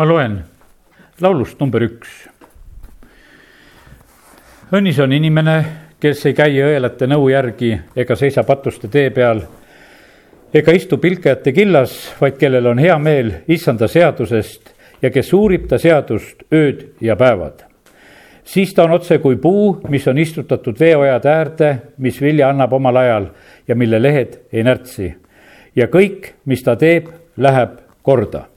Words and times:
ma 0.00 0.06
loen 0.08 0.38
laulust 1.20 1.58
number 1.60 1.82
üks. 1.84 2.08
õnnis 4.72 4.96
on 5.04 5.12
inimene, 5.12 5.56
kes 6.00 6.22
ei 6.24 6.36
käi 6.38 6.54
õelate 6.64 7.04
nõu 7.10 7.26
järgi 7.28 7.74
ega 8.00 8.14
seisa 8.16 8.40
patuste 8.48 8.88
tee 8.88 9.10
peal 9.12 9.42
ega 10.56 10.72
istu 10.72 10.96
pilkajate 10.96 11.52
killas, 11.52 11.92
vaid 12.16 12.38
kellel 12.40 12.70
on 12.70 12.80
hea 12.80 12.96
meel 12.96 13.28
issanda 13.52 13.90
seadusest 13.92 14.72
ja 15.02 15.10
kes 15.12 15.34
uurib 15.36 15.66
ta 15.68 15.76
seadust 15.76 16.46
ööd 16.48 16.86
ja 17.04 17.16
päevad. 17.20 17.66
siis 18.44 18.72
ta 18.72 18.86
on 18.88 18.96
otse 18.96 19.18
kui 19.18 19.36
puu, 19.36 19.82
mis 19.88 20.08
on 20.08 20.18
istutatud 20.18 20.80
veeojade 20.80 21.28
äärde, 21.28 21.74
mis 21.98 22.22
vilja 22.22 22.48
annab 22.48 22.72
omal 22.72 22.96
ajal 22.96 23.28
ja 23.68 23.76
mille 23.76 24.00
lehed 24.02 24.40
ei 24.52 24.64
närtsi. 24.64 25.12
ja 25.76 25.92
kõik, 25.92 26.32
mis 26.46 26.62
ta 26.62 26.76
teeb, 26.76 27.12
läheb 27.36 27.76
korda 28.02 28.49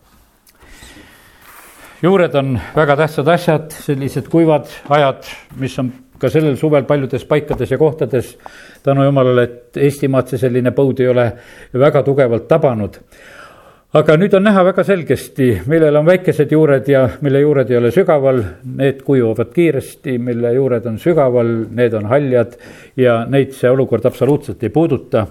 juured 2.03 2.35
on 2.35 2.59
väga 2.75 2.95
tähtsad 2.99 3.27
asjad, 3.31 3.69
sellised 3.71 4.27
kuivad 4.31 4.67
ajad, 4.89 5.23
mis 5.59 5.77
on 5.79 5.91
ka 6.19 6.29
sellel 6.31 6.57
suvel 6.59 6.83
paljudes 6.87 7.25
paikades 7.25 7.71
ja 7.71 7.77
kohtades. 7.77 8.37
tänu 8.83 9.03
jumalale, 9.03 9.43
et 9.43 9.77
Eestimaad 9.77 10.27
see 10.27 10.39
selline 10.39 10.71
põud 10.75 10.99
ei 10.99 11.07
ole 11.07 11.31
väga 11.73 12.03
tugevalt 12.03 12.47
tabanud. 12.47 12.97
aga 13.93 14.17
nüüd 14.17 14.33
on 14.33 14.43
näha 14.43 14.65
väga 14.65 14.83
selgesti, 14.83 15.61
millel 15.67 15.95
on 15.95 16.05
väikesed 16.05 16.51
juured 16.51 16.87
ja 16.87 17.09
mille 17.21 17.39
juured 17.39 17.71
ei 17.71 17.77
ole 17.77 17.91
sügaval, 17.91 18.43
need 18.75 19.01
kuivavad 19.05 19.53
kiiresti, 19.53 20.17
mille 20.17 20.53
juured 20.53 20.85
on 20.85 20.99
sügaval, 20.99 21.53
need 21.69 21.93
on 21.93 22.05
haljad 22.05 22.57
ja 22.97 23.25
neid 23.25 23.53
see 23.53 23.69
olukord 23.69 24.05
absoluutselt 24.05 24.63
ei 24.63 24.69
puuduta. 24.69 25.27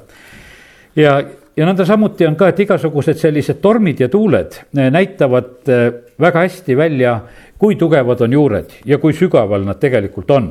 ja 0.97 1.23
ja 1.57 1.67
nõnda 1.69 1.87
samuti 1.87 2.27
on 2.27 2.37
ka, 2.39 2.51
et 2.53 2.63
igasugused 2.65 3.19
sellised 3.21 3.61
tormid 3.65 4.01
ja 4.01 4.09
tuuled 4.13 4.59
eh, 4.59 4.89
näitavad 4.93 5.69
eh, 5.69 5.83
väga 6.21 6.45
hästi 6.47 6.77
välja, 6.79 7.17
kui 7.59 7.77
tugevad 7.81 8.25
on 8.25 8.33
juured 8.39 8.79
ja 8.89 8.99
kui 9.03 9.15
sügaval 9.17 9.67
nad 9.67 9.81
tegelikult 9.83 10.31
on. 10.35 10.49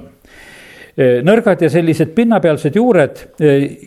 Eh, 0.97 1.21
nõrgad 1.25 1.63
ja 1.65 1.71
sellised 1.71 2.13
pinnapealsed 2.15 2.75
juured, 2.75 3.25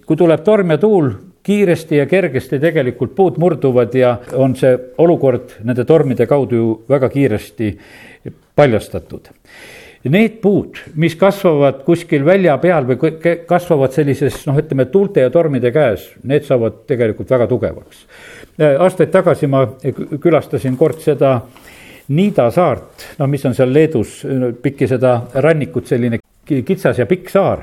kui 0.06 0.18
tuleb 0.18 0.44
torm 0.44 0.74
ja 0.74 0.80
tuul, 0.80 1.12
kiiresti 1.44 1.98
ja 2.00 2.06
kergesti 2.08 2.56
tegelikult 2.56 3.12
puud 3.14 3.36
murduvad 3.38 3.92
ja 3.94 4.14
on 4.40 4.54
see 4.56 4.72
olukord 5.04 5.58
nende 5.68 5.84
tormide 5.84 6.24
kaudu 6.26 6.56
ju 6.56 6.68
väga 6.88 7.10
kiiresti 7.12 7.68
paljastatud 8.56 9.28
need 10.12 10.38
puud, 10.42 10.78
mis 11.00 11.16
kasvavad 11.16 11.82
kuskil 11.86 12.24
välja 12.26 12.56
peal 12.62 12.86
või 12.88 13.12
kasvavad 13.48 13.94
sellises 13.96 14.42
noh, 14.48 14.58
ütleme 14.60 14.86
tuulte 14.92 15.24
ja 15.24 15.32
tormide 15.32 15.72
käes, 15.72 16.10
need 16.28 16.44
saavad 16.44 16.82
tegelikult 16.88 17.30
väga 17.30 17.48
tugevaks. 17.50 18.06
Äh, 18.60 18.76
aastaid 18.80 19.12
tagasi 19.14 19.48
ma 19.50 19.66
külastasin 20.20 20.76
kord 20.80 21.00
seda 21.04 21.38
Niida 22.04 22.50
saart, 22.52 23.14
no 23.16 23.26
mis 23.32 23.46
on 23.48 23.54
seal 23.56 23.70
Leedus, 23.72 24.18
pikki 24.60 24.84
seda 24.90 25.22
rannikut, 25.40 25.86
selline 25.88 26.18
kitsas 26.44 26.98
ja 27.00 27.06
pikk 27.08 27.30
saar 27.32 27.62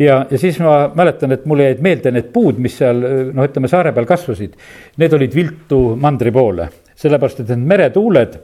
ja, 0.00 0.26
ja 0.30 0.38
siis 0.38 0.58
ma 0.58 0.90
mäletan, 0.94 1.32
et 1.32 1.44
mulle 1.46 1.68
jäid 1.68 1.82
meelde 1.84 2.12
need 2.14 2.30
puud, 2.34 2.58
mis 2.62 2.78
seal 2.80 3.02
noh, 3.34 3.44
ütleme 3.46 3.70
saare 3.70 3.92
peal 3.96 4.08
kasvasid. 4.08 4.56
Need 5.00 5.16
olid 5.16 5.36
viltu 5.36 5.80
mandri 6.00 6.32
poole, 6.34 6.70
sellepärast 6.98 7.44
et 7.44 7.52
need 7.52 7.68
meretuuled 7.74 8.38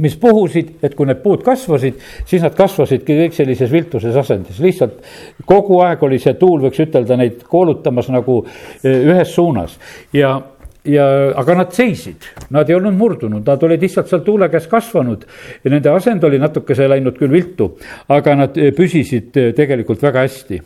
mis 0.00 0.16
puhusid, 0.20 0.76
et 0.82 0.94
kui 0.96 1.08
need 1.08 1.20
puud 1.22 1.42
kasvasid, 1.44 1.98
siis 2.28 2.44
nad 2.44 2.54
kasvasidki 2.56 3.18
kõik 3.24 3.36
sellises 3.36 3.72
viltuses 3.72 4.16
asendis, 4.16 4.60
lihtsalt 4.62 5.00
kogu 5.48 5.80
aeg 5.84 6.02
oli 6.06 6.20
see 6.22 6.36
tuul, 6.40 6.60
võiks 6.64 6.80
ütelda, 6.86 7.18
neid 7.20 7.44
koolutamas 7.50 8.08
nagu 8.12 8.40
eh, 8.46 9.04
ühes 9.12 9.34
suunas. 9.34 9.76
Ja 10.16 10.38
ja, 10.84 11.04
aga 11.36 11.54
nad 11.54 11.72
seisid, 11.74 12.24
nad 12.50 12.68
ei 12.70 12.76
olnud 12.76 12.94
murdunud, 12.96 13.44
nad 13.46 13.62
olid 13.66 13.82
lihtsalt 13.84 14.08
seal 14.08 14.22
tuule 14.24 14.48
käes 14.52 14.66
kasvanud. 14.70 15.26
Ja 15.64 15.72
nende 15.72 15.92
asend 15.92 16.24
oli 16.24 16.38
natukese 16.40 16.88
läinud 16.88 17.18
küll 17.18 17.32
viltu, 17.32 17.70
aga 18.08 18.36
nad 18.38 18.56
eh, 18.58 18.72
püsisid 18.76 19.36
eh, 19.36 19.50
tegelikult 19.56 20.02
väga 20.02 20.24
hästi. 20.24 20.60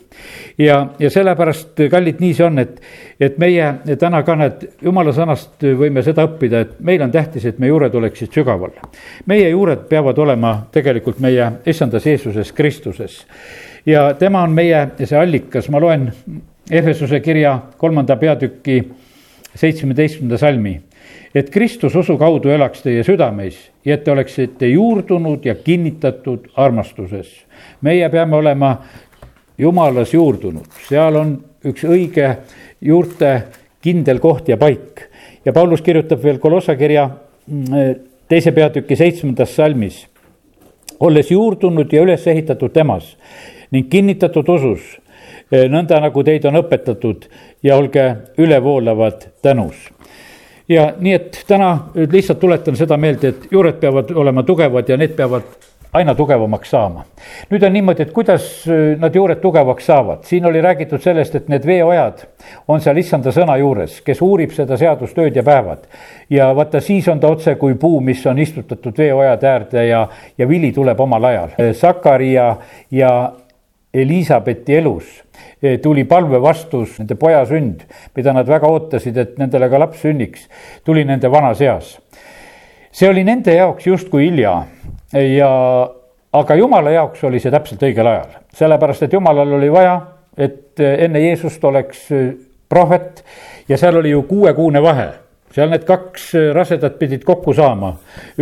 ja, 0.57 0.79
ja 0.99 1.09
sellepärast, 1.11 1.83
kallid, 1.91 2.21
nii 2.23 2.33
see 2.33 2.47
on, 2.47 2.59
et, 2.63 2.79
et 3.19 3.37
meie 3.41 3.97
täna 3.99 4.23
ka 4.23 4.37
need 4.39 4.65
jumala 4.85 5.13
sõnast 5.15 5.63
võime 5.65 6.03
seda 6.05 6.27
õppida, 6.29 6.63
et 6.63 6.79
meil 6.79 7.03
on 7.03 7.11
tähtis, 7.11 7.45
et 7.45 7.59
meie 7.59 7.73
juured 7.73 7.95
oleksid 7.95 8.33
sügaval. 8.33 8.75
meie 9.25 9.49
juured 9.49 9.87
peavad 9.89 10.17
olema 10.17 10.57
tegelikult 10.71 11.19
meie 11.19 11.51
issandas 11.65 12.05
Jeesuses 12.05 12.51
Kristuses. 12.55 13.23
Ja 13.85 14.13
tema 14.17 14.41
on 14.41 14.53
meie 14.55 14.87
see 15.03 15.17
allikas, 15.17 15.69
ma 15.69 15.79
loen 15.79 16.11
Efesuse 16.71 17.19
kirja 17.21 17.59
kolmanda 17.77 18.15
peatüki 18.17 18.79
seitsmeteistkümnenda 19.55 20.37
salmi. 20.37 20.81
et 21.35 21.49
Kristus 21.49 21.95
usu 21.95 22.17
kaudu 22.17 22.49
elaks 22.49 22.81
teie 22.81 23.03
südameis 23.03 23.57
ja 23.85 23.95
et 23.95 24.03
te 24.03 24.11
oleksite 24.11 24.67
juurdunud 24.67 25.45
ja 25.45 25.55
kinnitatud 25.55 26.47
armastuses. 26.55 27.27
meie 27.81 28.09
peame 28.09 28.35
olema 28.35 28.77
jumalas 29.57 30.13
juurdunud, 30.13 30.67
seal 30.89 31.15
on 31.15 31.37
üks 31.65 31.83
õige 31.83 32.35
juurte 32.81 33.43
kindel 33.81 34.19
koht 34.19 34.49
ja 34.49 34.57
paik. 34.57 35.09
ja 35.45 35.53
Paulus 35.53 35.81
kirjutab 35.81 36.23
veel 36.23 36.39
Kolossa 36.39 36.75
kirja 36.75 37.09
mm, 37.47 37.95
teise 38.27 38.51
peatüki 38.51 38.95
seitsmendas 38.95 39.55
salmis. 39.55 40.07
olles 40.99 41.31
juurdunud 41.31 41.93
ja 41.93 42.01
üles 42.01 42.27
ehitatud 42.27 42.71
temas 42.71 43.17
ning 43.71 43.89
kinnitatud 43.89 44.49
usus 44.49 44.99
Eh, 45.04 45.04
nõnda 45.51 45.99
nagu 46.01 46.23
teid 46.23 46.45
on 46.45 46.61
õpetatud 46.63 47.27
ja 47.63 47.77
olge 47.77 48.05
ülevoolavad 48.41 49.27
tänus 49.41 49.89
ja 50.69 50.93
nii, 50.99 51.13
et 51.13 51.43
täna 51.47 51.91
lihtsalt 51.93 52.39
tuletan 52.39 52.75
seda 52.75 52.97
meelde, 52.97 53.33
et 53.33 53.47
juured 53.51 53.77
peavad 53.79 54.11
olema 54.15 54.43
tugevad 54.43 54.89
ja 54.89 54.97
need 54.97 55.13
peavad 55.17 55.53
aina 55.95 56.15
tugevamaks 56.15 56.69
saama. 56.69 57.05
nüüd 57.49 57.63
on 57.63 57.73
niimoodi, 57.73 58.03
et 58.03 58.11
kuidas 58.11 58.47
eh, 58.67 58.97
nad 58.99 59.15
juured 59.15 59.39
tugevaks 59.39 59.85
saavad, 59.85 60.25
siin 60.27 60.45
oli 60.45 60.61
räägitud 60.61 61.01
sellest, 61.01 61.35
et 61.35 61.47
need 61.51 61.65
veeojad 61.65 62.25
on 62.67 62.81
seal 62.83 62.97
issanda 62.99 63.31
sõna 63.31 63.55
juures, 63.61 64.01
kes 64.05 64.21
uurib 64.21 64.51
seda 64.55 64.77
seadust 64.77 65.17
ööd 65.21 65.35
ja 65.35 65.43
päevad. 65.43 65.87
ja 66.29 66.49
vaata, 66.55 66.81
siis 66.81 67.07
on 67.07 67.19
ta 67.19 67.31
otse 67.31 67.55
kui 67.61 67.77
puu, 67.79 68.01
mis 68.01 68.25
on 68.27 68.39
istutatud 68.39 68.97
veeojade 68.97 69.47
äärde 69.47 69.87
ja, 69.87 70.07
ja 70.37 70.49
vili 70.49 70.71
tuleb 70.71 70.99
omal 70.99 71.23
ajal. 71.31 71.55
Sakaria 71.73 72.55
ja 72.91 73.11
Elizabethi 74.01 74.75
elus 74.79 75.07
eh, 75.63 75.79
tuli 75.81 76.03
palvevastus, 76.09 76.99
nende 76.99 77.17
poja 77.19 77.43
sünd, 77.47 77.85
mida 78.15 78.33
nad 78.35 78.47
väga 78.49 78.69
ootasid, 78.71 79.17
et 79.17 79.37
nendele 79.41 79.69
ka 79.71 79.79
laps 79.81 80.03
sünniks, 80.03 80.47
tuli 80.85 81.05
nende 81.07 81.31
vanas 81.31 81.61
eas. 81.63 81.95
see 82.91 83.09
oli 83.09 83.23
nende 83.27 83.55
jaoks 83.55 83.87
justkui 83.87 84.29
hilja. 84.29 84.55
Ja, 85.15 85.49
aga 86.33 86.55
jumala 86.55 86.91
jaoks 86.91 87.23
oli 87.23 87.39
see 87.39 87.51
täpselt 87.51 87.83
õigel 87.83 88.07
ajal, 88.07 88.39
sellepärast 88.55 89.05
et 89.07 89.13
jumalal 89.13 89.53
oli 89.57 89.71
vaja, 89.71 89.99
et 90.37 90.79
enne 90.79 91.21
Jeesust 91.23 91.63
oleks 91.63 92.09
eh, 92.11 92.33
prohvet 92.69 93.23
ja 93.69 93.77
seal 93.77 94.01
oli 94.01 94.11
ju 94.11 94.25
kuuekuune 94.27 94.81
vahe 94.83 95.11
seal 95.55 95.69
need 95.71 95.85
kaks 95.87 96.33
rasedat 96.53 96.97
pidid 96.99 97.23
kokku 97.23 97.53
saama. 97.55 97.93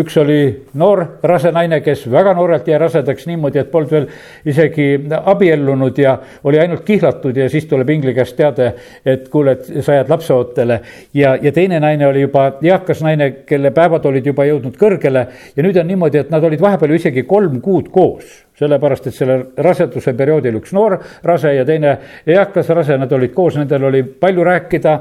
üks 0.02 0.16
oli 0.18 0.38
noor 0.80 1.04
rase 1.24 1.52
naine, 1.54 1.80
kes 1.86 2.08
väga 2.12 2.34
noorelt 2.34 2.68
jäi 2.68 2.80
rasedaks 2.82 3.28
niimoodi, 3.30 3.60
et 3.62 3.72
polnud 3.72 3.92
veel 3.94 4.08
isegi 4.50 4.88
abiellunud 5.20 5.98
ja 6.02 6.16
oli 6.44 6.60
ainult 6.60 6.82
kihlatud 6.88 7.38
ja 7.38 7.50
siis 7.50 7.68
tuleb 7.70 7.90
ingli 7.94 8.16
käest 8.18 8.36
teade, 8.38 8.72
et 9.06 9.28
kuule, 9.30 9.54
et 9.58 9.86
sa 9.86 10.00
jääd 10.00 10.10
lapseootele. 10.10 10.80
ja, 11.14 11.36
ja 11.42 11.52
teine 11.52 11.80
naine 11.80 12.08
oli 12.08 12.26
juba 12.26 12.48
eakas 12.62 13.04
naine, 13.06 13.30
kelle 13.46 13.72
päevad 13.72 14.06
olid 14.10 14.26
juba 14.26 14.48
jõudnud 14.50 14.80
kõrgele 14.80 15.28
ja 15.56 15.64
nüüd 15.64 15.78
on 15.78 15.88
niimoodi, 15.88 16.24
et 16.26 16.34
nad 16.34 16.44
olid 16.44 16.62
vahepeal 16.62 16.96
ju 16.96 17.02
isegi 17.04 17.28
kolm 17.30 17.62
kuud 17.62 17.94
koos 17.94 18.42
sellepärast, 18.60 19.08
et 19.08 19.16
sellel 19.16 19.46
raseduse 19.66 20.14
perioodil 20.18 20.60
üks 20.60 20.74
noor 20.76 20.98
rase 21.26 21.54
ja 21.56 21.66
teine 21.66 21.96
eakas 22.28 22.70
rase, 22.70 22.98
nad 22.98 23.12
olid 23.12 23.34
koos, 23.34 23.58
nendel 23.58 23.88
oli 23.90 24.04
palju 24.04 24.44
rääkida, 24.46 24.94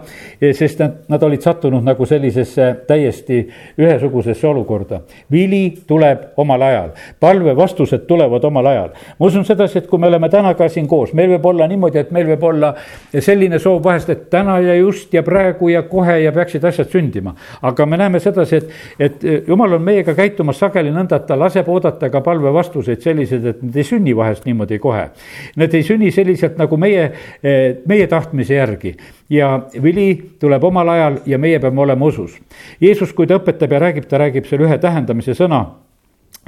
sest 0.56 0.80
nad, 0.80 0.94
nad 1.12 1.22
olid 1.22 1.44
sattunud 1.44 1.84
nagu 1.84 2.06
sellisesse 2.08 2.68
täiesti 2.88 3.42
ühesugusesse 3.78 4.46
olukorda. 4.48 5.00
vili 5.30 5.74
tuleb 5.86 6.32
omal 6.36 6.62
ajal, 6.62 6.88
palvevastused 7.20 8.06
tulevad 8.06 8.44
omal 8.44 8.66
ajal. 8.66 8.88
ma 9.18 9.26
usun 9.26 9.44
sedasi, 9.44 9.78
et 9.78 9.86
kui 9.86 9.98
me 9.98 10.06
oleme 10.06 10.28
täna 10.28 10.54
ka 10.54 10.68
siin 10.68 10.88
koos, 10.88 11.12
meil 11.12 11.30
võib 11.36 11.46
olla 11.52 11.68
niimoodi, 11.68 11.98
et 11.98 12.10
meil 12.10 12.26
võib 12.32 12.48
olla 12.48 12.74
selline 13.18 13.58
soov 13.58 13.82
vahest, 13.84 14.10
et 14.10 14.30
täna 14.30 14.58
ja 14.60 14.74
just 14.74 15.14
ja 15.14 15.22
praegu 15.22 15.68
ja 15.68 15.82
kohe 15.82 16.18
ja 16.22 16.32
peaksid 16.32 16.64
asjad 16.64 16.88
sündima. 16.88 17.34
aga 17.62 17.86
me 17.86 17.96
näeme 17.96 18.20
sedasi, 18.20 18.56
et, 18.56 18.70
et 18.98 19.48
jumal 19.48 19.72
on 19.72 19.82
meiega 19.82 20.14
käitumas 20.14 20.58
sageli 20.58 20.90
nõnda, 20.90 21.16
et 21.16 21.26
ta 21.26 21.38
laseb 21.38 21.68
oodata 21.68 22.10
ka 22.10 22.20
palvevastuseid 22.20 23.00
selliseid, 23.00 23.41
et 23.50 23.62
need 23.62 23.76
ei 23.76 23.86
sünni 23.86 24.16
vahest 24.16 24.46
niimoodi 24.48 24.78
kohe. 24.82 25.08
Need 25.56 25.74
ei 25.74 25.86
sünni 25.86 26.10
selliselt 26.14 26.58
nagu 26.60 26.76
meie, 26.76 27.10
eh, 27.42 27.76
meie 27.86 28.06
tahtmise 28.06 28.54
järgi 28.54 28.96
ja 29.30 29.54
vili 29.82 30.36
tuleb 30.40 30.64
omal 30.64 30.88
ajal 30.88 31.20
ja 31.26 31.38
meie 31.38 31.60
peame 31.60 31.80
olema 31.80 32.06
usus. 32.06 32.38
Jeesus, 32.80 33.12
kui 33.12 33.26
ta 33.26 33.40
õpetab 33.40 33.72
ja 33.72 33.80
räägib, 33.86 34.08
ta 34.08 34.18
räägib 34.18 34.46
seal 34.48 34.66
ühe 34.66 34.78
tähendamise 34.78 35.36
sõna 35.38 35.64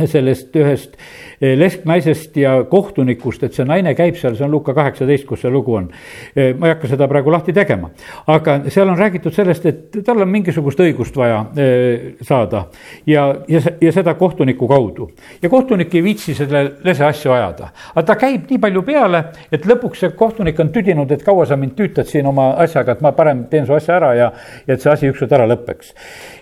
sellest 0.03 0.57
ühest 0.59 0.97
eh, 1.41 1.55
lesknaisest 1.59 2.37
ja 2.37 2.55
kohtunikust, 2.71 3.45
et 3.47 3.55
see 3.55 3.67
naine 3.67 3.93
käib 3.95 4.17
seal, 4.19 4.35
see 4.35 4.43
on 4.47 4.51
Luka 4.51 4.75
kaheksateist, 4.75 5.27
kus 5.29 5.45
see 5.45 5.53
lugu 5.55 5.77
on. 5.79 5.87
Eh, 6.35 6.51
ma 6.59 6.67
ei 6.67 6.73
hakka 6.75 6.91
seda 6.91 7.07
praegu 7.11 7.31
lahti 7.31 7.53
tegema, 7.55 7.93
aga 8.35 8.57
seal 8.75 8.91
on 8.91 8.99
räägitud 8.99 9.35
sellest, 9.35 9.67
et 9.71 10.01
tal 10.05 10.25
on 10.25 10.33
mingisugust 10.33 10.83
õigust 10.83 11.15
vaja 11.19 11.45
eh, 11.55 12.09
saada 12.27 12.65
ja, 13.07 13.29
ja, 13.49 13.63
ja 13.81 13.93
seda 13.95 14.17
kohtuniku 14.19 14.67
kaudu. 14.69 15.11
ja 15.43 15.49
kohtunik 15.49 15.95
ei 15.95 16.03
viitsi 16.03 16.35
selle 16.35 16.65
lese 16.85 17.07
asju 17.07 17.31
ajada, 17.37 17.71
aga 17.95 18.07
ta 18.09 18.19
käib 18.19 18.51
nii 18.51 18.59
palju 18.67 18.83
peale, 18.83 19.23
et 19.53 19.71
lõpuks 19.71 20.03
see 20.03 20.17
kohtunik 20.19 20.59
on 20.59 20.75
tüdinud, 20.75 21.15
et 21.15 21.23
kaua 21.23 21.47
sa 21.47 21.57
mind 21.57 21.79
tüütad 21.79 22.11
siin 22.11 22.27
oma 22.27 22.51
asjaga, 22.67 22.99
et 22.99 23.07
ma 23.07 23.15
parem 23.15 23.47
teen 23.51 23.71
su 23.71 23.79
asja 23.79 24.01
ära 24.01 24.11
ja, 24.19 24.33
ja 24.67 24.75
et 24.75 24.83
see 24.83 24.91
asi 24.91 25.15
ükskord 25.15 25.39
ära 25.39 25.47
lõpeks. 25.55 25.95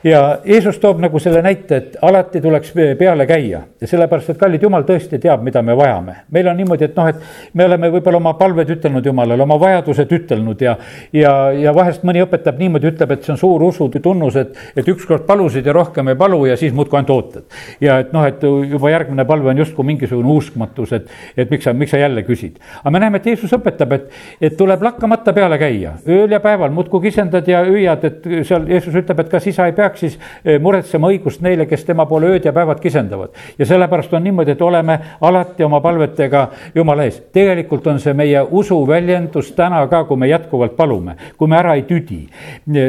ja 0.08 0.24
Jeesus 0.48 0.80
toob 0.80 1.04
nagu 1.04 1.20
selle 1.20 1.44
näite, 1.44 1.76
et 1.76 2.00
alati 2.00 2.40
tuleks 2.40 2.72
peale 2.96 3.28
käia 3.28 3.41
käia 3.42 3.62
ja 3.80 3.86
sellepärast, 3.86 4.30
et 4.32 4.38
kallid 4.38 4.62
jumal 4.62 4.84
tõesti 4.86 5.18
teab, 5.20 5.42
mida 5.42 5.62
me 5.62 5.74
vajame. 5.76 6.14
meil 6.30 6.48
on 6.48 6.56
niimoodi, 6.56 6.84
et 6.84 6.96
noh, 6.96 7.08
et 7.08 7.16
me 7.54 7.64
oleme 7.64 7.90
võib-olla 7.90 8.20
oma 8.20 8.34
palved 8.38 8.70
ütelnud 8.70 9.06
Jumalale, 9.06 9.42
oma 9.42 9.58
vajadused 9.60 10.12
ütelnud 10.12 10.60
ja, 10.62 10.76
ja, 11.12 11.32
ja 11.52 11.74
vahest 11.74 12.04
mõni 12.06 12.22
õpetab 12.22 12.58
niimoodi, 12.58 12.92
ütleb, 12.92 13.14
et 13.14 13.24
see 13.26 13.34
on 13.34 13.40
suur 13.40 13.62
usu 13.66 13.88
tunnus, 14.02 14.36
et, 14.36 14.54
et 14.76 14.88
ükskord 14.88 15.26
palusid 15.26 15.66
ja 15.66 15.74
rohkem 15.74 16.12
ei 16.12 16.18
palu 16.18 16.44
ja 16.46 16.56
siis 16.56 16.74
muudkui 16.74 16.98
ainult 17.00 17.14
ootad. 17.16 17.44
ja 17.80 17.98
et 18.02 18.12
noh, 18.12 18.26
et 18.26 18.42
juba 18.42 18.92
järgmine 18.92 19.24
palve 19.28 19.50
on 19.50 19.62
justkui 19.64 19.86
mingisugune 19.92 20.36
uskmatus, 20.36 20.92
et, 20.92 21.10
et 21.36 21.50
miks 21.50 21.66
sa, 21.66 21.74
miks 21.74 21.94
sa 21.94 22.02
jälle 22.02 22.22
küsid. 22.26 22.60
aga 22.82 22.90
me 22.90 23.02
näeme, 23.02 23.22
et 23.22 23.26
Jeesus 23.32 23.52
õpetab, 23.58 23.96
et, 23.98 24.08
et 24.40 24.56
tuleb 24.56 24.82
lakkamata 24.82 25.34
peale 25.34 25.58
käia, 25.58 25.96
ööl 26.06 26.30
ja 26.30 26.40
päeval 26.40 26.70
muudkui 26.74 27.08
kisendad 27.08 27.48
ja 27.48 27.64
hüüad, 27.66 28.06
et 28.06 28.30
seal 28.46 28.68
Jeesus 28.70 28.94
ütleb, 29.02 29.24
et 29.24 29.32
kas 29.32 29.46
isa 29.50 29.66
ei 29.66 29.76
peaks 29.76 30.06
siis 30.06 30.18
eh, 30.44 30.58
muretsema 30.62 31.10
õigust 31.12 31.42
neile, 31.44 31.66
kes 31.66 31.84
tema 31.88 32.06
poole 32.06 32.30
ööd 32.32 32.46
ja 32.46 32.54
päevad 32.54 32.80
kisendavad 32.82 33.31
ja 33.58 33.66
sellepärast 33.66 34.12
on 34.14 34.24
niimoodi, 34.24 34.52
et 34.52 34.62
oleme 34.62 34.98
alati 35.20 35.64
oma 35.64 35.80
palvetega 35.80 36.48
Jumala 36.74 37.04
ees. 37.04 37.22
tegelikult 37.32 37.86
on 37.86 38.00
see 38.00 38.14
meie 38.14 38.42
usu 38.50 38.78
väljendus 38.88 39.52
täna 39.56 39.86
ka, 39.88 40.04
kui 40.04 40.16
me 40.16 40.28
jätkuvalt 40.28 40.76
palume, 40.76 41.16
kui 41.36 41.48
me 41.48 41.56
ära 41.56 41.74
ei 41.74 41.82
tüdi. 41.88 42.26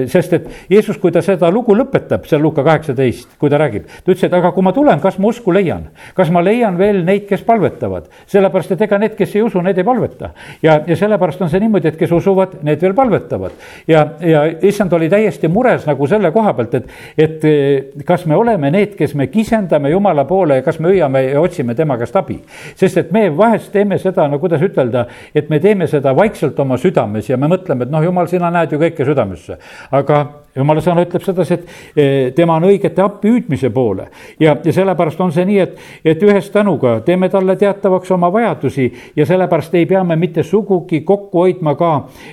sest 0.08 0.34
et 0.34 0.50
Jeesus, 0.70 0.98
kui 0.98 1.12
ta 1.12 1.22
seda 1.22 1.52
lugu 1.52 1.76
lõpetab, 1.76 2.28
seal 2.30 2.42
Luka 2.42 2.64
kaheksateist, 2.64 3.38
kui 3.40 3.50
ta 3.50 3.60
räägib, 3.62 3.88
ta 3.88 4.12
ütles, 4.12 4.26
et 4.28 4.34
aga 4.34 4.52
kui 4.52 4.64
ma 4.66 4.74
tulen, 4.74 5.00
kas 5.04 5.20
ma 5.20 5.30
usku 5.32 5.54
leian, 5.54 5.90
kas 6.18 6.32
ma 6.34 6.44
leian 6.44 6.78
veel 6.78 7.04
neid, 7.06 7.28
kes 7.30 7.44
palvetavad, 7.48 8.10
sellepärast 8.32 8.76
et 8.76 8.86
ega 8.88 9.00
need, 9.02 9.16
kes 9.18 9.36
ei 9.36 9.46
usu, 9.46 9.62
need 9.62 9.78
ei 9.78 9.88
palveta. 9.88 10.34
ja, 10.64 10.80
ja 10.88 10.96
sellepärast 10.96 11.42
on 11.42 11.50
see 11.50 11.64
niimoodi, 11.64 11.94
et 11.94 12.00
kes 12.00 12.12
usuvad, 12.12 12.60
need 12.64 12.82
veel 12.82 12.94
palvetavad. 12.98 13.52
ja, 13.88 14.06
ja 14.22 14.46
issand 14.62 14.94
oli 14.94 15.10
täiesti 15.10 15.48
mures 15.48 15.88
nagu 15.88 16.08
selle 16.08 16.32
koha 16.32 16.54
pealt, 16.54 16.74
et, 16.74 16.90
et 17.18 18.06
kas 18.06 18.26
me 18.26 18.36
oleme 18.36 18.72
need, 18.72 18.98
kes 19.00 19.16
me 19.16 19.28
kisendame 19.32 19.90
Jumala 19.94 20.26
poole 20.26 20.33
poole 20.34 20.60
ja 20.60 20.66
kas 20.66 20.80
me 20.82 20.92
hüüame 20.94 21.24
ja 21.30 21.42
otsime 21.42 21.76
tema 21.78 21.98
käest 22.02 22.16
abi. 22.20 22.40
sest 22.76 22.98
et 22.98 23.12
me 23.16 23.28
vahest 23.38 23.72
teeme 23.74 24.00
seda, 24.02 24.28
no 24.28 24.40
kuidas 24.42 24.62
ütelda, 24.66 25.06
et 25.36 25.50
me 25.50 25.60
teeme 25.64 25.88
seda 25.88 26.16
vaikselt 26.18 26.60
oma 26.60 26.78
südames 26.82 27.30
ja 27.30 27.38
me 27.38 27.52
mõtleme, 27.52 27.86
et 27.86 27.94
noh, 27.94 28.04
jumal, 28.04 28.30
sina 28.32 28.52
näed 28.54 28.74
ju 28.74 28.82
kõike 28.82 29.06
südamesse. 29.08 29.60
aga 29.92 30.24
jumala 30.56 30.82
sõna 30.84 31.04
ütleb 31.06 31.24
sedasi, 31.26 31.58
et 31.58 31.98
eh, 31.98 32.32
tema 32.36 32.58
on 32.60 32.68
õigete 32.68 33.02
appi 33.04 33.32
hüüdmise 33.32 33.72
poole. 33.74 34.08
Ja, 34.40 34.56
ja 34.64 34.74
sellepärast 34.76 35.22
on 35.24 35.34
see 35.34 35.46
nii, 35.50 35.60
et, 35.64 35.80
et 36.14 36.24
ühes 36.24 36.50
tänuga 36.54 37.00
teeme 37.06 37.30
talle 37.34 37.56
teatavaks 37.60 38.12
oma 38.14 38.30
vajadusi 38.34 38.88
ja 39.16 39.26
sellepärast 39.30 39.76
ei 39.80 39.88
pea 39.90 40.04
me 40.04 40.18
mitte 40.20 40.44
sugugi 40.44 41.02
kokku 41.08 41.46
hoidma 41.46 41.76
ka 41.80 41.92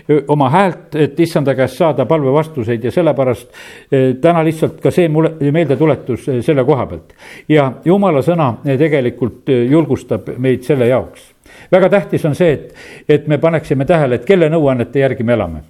eh, 0.08 0.22
oma 0.28 0.50
häält, 0.52 0.94
et 1.00 1.20
issanda 1.20 1.54
käest 1.58 1.80
saada 1.80 2.06
palvevastuseid 2.10 2.84
ja 2.84 2.94
sellepärast 2.94 3.48
eh, 3.92 4.14
täna 4.20 4.44
lihtsalt 4.44 4.80
ka 4.82 4.92
see 4.94 5.08
mulle 5.08 5.34
meeldetuletus 5.40 6.28
selle 6.40 6.64
koha 6.64 6.86
pealt. 6.86 7.12
ja 7.48 7.70
jumala 7.84 8.22
sõna 8.22 8.52
tegelikult 8.64 9.48
julgustab 9.48 10.28
meid 10.38 10.64
selle 10.66 10.90
jaoks. 10.90 11.32
Väga 11.72 11.88
tähtis 11.90 12.24
on 12.24 12.34
see, 12.34 12.52
et, 12.52 12.74
et 13.08 13.28
me 13.28 13.38
paneksime 13.38 13.84
tähele, 13.84 14.20
et 14.20 14.26
kelle 14.28 14.48
nõuannete 14.52 15.02
järgi 15.02 15.26
me 15.26 15.34
elame 15.38 15.62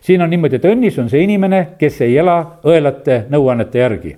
siin 0.00 0.22
on 0.22 0.30
niimoodi, 0.30 0.60
et 0.60 0.68
õnnis 0.70 0.98
on 1.00 1.08
see 1.12 1.24
inimene, 1.24 1.66
kes 1.78 2.00
ei 2.06 2.18
ela 2.18 2.38
õelate 2.64 3.24
nõuannete 3.32 3.82
järgi 3.82 4.16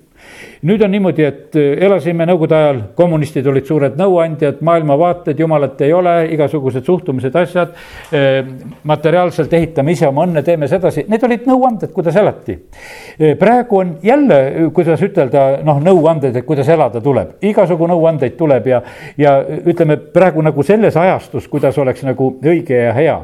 nüüd 0.67 0.81
on 0.81 0.91
niimoodi, 0.91 1.23
et 1.23 1.57
äh, 1.57 1.73
elasime 1.85 2.25
nõukogude 2.27 2.55
ajal, 2.57 2.79
kommunistid 2.97 3.45
olid 3.47 3.67
suured 3.67 3.97
nõuandjad, 3.99 4.61
maailmavaated, 4.65 5.39
jumalat 5.39 5.81
ei 5.85 5.93
ole, 5.93 6.15
igasugused 6.33 6.85
suhtumised, 6.87 7.35
asjad. 7.37 7.75
Äh, 8.13 8.39
materiaalselt 8.87 9.53
ehitame 9.53 9.93
ise 9.93 10.07
oma 10.09 10.25
õnne, 10.27 10.43
teeme 10.45 10.69
sedasi, 10.71 11.05
need 11.11 11.23
olid 11.27 11.47
nõuanded, 11.49 11.93
kuidas 11.95 12.17
elati. 12.19 12.57
Äh, 12.57 13.37
praegu 13.39 13.81
on 13.81 13.95
jälle, 14.05 14.41
kuidas 14.75 15.03
ütelda, 15.05 15.47
noh, 15.67 15.81
nõuanded, 15.83 16.35
et 16.35 16.47
kuidas 16.47 16.69
elada 16.73 17.01
tuleb, 17.03 17.37
igasugu 17.45 17.89
nõuandeid 17.93 18.37
tuleb 18.39 18.69
ja, 18.73 18.83
ja 19.17 19.39
ütleme 19.45 19.99
praegu 20.13 20.43
nagu 20.45 20.65
selles 20.65 20.97
ajastus, 20.97 21.47
kuidas 21.51 21.77
oleks 21.77 22.05
nagu 22.07 22.35
õige 22.43 22.87
ja 22.87 22.93
hea 22.97 23.17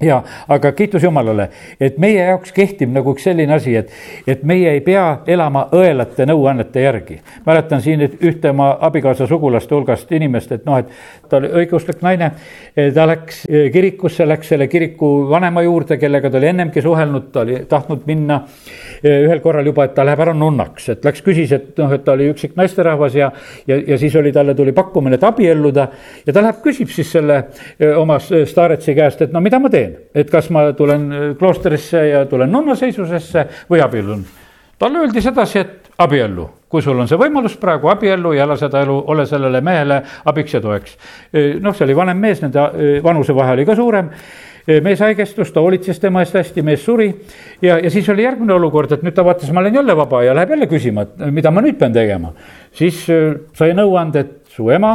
ja, 0.00 0.22
aga 0.48 0.72
kiitus 0.72 1.02
Jumalale, 1.02 1.48
et 1.80 1.98
meie 2.02 2.18
jaoks 2.18 2.50
kehtib 2.52 2.90
nagu 2.90 3.12
üks 3.14 3.28
selline 3.28 3.54
asi, 3.54 3.76
et, 3.78 3.92
et 4.26 4.40
meie 4.42 4.72
ei 4.74 4.80
pea 4.82 5.20
elama 5.30 5.68
õelate 5.72 6.26
nõuannete 6.26 6.82
järgi. 6.82 7.20
mäletan 7.46 7.82
siin 7.82 8.02
ühte 8.02 8.50
oma 8.50 8.72
abikaasa 8.80 9.26
sugulaste 9.30 9.74
hulgast 9.74 10.10
inimest, 10.12 10.52
et 10.52 10.64
noh, 10.66 10.80
et 10.82 10.90
ta 11.30 11.38
oli 11.38 11.50
õigeusklik 11.60 12.02
naine. 12.02 12.32
ta 12.94 13.06
läks 13.06 13.44
eh, 13.48 13.70
kirikusse, 13.72 14.26
läks 14.26 14.48
selle 14.48 14.66
kiriku 14.68 15.28
vanema 15.30 15.62
juurde, 15.62 15.96
kellega 15.96 16.30
ta 16.30 16.42
oli 16.42 16.50
ennemgi 16.50 16.82
suhelnud, 16.82 17.30
ta 17.32 17.44
oli 17.46 17.60
tahtnud 17.70 18.02
minna 18.06 18.40
eh, 19.02 19.22
ühel 19.28 19.40
korral 19.40 19.70
juba, 19.70 19.86
et 19.86 19.94
ta 19.94 20.02
läheb 20.02 20.26
ära 20.26 20.34
nunnaks, 20.34 20.88
et 20.88 21.06
läks, 21.06 21.22
küsis, 21.22 21.54
et 21.54 21.78
noh, 21.78 21.94
et 21.94 22.02
ta 22.04 22.18
oli 22.18 22.32
üksik 22.34 22.58
naisterahvas 22.58 23.14
ja, 23.14 23.30
ja, 23.70 23.78
ja 23.78 23.98
siis 23.98 24.16
oli, 24.18 24.34
talle 24.34 24.58
tuli 24.58 24.74
pakkumine, 24.74 25.22
et 25.22 25.30
abielluda. 25.30 25.88
ja 26.26 26.32
ta 26.32 26.42
läheb, 26.42 26.58
küsib 26.66 26.90
siis 26.90 27.14
selle 27.14 27.44
eh, 27.78 27.94
oma 27.94 28.18
staaretsi 28.18 28.98
käest, 28.98 29.22
et 29.22 29.32
no 29.32 29.40
mida 29.44 29.62
ma 29.62 29.70
teen 29.70 29.83
teen, 29.84 29.96
et 30.14 30.30
kas 30.30 30.50
ma 30.54 30.66
tulen 30.76 31.06
äh, 31.12 31.26
kloostrisse 31.38 32.06
ja 32.08 32.24
tulen 32.30 32.52
nonnaseisusesse 32.52 33.46
või 33.70 33.82
abiellun. 33.84 34.24
talle 34.78 35.04
öeldi 35.04 35.22
sedasi, 35.22 35.58
et 35.58 35.90
abiellu, 35.98 36.48
kui 36.68 36.82
sul 36.82 36.98
on 36.98 37.08
see 37.08 37.18
võimalus 37.18 37.54
praegu 37.60 37.88
abiellu 37.92 38.32
ja 38.34 38.42
ela 38.44 38.56
seda 38.58 38.82
elu, 38.82 38.96
ole 39.06 39.26
sellele 39.26 39.60
mehele 39.60 40.00
abiks 40.24 40.56
ja 40.56 40.60
toeks. 40.60 40.96
Äh, 41.32 41.54
noh, 41.62 41.76
see 41.76 41.86
oli 41.86 41.96
vanem 41.96 42.18
mees, 42.18 42.42
nende 42.42 42.60
äh, 42.60 42.98
vanusevahe 43.04 43.54
oli 43.58 43.68
ka 43.68 43.76
suurem 43.78 44.10
mees 44.64 45.02
haigestus, 45.04 45.50
ta 45.52 45.60
hoolitses 45.60 45.98
tema 46.00 46.22
eest 46.24 46.38
hästi, 46.38 46.62
mees 46.64 46.80
suri. 46.80 47.10
ja, 47.60 47.74
ja 47.84 47.90
siis 47.92 48.06
oli 48.08 48.24
järgmine 48.24 48.54
olukord, 48.54 48.94
et 48.96 49.02
nüüd 49.04 49.12
ta 49.12 49.20
vaatas, 49.20 49.50
ma 49.52 49.60
olen 49.60 49.74
jälle 49.76 49.96
vaba 49.96 50.22
ja 50.24 50.32
läheb 50.34 50.54
jälle 50.54 50.68
küsima, 50.70 51.04
et 51.04 51.26
mida 51.36 51.50
ma 51.52 51.60
nüüd 51.60 51.76
pean 51.76 51.92
tegema. 51.92 52.32
siis 52.72 53.02
sai 53.52 53.74
nõuande, 53.76 54.22
et 54.24 54.43
su 54.54 54.68
ema 54.70 54.92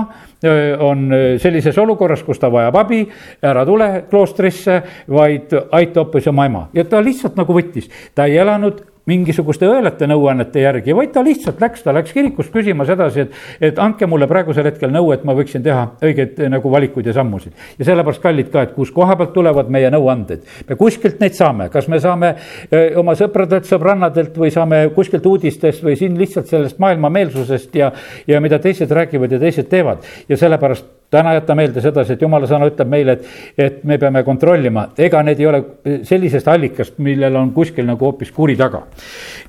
on 0.80 1.10
sellises 1.42 1.78
olukorras, 1.78 2.24
kus 2.24 2.40
ta 2.40 2.48
vajab 2.52 2.78
abi, 2.80 3.02
ära 3.44 3.66
tule 3.68 3.90
kloostrisse, 4.10 4.78
vaid 5.12 5.52
aita 5.76 6.04
hoopis 6.04 6.30
oma 6.32 6.48
ema. 6.48 6.64
Ja 6.74 6.86
ta 6.88 7.02
lihtsalt 7.04 7.36
nagu 7.40 7.56
võttis, 7.56 7.90
ta 8.16 8.30
ei 8.30 8.40
elanud 8.40 8.80
mingisuguste 9.10 9.68
õelate 9.70 10.08
nõuannete 10.10 10.64
järgi, 10.64 10.96
vaid 10.96 11.14
ta 11.16 11.24
lihtsalt 11.26 11.62
läks, 11.64 11.84
ta 11.86 11.94
läks 11.96 12.14
kirikust 12.16 12.54
küsima 12.54 12.86
sedasi, 12.88 13.26
et, 13.26 13.40
et 13.70 13.82
andke 13.82 14.08
mulle 14.10 14.28
praegusel 14.30 14.68
hetkel 14.70 14.94
nõu, 14.94 15.12
et 15.16 15.26
ma 15.28 15.36
võiksin 15.38 15.66
teha 15.66 15.86
õigeid 16.06 16.42
nagu 16.52 16.72
valikuid 16.72 17.10
ja 17.10 17.16
sammusid. 17.18 17.56
ja 17.80 17.90
sellepärast 17.90 18.24
kallid 18.24 18.52
ka, 18.54 18.68
et 18.68 18.76
kus 18.78 18.94
koha 18.96 19.18
pealt 19.20 19.34
tulevad 19.36 19.72
meie 19.74 19.92
nõuanded, 19.94 20.46
me 20.70 20.80
kuskilt 20.80 21.20
neid 21.24 21.38
saame, 21.38 21.70
kas 21.74 21.90
me 21.92 22.02
saame 22.04 22.36
öö, 22.72 22.86
oma 23.02 23.16
sõpradelt, 23.20 23.68
sõbrannadelt 23.70 24.38
või 24.38 24.54
saame 24.54 24.86
kuskilt 24.96 25.26
uudistest 25.26 25.84
või 25.86 25.98
siin 26.00 26.18
lihtsalt 26.20 26.50
sellest 26.52 26.80
maailma 26.80 27.12
meelsusest 27.14 27.76
ja, 27.76 27.92
ja 28.28 28.42
mida 28.44 28.60
teised 28.60 28.92
räägivad 28.92 29.36
ja 29.36 29.42
teised 29.42 29.70
teevad? 29.72 30.06
Ja 30.30 30.38
sellepärast 30.38 30.99
täna 31.12 31.34
jäta 31.34 31.56
meelde 31.56 31.82
sedasi, 31.82 32.14
et 32.14 32.22
jumala 32.22 32.48
sõna 32.50 32.70
ütleb 32.70 32.90
meile, 32.90 33.18
et, 33.18 33.30
et 33.58 33.84
me 33.84 33.98
peame 34.02 34.24
kontrollima, 34.24 34.90
ega 34.98 35.22
need 35.26 35.40
ei 35.42 35.48
ole 35.50 35.62
sellisest 36.08 36.48
allikast, 36.48 36.98
millel 37.04 37.36
on 37.40 37.54
kuskil 37.56 37.88
nagu 37.90 38.06
hoopis 38.06 38.32
kuri 38.36 38.56
taga. 38.60 38.84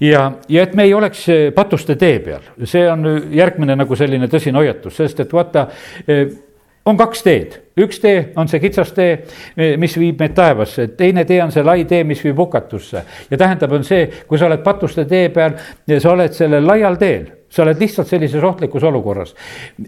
ja, 0.00 0.30
ja 0.48 0.62
et 0.62 0.74
me 0.74 0.88
ei 0.88 0.94
oleks 0.94 1.26
patuste 1.54 1.96
tee 2.00 2.20
peal, 2.24 2.46
see 2.64 2.86
on 2.90 3.06
järgmine 3.32 3.76
nagu 3.76 3.96
selline 3.96 4.28
tõsine 4.28 4.62
hoiatus, 4.62 4.96
sest 5.02 5.20
et 5.20 5.32
vaata 5.32 5.68
on 6.88 6.96
kaks 6.96 7.22
teed, 7.22 7.56
üks 7.80 8.00
tee 8.00 8.22
on 8.40 8.48
see 8.48 8.60
kitsas 8.62 8.94
tee, 8.96 9.18
mis 9.80 9.96
viib 10.00 10.20
meid 10.20 10.32
taevasse, 10.36 10.88
teine 10.96 11.26
tee 11.28 11.42
on 11.44 11.52
see 11.52 11.64
lai 11.66 11.84
tee, 11.88 12.04
mis 12.08 12.22
viib 12.24 12.40
hukatusse. 12.40 13.04
ja 13.30 13.36
tähendab, 13.36 13.72
on 13.76 13.84
see, 13.84 14.06
kui 14.26 14.40
sa 14.40 14.48
oled 14.48 14.64
patuste 14.64 15.04
tee 15.04 15.28
peal, 15.34 15.58
sa 15.98 16.14
oled 16.14 16.32
sellel 16.36 16.66
laial 16.66 16.96
teel 17.00 17.28
sa 17.50 17.64
oled 17.64 17.80
lihtsalt 17.80 18.08
sellises 18.08 18.42
ohtlikus 18.44 18.84
olukorras. 18.86 19.34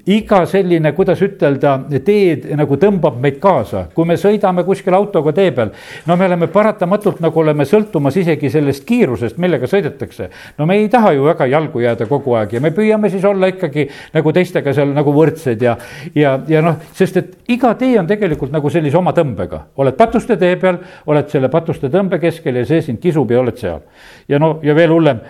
iga 0.07 0.43
selline, 0.47 0.93
kuidas 0.93 1.23
ütelda, 1.23 1.77
teed 2.05 2.49
nagu 2.59 2.77
tõmbab 2.77 3.21
meid 3.23 3.39
kaasa, 3.43 3.85
kui 3.95 4.07
me 4.09 4.17
sõidame 4.19 4.65
kuskil 4.67 4.95
autoga 4.99 5.33
tee 5.33 5.53
peal. 5.53 5.71
no 6.07 6.17
me 6.17 6.27
oleme 6.27 6.47
paratamatult 6.47 7.21
nagu 7.21 7.41
oleme 7.41 7.65
sõltumas 7.65 8.17
isegi 8.19 8.51
sellest 8.51 8.85
kiirusest, 8.85 9.39
millega 9.39 9.67
sõidetakse. 9.67 10.29
no 10.59 10.67
me 10.67 10.77
ei 10.77 10.89
taha 10.89 11.13
ju 11.13 11.25
väga 11.25 11.47
jalgu 11.47 11.81
jääda 11.81 12.07
kogu 12.07 12.35
aeg 12.35 12.53
ja 12.53 12.61
me 12.61 12.71
püüame 12.71 13.11
siis 13.11 13.25
olla 13.25 13.47
ikkagi 13.47 13.89
nagu 14.15 14.33
teistega 14.33 14.75
seal 14.75 14.93
nagu 14.95 15.15
võrdsed 15.15 15.63
ja, 15.63 15.77
ja, 16.15 16.39
ja 16.49 16.63
noh, 16.63 16.83
sest 16.93 17.17
et 17.17 17.37
iga 17.49 17.75
tee 17.79 17.99
on 18.01 18.11
tegelikult 18.11 18.53
nagu 18.53 18.71
sellise 18.71 18.99
oma 18.99 19.15
tõmbega. 19.15 19.69
oled 19.77 19.97
patuste 19.97 20.37
tee 20.37 20.57
peal, 20.57 20.83
oled 21.07 21.31
selle 21.31 21.49
patuste 21.49 21.89
tõmbe 21.93 22.19
keskel 22.19 22.59
ja 22.59 22.67
see 22.67 22.83
sind 22.83 22.99
kisub 22.99 23.31
ja 23.31 23.41
oled 23.41 23.57
seal. 23.57 23.81
ja 24.29 24.39
no 24.43 24.59
ja 24.63 24.75
veel 24.75 24.91
hullem, 24.91 25.23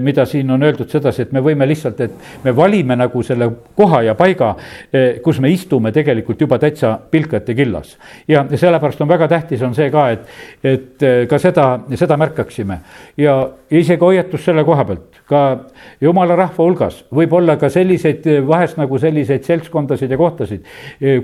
mida 0.00 0.24
siin 0.26 0.50
on 0.50 0.62
öeldud 0.62 0.90
sedasi, 0.90 1.22
et 1.22 1.32
me 1.32 1.42
võime 1.44 1.66
lihtsalt, 1.68 2.00
et 2.00 2.44
me 2.44 2.54
valime 2.56 2.96
nagu 2.98 3.22
selle 3.22 3.46
koha 3.76 4.02
ja 4.02 4.14
paiga, 4.18 4.54
kus 5.22 5.38
me 5.40 5.50
istume 5.52 5.92
tegelikult 5.94 6.40
juba 6.40 6.58
täitsa 6.58 6.96
pilkete 7.10 7.54
killas. 7.54 7.96
ja 8.28 8.44
sellepärast 8.54 9.00
on 9.00 9.08
väga 9.08 9.28
tähtis 9.28 9.62
on 9.62 9.74
see 9.74 9.90
ka, 9.90 10.08
et, 10.10 10.26
et 10.64 11.06
ka 11.30 11.38
seda, 11.38 11.68
seda 11.94 12.16
märkaksime 12.16 12.80
ja 13.16 13.36
isegi 13.70 14.00
hoiatus 14.00 14.44
selle 14.44 14.64
koha 14.64 14.84
pealt, 14.84 15.09
ka 15.30 15.42
jumala 16.02 16.36
rahva 16.38 16.64
hulgas 16.64 17.00
võib 17.14 17.32
olla 17.38 17.56
ka 17.60 17.70
selliseid, 17.72 18.26
vahest 18.48 18.78
nagu 18.80 18.98
selliseid 18.98 19.46
seltskondasid 19.46 20.10
ja 20.10 20.18
kohtasid, 20.20 20.68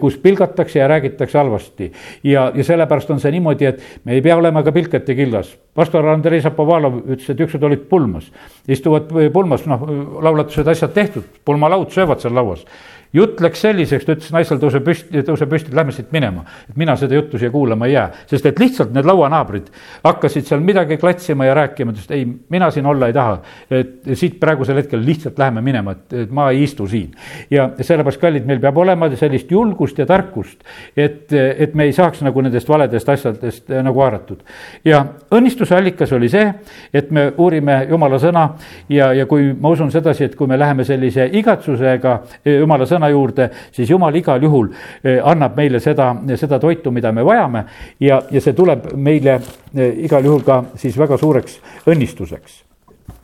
kus 0.01 0.19
pilgatakse 0.23 0.79
ja 0.79 0.89
räägitakse 0.91 1.39
halvasti. 1.39 1.93
ja, 2.25 2.51
ja 2.55 2.65
sellepärast 2.65 3.11
on 3.11 3.23
see 3.23 3.35
niimoodi, 3.35 3.71
et 3.73 3.83
me 4.05 4.17
ei 4.17 4.23
pea 4.23 4.37
olema 4.37 4.63
ka 4.63 4.73
pilkete 4.73 5.15
killas. 5.15 5.57
pastor 5.75 6.09
Andrei 6.09 6.41
Zapovalov 6.41 7.03
ütles, 7.05 7.31
et 7.31 7.41
ükskord 7.41 7.67
olid 7.69 7.89
pulmas, 7.91 8.31
istuvad 8.69 9.11
pulmas, 9.33 9.67
noh, 9.67 9.89
laulatused, 10.23 10.69
asjad 10.69 10.95
tehtud, 10.95 11.27
pulmalaud 11.45 11.91
söövad 11.95 12.23
seal 12.23 12.35
lauas 12.35 12.65
jutt 13.13 13.41
läks 13.41 13.61
selliseks, 13.61 14.07
ta 14.07 14.17
ütles, 14.17 14.33
naisel 14.35 14.61
tõuse 14.63 14.81
püsti, 14.85 15.23
tõuse 15.27 15.49
püsti, 15.51 15.75
lähme 15.77 15.93
siit 15.93 16.13
minema. 16.13 16.45
et 16.69 16.77
mina 16.77 16.97
seda 16.97 17.15
juttu 17.15 17.39
siia 17.39 17.51
kuulama 17.51 17.87
ei 17.87 17.93
jää, 17.93 18.11
sest 18.27 18.47
et 18.47 18.59
lihtsalt 18.59 18.93
need 18.95 19.07
lauanaabrid 19.07 19.71
hakkasid 20.05 20.47
seal 20.47 20.61
midagi 20.61 20.97
klatsima 20.97 21.47
ja 21.47 21.55
rääkima, 21.55 21.93
ta 21.93 21.99
ütles, 21.99 22.11
et 22.11 22.17
ei, 22.17 22.27
mina 22.51 22.71
siin 22.71 22.87
olla 22.87 23.07
ei 23.07 23.13
taha. 23.13 23.41
et 23.71 24.11
siit 24.15 24.41
praegusel 24.41 24.77
hetkel 24.77 25.05
lihtsalt 25.07 25.39
läheme 25.39 25.63
minema, 25.63 25.97
et, 25.97 26.31
ma 26.31 26.51
ei 26.51 26.63
istu 26.63 26.87
siin. 26.87 27.15
ja 27.51 27.71
sellepärast, 27.81 28.21
kallid, 28.21 28.47
meil 28.47 28.61
peab 28.61 28.77
olema 28.77 29.11
sellist 29.17 29.51
julgust 29.51 29.99
ja 29.99 30.07
tarkust, 30.07 30.65
et, 30.97 31.33
et 31.33 31.75
me 31.75 31.85
ei 31.85 31.93
saaks 31.93 32.23
nagu 32.27 32.41
nendest 32.41 32.69
valedest 32.69 33.09
asjadest 33.09 33.71
eh, 33.71 33.83
nagu 33.83 34.01
haaratud. 34.01 34.43
ja 34.85 35.05
õnnistuse 35.35 35.77
allikas 35.77 36.13
oli 36.13 36.29
see, 36.33 36.47
et 36.95 37.11
me 37.11 37.29
uurime 37.37 37.87
jumala 37.91 38.19
sõna 38.23 38.49
ja, 38.89 39.13
ja 39.17 39.27
kui 39.27 39.53
ma 39.53 39.73
usun 39.75 39.91
sedasi, 39.95 40.25
et 40.31 40.37
kui 40.37 40.47
me 40.51 40.59
läheme 40.59 40.85
sellise 40.85 41.29
igatsusega 41.33 42.19
eh, 42.45 42.59
jumala 42.59 42.87
sõna 42.87 42.96
sõna 42.97 43.11
juurde, 43.13 43.51
siis 43.75 43.91
jumal 43.91 44.15
igal 44.17 44.43
juhul 44.43 44.71
eh, 45.05 45.21
annab 45.23 45.57
meile 45.57 45.81
seda, 45.81 46.13
seda 46.37 46.61
toitu, 46.63 46.93
mida 46.95 47.13
me 47.13 47.25
vajame 47.27 47.65
ja, 48.01 48.21
ja 48.31 48.43
see 48.43 48.57
tuleb 48.57 48.93
meile 48.97 49.39
eh, 49.39 49.93
igal 50.07 50.25
juhul 50.25 50.45
ka 50.47 50.63
siis 50.81 50.97
väga 50.99 51.19
suureks 51.21 51.61
õnnistuseks. 51.87 52.63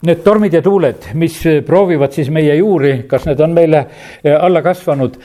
Need 0.03 0.19
tormid 0.23 0.53
ja 0.55 0.61
tuuled, 0.63 1.09
mis 1.19 1.35
proovivad 1.67 2.11
siis 2.15 2.29
meie 2.31 2.55
juuri, 2.55 3.05
kas 3.07 3.27
need 3.27 3.41
on 3.43 3.53
meile 3.55 3.85
eh, 4.23 4.35
alla 4.35 4.63
kasvanud, 4.63 5.19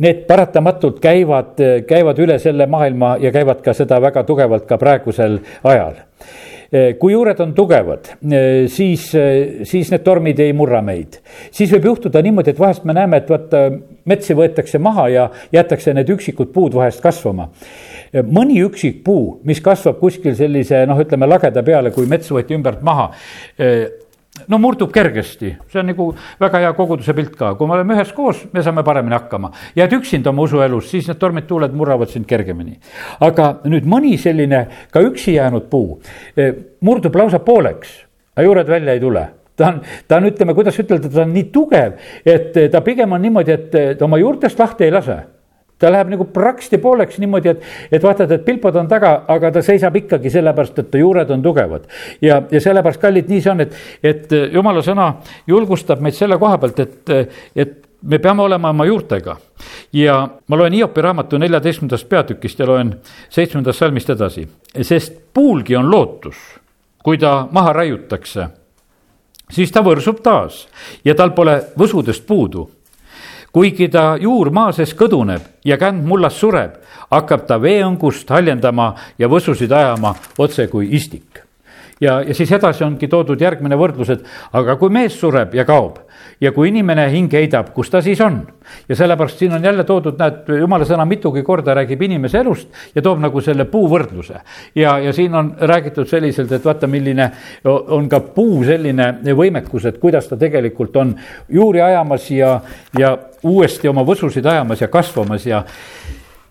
need 0.00 0.22
paratamatult 0.26 1.00
käivad, 1.02 1.58
käivad 1.86 2.18
üle 2.22 2.38
selle 2.40 2.66
maailma 2.70 3.16
ja 3.20 3.32
käivad 3.34 3.60
ka 3.64 3.74
seda 3.76 4.00
väga 4.02 4.24
tugevalt 4.26 4.66
ka 4.66 4.78
praegusel 4.80 5.38
ajal. 5.68 6.00
Eh, 6.00 6.59
kui 6.70 7.12
juured 7.12 7.40
on 7.42 7.52
tugevad, 7.54 8.12
eh, 8.30 8.68
siis, 8.70 9.08
eh, 9.14 9.64
siis 9.66 9.90
need 9.90 10.04
tormid 10.06 10.38
ei 10.38 10.52
murra 10.54 10.80
meid. 10.82 11.18
siis 11.50 11.70
võib 11.72 11.84
juhtuda 11.84 12.22
niimoodi, 12.22 12.50
et 12.50 12.58
vahest 12.58 12.84
me 12.84 12.94
näeme, 12.94 13.16
et 13.16 13.28
vaata, 13.28 13.70
metsi 14.04 14.34
võetakse 14.34 14.78
maha 14.78 15.08
ja 15.08 15.30
jäetakse 15.52 15.94
need 15.94 16.08
üksikud 16.08 16.52
puud 16.52 16.74
vahest 16.74 17.00
kasvama. 17.00 17.48
mõni 18.12 18.58
üksik 18.62 19.04
puu, 19.04 19.40
mis 19.44 19.60
kasvab 19.60 19.98
kuskil 20.00 20.34
sellise 20.34 20.86
noh, 20.86 20.98
ütleme 20.98 21.26
lageda 21.26 21.62
peale, 21.62 21.90
kui 21.90 22.06
mets 22.06 22.30
võeti 22.30 22.54
ümbert 22.54 22.82
maha 22.82 23.10
no 24.48 24.58
murdub 24.62 24.92
kergesti, 24.92 25.54
see 25.70 25.80
on 25.80 25.90
nagu 25.90 26.10
väga 26.40 26.62
hea 26.64 26.72
koguduse 26.76 27.14
pilt 27.16 27.34
ka, 27.38 27.54
kui 27.58 27.68
me 27.68 27.76
oleme 27.78 27.96
üheskoos, 27.96 28.46
me 28.52 28.62
saame 28.64 28.84
paremini 28.86 29.16
hakkama. 29.16 29.52
jääd 29.76 29.96
üksinda 29.98 30.30
oma 30.30 30.46
usuelus, 30.48 30.90
siis 30.90 31.08
need 31.08 31.18
tormid, 31.20 31.46
tuuled 31.48 31.74
murravad 31.76 32.12
sind 32.12 32.26
kergemini. 32.30 32.78
aga 33.20 33.50
nüüd 33.64 33.88
mõni 33.88 34.16
selline 34.18 34.66
ka 34.92 35.02
üksi 35.04 35.34
jäänud 35.36 35.68
puu 35.70 36.00
eh, 36.36 36.54
murdub 36.80 37.16
lausa 37.16 37.38
pooleks, 37.38 38.00
aga 38.36 38.46
juured 38.46 38.68
välja 38.68 38.96
ei 38.96 39.00
tule 39.00 39.26
ta 39.56 39.68
on, 39.68 39.82
ta 40.08 40.16
on, 40.16 40.30
ütleme, 40.30 40.54
kuidas 40.56 40.78
ütelda, 40.80 41.10
ta 41.12 41.26
on 41.26 41.34
nii 41.34 41.50
tugev, 41.52 41.98
et 42.24 42.56
ta 42.72 42.80
pigem 42.80 43.12
on 43.12 43.20
niimoodi, 43.20 43.52
et 43.52 44.02
oma 44.02 44.16
juurtest 44.16 44.58
lahti 44.58 44.86
ei 44.86 44.94
lase 44.94 45.18
ta 45.80 45.90
läheb 45.92 46.12
nagu 46.12 46.26
praksti 46.32 46.78
pooleks 46.78 47.18
niimoodi, 47.22 47.54
et, 47.54 47.68
et 47.92 48.02
vaatad, 48.04 48.30
et 48.36 48.44
pilpad 48.44 48.76
on 48.76 48.88
taga, 48.88 49.14
aga 49.32 49.52
ta 49.54 49.62
seisab 49.64 49.96
ikkagi 50.02 50.32
sellepärast, 50.32 50.78
et 50.82 50.90
ta 50.92 51.00
juured 51.00 51.30
on 51.32 51.42
tugevad. 51.42 51.86
ja, 52.22 52.42
ja 52.50 52.60
sellepärast, 52.60 53.00
kallid, 53.00 53.30
nii 53.32 53.40
see 53.40 53.52
on, 53.52 53.64
et, 53.64 53.78
et 54.02 54.34
jumala 54.52 54.84
sõna 54.84 55.12
julgustab 55.48 56.02
meid 56.04 56.18
selle 56.18 56.38
koha 56.40 56.58
pealt, 56.60 56.82
et, 56.84 57.14
et 57.56 57.78
me 58.02 58.18
peame 58.18 58.42
olema 58.42 58.70
oma 58.70 58.86
juurtega. 58.86 59.36
ja 59.92 60.28
ma 60.46 60.56
loen 60.56 60.72
Hiopi 60.72 61.02
raamatu 61.02 61.38
neljateistkümnendast 61.38 62.08
peatükist 62.08 62.58
ja 62.58 62.66
loen 62.66 62.94
seitsmendast 63.28 63.78
salmist 63.78 64.10
edasi, 64.10 64.48
sest 64.82 65.16
puulgi 65.34 65.76
on 65.76 65.90
lootus, 65.90 66.36
kui 67.04 67.18
ta 67.18 67.48
maha 67.52 67.72
raiutakse, 67.72 68.46
siis 69.50 69.72
ta 69.72 69.82
võrsub 69.84 70.20
taas 70.22 70.66
ja 71.04 71.14
tal 71.14 71.32
pole 71.36 71.56
võsudest 71.78 72.26
puudu 72.26 72.68
kuigi 73.52 73.88
ta 73.88 74.16
juur 74.20 74.50
maa 74.54 74.72
sees 74.72 74.94
kõduneb 74.94 75.46
ja 75.64 75.78
känd 75.80 76.06
mullas 76.06 76.38
sureb, 76.40 76.78
hakkab 77.10 77.46
ta 77.46 77.58
veeõngust 77.62 78.30
haljendama 78.30 78.94
ja 79.18 79.28
võsusid 79.28 79.72
ajama 79.72 80.14
otse 80.38 80.68
kui 80.70 80.88
istik. 80.96 81.49
Ja, 82.00 82.20
ja 82.22 82.34
siis 82.34 82.52
edasi 82.52 82.84
ongi 82.84 83.08
toodud 83.08 83.40
järgmine 83.40 83.76
võrdlus, 83.78 84.10
et 84.14 84.24
aga 84.56 84.76
kui 84.80 84.92
mees 84.92 85.18
sureb 85.20 85.54
ja 85.54 85.64
kaob 85.68 85.98
ja 86.40 86.52
kui 86.52 86.70
inimene 86.70 87.06
hing 87.12 87.32
heidab, 87.32 87.72
kus 87.74 87.90
ta 87.92 88.02
siis 88.04 88.20
on? 88.24 88.40
ja 88.88 88.96
sellepärast 88.96 89.40
siin 89.40 89.52
on 89.56 89.64
jälle 89.64 89.84
toodud, 89.84 90.18
näed, 90.18 90.48
jumala 90.60 90.86
sõna 90.86 91.04
mitugi 91.08 91.42
korda 91.42 91.74
räägib 91.74 92.02
inimese 92.06 92.38
elust 92.38 92.68
ja 92.94 93.02
toob 93.02 93.18
nagu 93.20 93.40
selle 93.42 93.64
puuvõrdluse. 93.70 94.40
ja, 94.74 94.98
ja 94.98 95.12
siin 95.12 95.34
on 95.34 95.54
räägitud 95.60 96.08
selliselt, 96.08 96.52
et 96.52 96.64
vaata, 96.64 96.86
milline 96.86 97.30
on 97.64 98.08
ka 98.08 98.20
puu 98.20 98.62
selline 98.64 99.12
võimekus, 99.36 99.88
et 99.88 99.98
kuidas 99.98 100.28
ta 100.28 100.38
tegelikult 100.40 100.96
on 100.96 101.14
juuri 101.48 101.82
ajamas 101.82 102.30
ja, 102.30 102.60
ja 102.98 103.16
uuesti 103.42 103.88
oma 103.88 104.04
võsusid 104.06 104.46
ajamas 104.46 104.80
ja 104.80 104.88
kasvamas 104.88 105.46
ja 105.46 105.64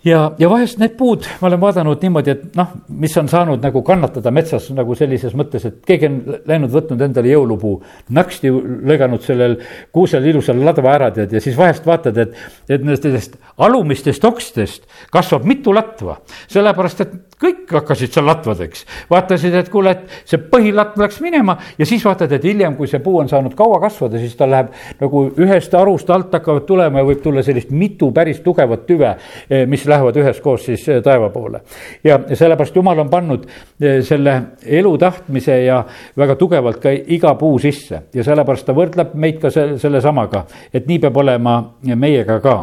ja, 0.05 0.19
ja 0.39 0.49
vahest 0.49 0.79
need 0.79 0.95
puud, 0.99 1.25
ma 1.41 1.49
olen 1.49 1.61
vaadanud 1.61 2.03
niimoodi, 2.03 2.33
et 2.35 2.57
noh, 2.59 2.71
mis 3.01 3.15
on 3.19 3.29
saanud 3.31 3.63
nagu 3.63 3.81
kannatada 3.85 4.31
metsas 4.35 4.69
nagu 4.75 4.95
sellises 4.97 5.35
mõttes, 5.37 5.65
et 5.67 5.79
keegi 5.87 6.09
on 6.09 6.19
läinud, 6.49 6.71
võtnud 6.73 7.03
endale 7.05 7.33
jõulupuu, 7.33 7.75
naksti 8.15 8.51
lõiganud 8.91 9.25
sellel 9.25 9.57
kuusel 9.95 10.29
ilusal 10.31 10.61
ladva 10.65 10.93
ära 10.95 11.09
tead 11.15 11.35
ja 11.35 11.43
siis 11.43 11.57
vahest 11.59 11.87
vaatad, 11.87 12.19
et, 12.25 12.37
et 12.69 12.85
nendest 12.85 13.35
alumistest 13.57 14.25
okstest 14.29 14.87
kasvab 15.11 15.47
mitu 15.49 15.73
latva. 15.75 16.19
sellepärast, 16.47 17.01
et 17.05 17.28
kõik 17.39 17.71
hakkasid 17.71 18.11
seal 18.11 18.27
latvadeks, 18.27 18.83
vaatasid, 19.09 19.53
et 19.55 19.69
kuule, 19.71 19.93
et 19.95 20.27
see 20.27 20.41
põhilatv 20.51 20.99
läks 20.99 21.19
minema 21.23 21.55
ja 21.79 21.87
siis 21.87 22.03
vaatad, 22.05 22.33
et 22.35 22.43
hiljem, 22.43 22.75
kui 22.75 22.89
see 22.91 22.99
puu 23.03 23.21
on 23.21 23.29
saanud 23.31 23.55
kaua 23.57 23.79
kasvada, 23.79 24.19
siis 24.19 24.35
ta 24.35 24.47
läheb 24.49 24.73
nagu 24.99 25.23
ühest 25.39 25.73
arust 25.77 26.09
alt 26.11 26.35
hakkavad 26.35 26.67
tulema 26.67 26.99
ja 26.99 27.07
võib 27.07 27.23
tulla 27.23 27.43
sellist 27.45 27.71
mitu 27.71 28.11
päris 28.15 28.41
tugevat 28.43 28.83
tüve, 28.89 29.13
eh, 29.49 29.65
mis 29.71 29.85
lähevad 29.87 30.19
üheskoos 30.19 30.67
siis 30.67 30.83
eh, 30.89 31.01
taeva 31.05 31.29
poole. 31.29 31.61
ja 32.03 32.19
sellepärast 32.33 32.75
Jumal 32.75 32.99
on 32.99 33.09
pannud 33.09 33.47
eh, 33.47 34.01
selle 34.03 34.35
elu 34.65 34.97
tahtmise 34.97 35.61
ja 35.63 35.83
väga 36.17 36.35
tugevalt 36.35 36.81
ka 36.83 36.91
iga 36.91 37.35
puu 37.39 37.59
sisse 37.59 38.03
ja 38.13 38.23
sellepärast 38.23 38.67
ta 38.67 38.75
võrdleb 38.75 39.15
meid 39.15 39.39
ka 39.39 39.51
selle, 39.53 39.79
sellesamaga, 39.79 40.43
et 40.73 40.87
nii 40.87 40.99
peab 40.99 41.17
olema 41.17 41.61
meiega 41.95 42.39
ka. 42.43 42.57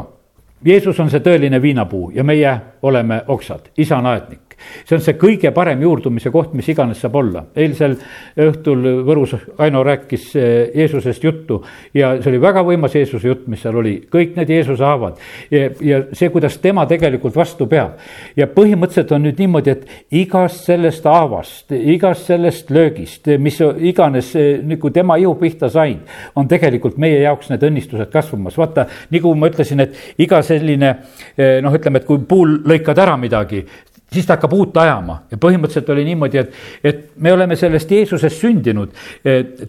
Jeesus 0.64 1.00
on 1.00 1.11
see 1.12 1.25
tõeline 1.25 1.62
viinapuu 1.62 2.11
ja 2.14 2.25
meie 2.25 2.59
oleme 2.83 3.23
oksad, 3.28 3.73
isa 3.76 3.97
on 3.97 4.12
aednik 4.12 4.45
see 4.84 4.96
on 4.96 5.02
see 5.04 5.16
kõige 5.20 5.50
parem 5.54 5.82
juurdumise 5.82 6.30
koht, 6.34 6.54
mis 6.56 6.68
iganes 6.72 7.00
saab 7.02 7.16
olla. 7.20 7.44
eilsel 7.56 7.96
õhtul 8.46 8.86
Võrus 9.06 9.34
Aino 9.58 9.82
rääkis 9.86 10.28
eh, 10.36 10.70
Jeesusest 10.75 11.25
juttu 11.25 11.60
ja 11.94 12.14
see 12.20 12.32
oli 12.32 12.40
väga 12.42 12.62
võimas 12.66 12.94
Jeesuse 12.96 13.28
jutt, 13.28 13.46
mis 13.50 13.62
seal 13.62 13.76
oli, 13.76 13.96
kõik 14.12 14.36
need 14.36 14.50
Jeesuse 14.50 14.84
haavad. 14.84 15.20
ja, 15.50 15.68
ja 15.80 16.02
see, 16.12 16.30
kuidas 16.32 16.58
tema 16.62 16.86
tegelikult 16.86 17.36
vastu 17.36 17.66
peab. 17.66 17.98
ja 18.36 18.46
põhimõtteliselt 18.46 19.12
on 19.12 19.26
nüüd 19.26 19.40
niimoodi, 19.42 19.70
et 19.76 20.14
igast 20.22 20.64
sellest 20.66 21.04
haavast, 21.04 21.72
igast 21.76 22.26
sellest 22.30 22.70
löögist, 22.70 23.28
mis 23.38 23.60
iganes 23.60 24.32
nagu 24.66 24.90
tema 24.90 25.16
ihu 25.20 25.34
pihta 25.40 25.70
sain, 25.72 26.00
on 26.36 26.48
tegelikult 26.48 26.96
meie 26.98 27.20
jaoks 27.22 27.50
need 27.52 27.64
õnnistused 27.66 28.10
kasvamas. 28.12 28.58
vaata, 28.58 28.86
nagu 29.10 29.34
ma 29.34 29.50
ütlesin, 29.50 29.80
et 29.84 30.22
iga 30.22 30.42
selline 30.46 30.92
eh, 31.36 31.58
noh, 31.62 31.75
ütleme, 31.75 32.00
et 32.02 32.08
kui 32.08 32.22
puul 32.28 32.60
lõikad 32.66 32.98
ära 33.02 33.16
midagi, 33.20 33.64
siis 34.12 34.26
ta 34.26 34.36
hakkab 34.36 34.52
uut 34.52 34.76
ajama 34.76 35.18
ja 35.30 35.38
põhimõtteliselt 35.40 35.90
oli 35.92 36.04
niimoodi, 36.06 36.38
et, 36.38 36.54
et 36.84 37.00
me 37.22 37.32
oleme 37.32 37.56
sellest 37.56 37.90
Jeesusest 37.90 38.40
sündinud. 38.40 38.92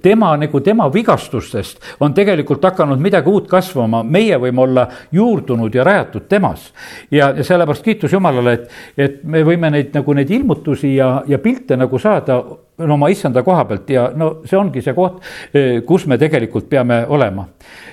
tema 0.01 0.35
nagu 0.37 0.59
tema 0.61 0.89
vigastustest 0.93 1.81
on 1.99 2.13
tegelikult 2.13 2.63
hakanud 2.63 3.01
midagi 3.01 3.29
uut 3.29 3.47
kasvama, 3.49 4.03
meie 4.03 4.37
võime 4.37 4.61
olla 4.61 4.87
juurdunud 5.11 5.75
ja 5.75 5.83
rajatud 5.83 6.27
temas. 6.29 6.71
ja, 7.11 7.33
ja 7.37 7.43
sellepärast 7.43 7.83
kiitus 7.83 8.13
Jumalale, 8.13 8.53
et, 8.53 8.69
et 8.97 9.23
me 9.23 9.43
võime 9.43 9.71
neid 9.71 9.93
nagu 9.95 10.13
neid 10.13 10.31
ilmutusi 10.31 10.95
ja, 10.95 11.23
ja 11.27 11.39
pilte 11.39 11.77
nagu 11.77 11.99
saada 11.99 12.41
no 12.77 12.93
oma 12.93 13.09
issanda 13.09 13.41
koha 13.43 13.65
pealt 13.65 13.89
ja 13.89 14.07
no 14.15 14.29
see 14.45 14.57
ongi 14.57 14.83
see 14.85 14.93
koht, 14.97 15.21
kus 15.87 16.05
me 16.09 16.17
tegelikult 16.21 16.67
peame 16.69 16.99
olema. 17.09 17.47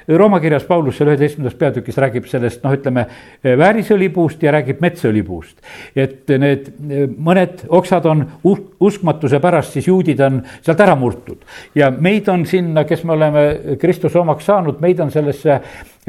Rooma 0.09 0.41
kirjas 0.43 0.67
Paulus 0.69 0.99
seal 0.99 1.09
üheteistkümnendas 1.13 1.57
peatükis 1.59 1.99
räägib 2.03 2.27
sellest, 2.29 2.61
noh, 2.65 2.75
ütleme 2.77 3.07
väärisõlipuust 3.45 4.43
ja 4.45 4.53
räägib 4.53 4.83
metsaõlipuust. 4.85 5.57
et 5.97 6.29
need 6.29 6.69
mõned 7.17 7.65
oksad 7.69 8.07
on 8.11 8.27
uskmatuse 8.45 9.41
pärast, 9.41 9.73
siis 9.73 9.89
juudid 9.89 10.21
on 10.21 10.43
sealt 10.61 10.81
ära 10.81 10.97
murtud 10.99 11.45
ja 11.75 11.91
meid 11.91 12.29
on 12.29 12.45
sinna, 12.47 12.85
kes 12.85 13.05
me 13.05 13.17
oleme 13.17 13.45
Kristuse 13.81 14.19
omaks 14.19 14.45
saanud, 14.45 14.81
meid 14.81 15.01
on 15.01 15.11
sellesse 15.15 15.61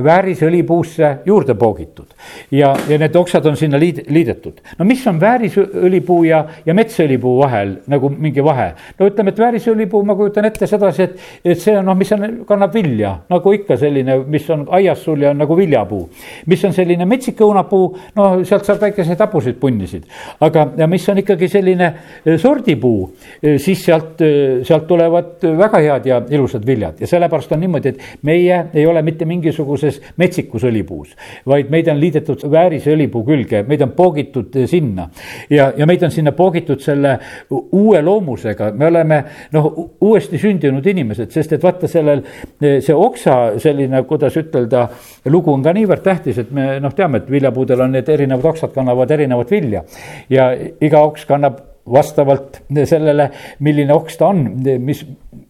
väärisõlipuusse 0.04 1.18
juurde 1.26 1.56
poogitud 1.56 2.12
ja, 2.52 2.74
ja 2.90 2.98
need 3.00 3.16
oksad 3.16 3.46
on 3.46 3.58
sinna 3.58 3.80
liid, 3.80 4.04
liidetud. 4.12 4.60
no 4.80 4.86
mis 4.86 5.06
on 5.08 5.20
väärisõlipuu 5.20 6.24
ja, 6.28 6.42
ja 6.66 6.74
metsaõlipuu 6.74 7.38
vahel 7.40 7.76
nagu 7.92 8.10
mingi 8.10 8.44
vahe? 8.44 8.72
no 9.00 9.08
ütleme, 9.08 9.32
et 9.32 9.40
väärisõlipuu, 9.40 10.04
ma 10.06 10.16
kujutan 10.16 10.46
ette 10.50 10.68
sedasi, 10.68 11.04
et, 11.04 11.24
et 11.46 11.62
see 11.62 11.78
on 11.78 11.88
noh, 11.88 11.96
mis 11.98 12.12
on, 12.12 12.26
kannab 12.48 12.74
vilja 12.76 13.14
nagu 13.32 13.54
ikka 13.56 13.78
selline, 13.80 14.18
mis 14.32 14.50
on 14.52 14.66
aias 14.76 15.04
sul 15.06 15.24
ja 15.24 15.34
nagu 15.34 15.58
viljapuu. 15.58 16.10
mis 16.52 16.66
on 16.68 16.74
selline 16.76 17.08
metsik 17.08 17.40
õunapuu, 17.46 17.88
no 18.16 18.28
sealt 18.44 18.68
saab 18.68 18.84
väikeseid 18.84 19.24
hapusid 19.24 19.60
punnisid, 19.62 20.06
aga 20.44 20.68
ja 20.78 20.90
mis 20.92 21.08
on 21.10 21.24
ikkagi 21.24 21.50
selline 21.52 21.92
e, 22.26 22.38
sordipuu, 22.42 23.08
e, 23.42 23.56
siis 23.62 23.84
sealt, 23.86 24.20
e, 24.22 24.60
sealt 24.68 24.88
tulevad 24.88 25.46
väga 25.58 25.82
head 25.88 26.12
ja 26.12 26.22
ilusad 26.30 26.66
viljad 26.68 27.00
ja 27.00 27.08
sellepärast 27.08 27.56
on 27.56 27.64
niimoodi, 27.64 27.96
et 27.96 28.28
meie 28.28 28.62
ei 28.74 28.86
ole 28.88 29.02
mitte 29.06 29.26
mingisuguse 29.26 29.85
alguses 29.86 30.02
metsikus 30.18 30.64
õlipuus, 30.66 31.14
vaid 31.48 31.70
meid 31.74 31.88
on 31.92 32.00
liidetud 32.00 32.44
väärise 32.52 32.94
õlipuu 32.94 33.24
külge, 33.26 33.64
meid 33.68 33.82
on 33.82 33.92
poogitud 33.96 34.56
sinna. 34.70 35.10
ja, 35.50 35.72
ja 35.78 35.86
meid 35.86 36.04
on 36.04 36.12
sinna 36.12 36.32
poogitud 36.32 36.82
selle 36.82 37.18
uue 37.50 38.02
loomusega, 38.02 38.72
me 38.74 38.88
oleme 38.88 39.22
noh, 39.54 39.70
uuesti 40.02 40.38
sündinud 40.42 40.86
inimesed, 40.86 41.32
sest 41.32 41.54
et 41.54 41.64
vaata 41.64 41.88
sellel, 41.88 42.24
see 42.60 42.96
oksa 42.96 43.60
selline, 43.62 44.04
kuidas 44.08 44.38
ütelda, 44.38 44.88
lugu 45.30 45.54
on 45.54 45.64
ka 45.64 45.74
niivõrd 45.76 46.04
tähtis, 46.04 46.42
et 46.42 46.52
me 46.52 46.80
noh, 46.80 46.94
teame, 46.96 47.24
et 47.24 47.32
viljapuudel 47.32 47.86
on 47.86 47.96
need 47.96 48.10
erinevad 48.10 48.54
oksad 48.54 48.74
kannavad 48.76 49.12
erinevat 49.12 49.52
vilja 49.52 49.86
ja 50.30 50.52
iga 50.82 51.06
oks 51.06 51.26
kannab 51.30 51.62
vastavalt 51.86 52.64
sellele, 52.90 53.30
milline 53.62 53.94
oks 53.94 54.18
ta 54.18 54.32
on, 54.34 54.42
mis, 54.82 55.04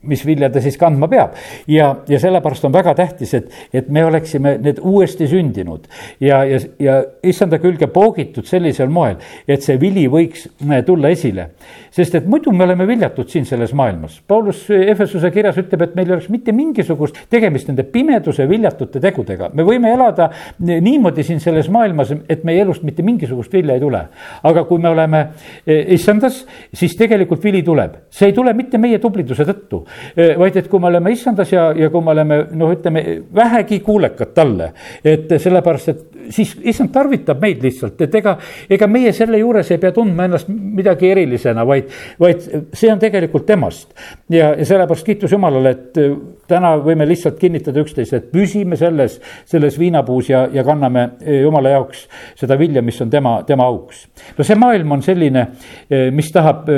mis 0.07 0.25
vilja 0.25 0.49
ta 0.49 0.61
siis 0.63 0.77
kandma 0.81 1.09
peab. 1.11 1.35
ja, 1.67 1.95
ja 2.07 2.19
sellepärast 2.19 2.65
on 2.65 2.73
väga 2.73 2.95
tähtis, 2.95 3.33
et, 3.33 3.51
et 3.73 3.89
me 3.89 4.05
oleksime 4.05 4.57
need 4.61 4.79
uuesti 4.81 5.27
sündinud 5.27 5.87
ja, 6.19 6.43
ja, 6.45 6.59
ja 6.79 6.99
issanda 7.23 7.59
külge 7.59 7.87
poogitud 7.87 8.47
sellisel 8.47 8.89
moel, 8.89 9.17
et 9.47 9.65
see 9.65 9.79
vili 9.81 10.07
võiks 10.11 10.47
äh, 10.47 10.81
tulla 10.85 11.11
esile. 11.13 11.49
Sest 11.95 12.15
et 12.19 12.27
muidu 12.29 12.51
me 12.51 12.65
oleme 12.65 12.87
viljatud 12.87 13.29
siin 13.31 13.45
selles 13.47 13.73
maailmas. 13.73 14.19
Paulus 14.27 14.65
Efesuse 14.69 15.31
kirjas 15.31 15.59
ütleb, 15.61 15.85
et 15.85 15.95
meil 15.95 16.09
ei 16.09 16.17
oleks 16.17 16.29
mitte 16.33 16.51
mingisugust 16.55 17.21
tegemist 17.29 17.69
nende 17.71 17.83
pimeduse 17.83 18.47
viljatute 18.49 18.99
tegudega. 19.03 19.49
me 19.53 19.63
võime 19.63 19.93
elada 19.93 20.29
niimoodi 20.59 21.23
siin 21.23 21.39
selles 21.39 21.69
maailmas, 21.69 22.13
et 22.29 22.43
meie 22.43 22.61
elust 22.61 22.83
mitte 22.83 23.03
mingisugust 23.03 23.53
vilja 23.53 23.75
ei 23.75 23.83
tule. 23.83 24.05
aga 24.43 24.63
kui 24.63 24.79
me 24.79 24.89
oleme 24.89 25.19
äh, 25.19 25.93
issandas, 25.95 26.45
siis 26.73 26.95
tegelikult 26.95 27.43
vili 27.43 27.63
tuleb. 27.63 28.05
see 28.09 28.29
ei 28.29 28.33
tule 28.33 28.53
mitte 28.53 28.77
meie 28.77 28.99
tubliduse 28.99 29.45
tõttu 29.45 29.85
Eh, 30.15 30.33
vaid 30.39 30.55
et 30.55 30.67
kui 30.71 30.79
me 30.79 30.89
oleme 30.89 31.11
issandas 31.11 31.51
ja, 31.51 31.69
ja 31.75 31.89
kui 31.91 32.03
me 32.03 32.13
oleme 32.13 32.37
noh, 32.55 32.71
ütleme 32.71 33.03
vähegi 33.35 33.79
kuulekad 33.83 34.31
talle, 34.35 34.69
et 35.03 35.31
sellepärast, 35.41 35.89
et 35.91 36.31
siis 36.35 36.53
issand 36.71 36.93
tarvitab 36.93 37.41
meid 37.43 37.63
lihtsalt, 37.65 37.99
et 38.01 38.15
ega, 38.15 38.37
ega 38.71 38.87
meie 38.89 39.11
selle 39.15 39.39
juures 39.41 39.69
ei 39.73 39.81
pea 39.81 39.91
tundma 39.95 40.29
ennast 40.29 40.49
midagi 40.49 41.11
erilisena, 41.11 41.65
vaid, 41.67 41.84
vaid 42.19 42.43
see 42.73 42.91
on 42.91 43.01
tegelikult 43.01 43.45
temast. 43.45 43.93
ja, 44.29 44.53
ja 44.57 44.65
sellepärast 44.65 45.05
kiitus 45.05 45.31
Jumalale, 45.31 45.75
et 45.75 45.99
täna 46.47 46.75
võime 46.81 47.07
lihtsalt 47.07 47.39
kinnitada 47.41 47.81
üksteist, 47.81 48.13
et 48.13 48.27
püsime 48.31 48.77
selles, 48.79 49.17
selles 49.49 49.79
viinapuus 49.79 50.29
ja, 50.29 50.45
ja 50.53 50.63
kanname 50.65 51.07
Jumala 51.41 51.73
jaoks 51.75 52.05
seda 52.39 52.57
vilja, 52.59 52.83
mis 52.85 52.99
on 53.01 53.09
tema, 53.09 53.37
tema 53.47 53.65
auks. 53.69 54.05
no 54.37 54.45
see 54.45 54.57
maailm 54.59 54.95
on 54.97 55.03
selline, 55.05 55.45
mis 56.15 56.31
tahab 56.33 56.69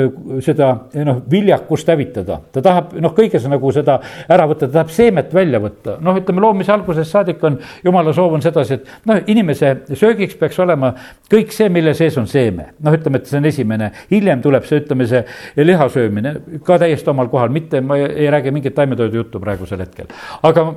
seda 0.44 0.70
noh, 1.04 1.20
viljakust 1.30 1.88
hävitada, 1.92 2.40
ta 2.52 2.62
tahab 2.64 2.94
noh, 3.00 3.14
kõiges 3.16 3.46
nagu 3.50 3.72
seda 3.74 3.98
ära 4.28 4.48
võtta, 4.48 4.66
ta 4.66 4.80
tahab 4.80 4.92
seemet 4.94 5.34
välja 5.34 5.60
võtta, 5.62 5.98
noh, 6.04 6.18
ütleme 6.20 6.42
loomise 6.44 6.72
algusest 6.74 7.12
saadik 7.12 7.44
on 7.44 7.58
jumala 7.84 8.14
soov 8.16 8.36
on 8.38 8.44
sedasi, 8.44 8.78
et 8.78 9.08
noh, 9.08 9.20
inimese 9.30 9.74
söögiks 9.92 10.38
peaks 10.40 10.58
olema 10.64 10.94
kõik 11.30 11.52
see, 11.54 11.68
mille 11.72 11.94
sees 11.98 12.16
on 12.20 12.28
seeme. 12.30 12.72
noh, 12.84 12.94
ütleme, 12.94 13.20
et 13.20 13.30
see 13.30 13.40
on 13.40 13.48
esimene, 13.48 13.90
hiljem 14.10 14.42
tuleb 14.44 14.66
see, 14.68 14.82
ütleme, 14.82 14.97
see 15.06 15.24
liha 15.56 15.88
söömine 15.88 16.34
ka 16.64 16.78
täiesti 16.78 17.10
omal 17.10 17.28
kohal, 17.28 17.48
mitte 17.48 17.80
ma 17.80 17.96
ei 17.96 18.30
räägi 18.30 18.50
mingit 18.50 18.74
taimetoidu 18.74 19.22
juttu 19.22 19.40
praegusel 19.40 19.80
hetkel. 19.84 20.06
aga 20.42 20.74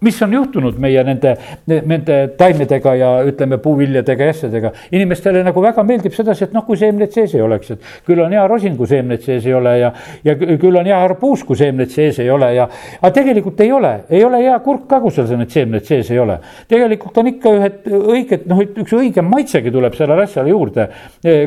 mis 0.00 0.22
on 0.22 0.32
juhtunud 0.32 0.78
meie 0.80 1.02
nende, 1.04 1.34
nende 1.68 2.18
taimedega 2.38 2.94
ja 2.96 3.10
ütleme, 3.28 3.58
puuviljadega 3.60 4.24
ja 4.24 4.34
asjadega. 4.34 4.72
inimestele 4.92 5.42
nagu 5.44 5.62
väga 5.62 5.84
meeldib 5.84 6.14
sedasi, 6.16 6.46
et 6.46 6.54
noh, 6.56 6.64
kui 6.66 6.78
seemned 6.80 7.12
sees 7.12 7.34
ei 7.36 7.42
oleks, 7.44 7.74
et 7.74 7.90
küll 8.06 8.22
on 8.24 8.32
hea 8.32 8.46
rosin, 8.48 8.76
kui 8.78 8.88
seemned 8.88 9.20
sees 9.24 9.46
ei 9.46 9.54
ole 9.54 9.76
ja, 9.78 9.92
ja 10.24 10.36
küll 10.40 10.78
on 10.80 10.88
hea 10.88 11.00
arbuus, 11.04 11.44
kui 11.44 11.58
seemned 11.60 11.92
sees 11.92 12.20
ei 12.24 12.30
ole 12.32 12.52
ja. 12.56 12.68
aga 13.00 13.12
tegelikult 13.18 13.60
ei 13.60 13.72
ole, 13.76 13.92
ei 14.10 14.24
ole 14.24 14.40
hea 14.44 14.56
kurk 14.64 14.86
ka, 14.88 15.02
kui 15.04 15.12
seal 15.14 15.28
need 15.36 15.52
seemned 15.52 15.84
sees 15.84 16.10
ei 16.14 16.22
ole. 16.22 16.38
tegelikult 16.68 17.20
on 17.20 17.30
ikka 17.34 17.54
ühed 17.58 17.92
õiged, 18.00 18.48
noh, 18.50 18.64
üks 18.84 18.96
õigem 18.96 19.28
maitsegi 19.30 19.72
tuleb 19.74 19.96
sellele 19.98 20.24
asjale 20.24 20.54
juurde, 20.54 20.88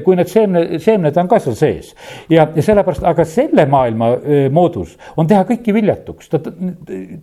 kui 0.05 0.19
need 0.19 0.29
seemne, 0.29 0.63
seemned 0.83 1.17
on 1.17 1.31
ka 1.31 1.41
seal 1.43 1.57
sees. 1.57 1.93
ja, 2.29 2.45
ja 2.53 2.67
sellepärast, 2.69 3.05
aga 3.09 3.25
selle 3.25 3.65
maailma 3.69 4.13
moodus 4.53 4.93
on 5.17 5.27
teha 5.29 5.41
kõiki 5.49 5.73
viljatuks, 5.73 6.29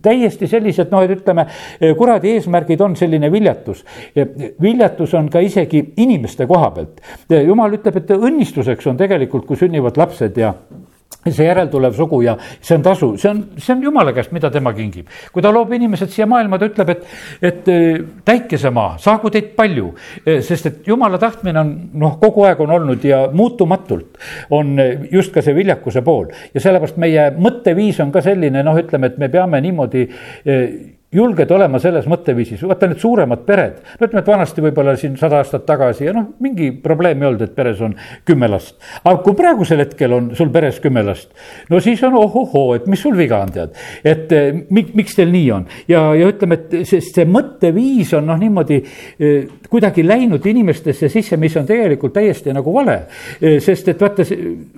täiesti 0.03 0.51
sellised 0.51 0.91
noh, 0.91 1.07
et 1.07 1.20
ütleme, 1.21 1.47
kuradi 1.97 2.35
eesmärgid 2.35 2.81
on 2.81 2.95
selline 2.99 3.31
viljatus. 3.31 3.85
viljatus 4.61 5.13
on 5.13 5.29
ka 5.29 5.39
isegi 5.39 5.85
inimeste 5.97 6.47
koha 6.47 6.71
pealt. 6.75 7.01
jumal 7.45 7.79
ütleb, 7.79 7.97
et 8.01 8.15
õnnistuseks 8.17 8.87
on 8.89 8.97
tegelikult, 8.97 9.45
kui 9.45 9.59
sünnivad 9.59 9.97
lapsed 9.97 10.37
ja 10.37 10.53
see 11.29 11.45
järeltulev 11.45 11.93
sugu 11.93 12.21
ja 12.25 12.33
see 12.61 12.75
on 12.79 12.85
tasu, 12.85 13.11
see 13.21 13.29
on, 13.29 13.41
see 13.61 13.75
on 13.75 13.83
jumala 13.85 14.13
käest, 14.15 14.31
mida 14.33 14.49
tema 14.53 14.73
kingib. 14.73 15.09
kui 15.33 15.43
ta 15.43 15.51
loob 15.53 15.73
inimesed 15.77 16.09
siia 16.09 16.25
maailma, 16.29 16.57
ta 16.57 16.69
ütleb, 16.71 16.89
et, 16.95 17.03
et 17.45 17.69
täikesemaa, 18.25 18.95
saagu 19.01 19.29
teid 19.33 19.51
palju. 19.57 19.91
sest 20.25 20.69
et 20.69 20.87
jumala 20.87 21.19
tahtmine 21.21 21.61
on 21.61 21.73
noh, 22.01 22.17
kogu 22.21 22.47
aeg 22.49 22.63
on 22.65 22.73
olnud 22.77 23.05
ja 23.05 23.27
muutumatult 23.33 24.17
on 24.49 24.73
just 25.11 25.33
ka 25.33 25.45
see 25.45 25.55
viljakuse 25.55 26.01
pool. 26.01 26.31
ja 26.53 26.63
sellepärast 26.63 26.97
meie 27.01 27.29
mõtteviis 27.37 28.01
on 28.01 28.11
ka 28.11 28.25
selline, 28.25 28.65
noh, 28.65 28.81
ütleme, 28.81 29.13
et 29.13 29.21
me 29.21 29.29
peame 29.29 29.61
niimoodi 29.61 30.07
julged 31.11 31.51
olema 31.51 31.79
selles 31.83 32.05
mõtteviisis, 32.07 32.61
vaata 32.63 32.87
need 32.87 33.01
suuremad 33.01 33.41
pered, 33.47 33.81
no 33.99 34.07
ütleme, 34.07 34.21
et 34.23 34.29
vanasti 34.31 34.63
võib-olla 34.63 34.93
siin 34.99 35.17
sada 35.19 35.41
aastat 35.41 35.65
tagasi 35.67 36.05
ja 36.05 36.13
noh, 36.15 36.29
mingi 36.43 36.69
probleem 36.83 37.19
ei 37.19 37.27
olnud, 37.27 37.41
et 37.43 37.55
peres 37.55 37.81
on 37.83 37.97
kümme 38.27 38.47
last. 38.47 38.77
aga 39.03 39.17
kui 39.25 39.35
praegusel 39.35 39.83
hetkel 39.83 40.15
on 40.15 40.29
sul 40.39 40.53
peres 40.53 40.79
kümme 40.79 41.03
last, 41.03 41.33
no 41.69 41.81
siis 41.83 42.03
on 42.07 42.15
ohohoo, 42.15 42.77
et 42.77 42.87
mis 42.87 43.03
sul 43.03 43.17
viga 43.19 43.41
on, 43.43 43.51
tead. 43.51 43.75
et 44.07 44.31
eh, 44.37 44.61
mik, 44.69 44.93
miks 44.95 45.17
teil 45.17 45.33
nii 45.33 45.49
on 45.51 45.65
ja, 45.91 46.05
ja 46.15 46.29
ütleme, 46.31 46.61
et 46.61 46.87
sest 46.87 47.19
see 47.19 47.27
mõtteviis 47.27 48.15
on 48.15 48.31
noh, 48.31 48.39
niimoodi 48.39 48.79
eh, 48.79 49.51
kuidagi 49.67 50.07
läinud 50.07 50.47
inimestesse 50.47 51.11
sisse, 51.11 51.35
mis 51.39 51.59
on 51.59 51.67
tegelikult 51.67 52.15
täiesti 52.15 52.51
nagu 52.55 52.71
vale. 52.75 52.97
Eh, 53.39 53.59
sest 53.63 53.91
et 53.91 54.01
vaata, 54.01 54.23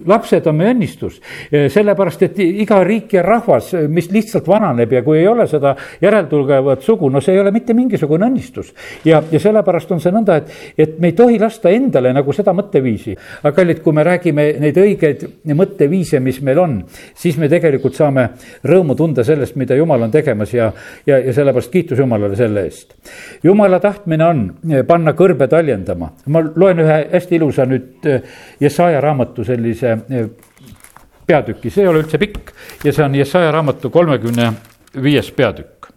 lapsed 0.09 0.49
on 0.49 0.57
meie 0.57 0.73
õnnistus, 0.73 1.19
sellepärast 1.51 2.25
et 2.25 2.41
iga 2.43 2.79
riik 2.85 3.13
ja 3.17 3.23
rahvas, 3.25 3.71
mis 3.89 4.09
lihtsalt 4.13 4.47
vananeb 4.49 4.93
ja 4.93 5.01
kui 5.05 5.19
ei 5.21 5.27
ole 5.29 5.45
seda 5.49 5.75
järel 6.01 6.22
järeltulevat 6.23 6.81
sugu, 6.81 7.09
no 7.09 7.21
see 7.21 7.35
ei 7.35 7.41
ole 7.41 7.51
mitte 7.51 7.73
mingisugune 7.73 8.27
õnnistus. 8.27 8.73
ja, 9.05 9.21
ja 9.31 9.39
sellepärast 9.39 9.91
on 9.91 10.01
see 10.01 10.11
nõnda, 10.11 10.37
et, 10.37 10.51
et 10.77 10.99
me 10.99 11.11
ei 11.11 11.17
tohi 11.17 11.39
lasta 11.39 11.69
endale 11.69 12.13
nagu 12.13 12.33
seda 12.33 12.53
mõtteviisi. 12.53 13.15
aga 13.43 13.51
kallid, 13.55 13.81
kui 13.83 13.93
me 13.93 14.03
räägime 14.03 14.47
neid 14.59 14.77
õigeid 14.77 15.25
mõtteviise, 15.53 16.19
mis 16.19 16.41
meil 16.41 16.59
on, 16.59 16.77
siis 17.15 17.37
me 17.37 17.49
tegelikult 17.49 17.95
saame 17.95 18.29
rõõmu 18.63 18.95
tunda 18.95 19.23
sellest, 19.23 19.55
mida 19.55 19.75
jumal 19.75 20.01
on 20.01 20.11
tegemas 20.11 20.53
ja, 20.53 20.71
ja, 21.05 21.19
ja 21.19 21.33
sellepärast 21.33 21.71
kiitus 21.71 21.99
Jumalale 21.99 22.35
selle 22.35 22.65
eest. 22.67 22.95
jumala 23.43 23.79
tahtmine 23.79 24.25
on 24.25 24.45
panna 24.87 25.13
kõrbe 25.13 25.47
taljendama, 25.47 26.11
ma 26.27 26.43
loen 26.55 26.79
ühe 26.83 26.99
hästi 27.11 27.35
ilusa 27.39 27.65
nüüd 27.69 28.07
eh, 28.09 28.21
Jesaja 28.59 29.01
raamatu 29.01 29.43
sellise 29.43 29.97
eh, 30.09 30.27
peatüki, 31.27 31.71
see 31.71 31.83
ei 31.83 31.91
ole 31.91 32.03
üldse 32.03 32.19
pikk 32.19 32.51
ja 32.83 32.93
see 32.93 33.05
on 33.05 33.15
Jesaja 33.15 33.51
raamatu 33.55 33.89
kolmekümne 33.93 34.51
viies 35.03 35.31
peatükk 35.31 35.92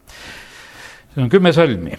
see 1.17 1.25
on 1.25 1.31
kümme 1.33 1.53
salmi. 1.53 1.97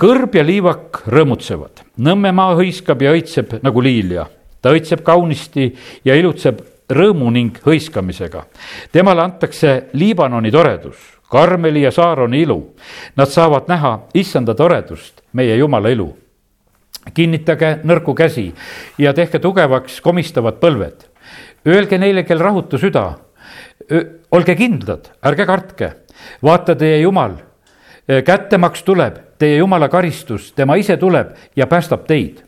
kõrb 0.00 0.34
ja 0.36 0.44
liivak 0.44 1.02
rõõmutsevad, 1.12 1.84
Nõmmemaa 1.96 2.54
hõiskab 2.56 3.02
ja 3.02 3.12
õitseb 3.12 3.58
nagu 3.62 3.80
liilja. 3.80 4.26
ta 4.62 4.72
õitseb 4.72 5.02
kaunisti 5.02 5.74
ja 6.04 6.14
ilutseb 6.16 6.60
rõõmu 6.88 7.30
ning 7.30 7.58
hõiskamisega. 7.64 8.44
temale 8.92 9.22
antakse 9.22 9.90
Liibanoni 9.92 10.50
toredus, 10.50 10.96
Karmeli 11.28 11.82
ja 11.82 11.90
Saaroni 11.90 12.42
ilu. 12.42 12.74
Nad 13.16 13.28
saavad 13.28 13.68
näha 13.68 14.06
issanda 14.14 14.54
toredust, 14.54 15.20
meie 15.32 15.56
Jumala 15.56 15.88
ilu. 15.88 16.16
kinnitage 17.14 17.80
nõrku 17.84 18.14
käsi 18.14 18.54
ja 18.98 19.12
tehke 19.12 19.38
tugevaks 19.38 20.00
komistavad 20.00 20.54
põlved 20.54 21.06
öelge 21.66 21.98
neile, 21.98 22.24
kel 22.24 22.38
rahutu 22.38 22.78
süda. 22.78 23.18
olge 24.30 24.54
kindlad, 24.56 25.10
ärge 25.22 25.46
kartke, 25.46 25.90
vaata 26.42 26.74
teie 26.74 27.02
Jumal, 27.02 27.36
kättemaks 28.06 28.82
tuleb, 28.82 29.16
teie 29.38 29.56
Jumala 29.56 29.88
karistus, 29.88 30.52
tema 30.52 30.74
ise 30.74 30.96
tuleb 30.96 31.34
ja 31.56 31.66
päästab 31.66 32.06
teid. 32.06 32.42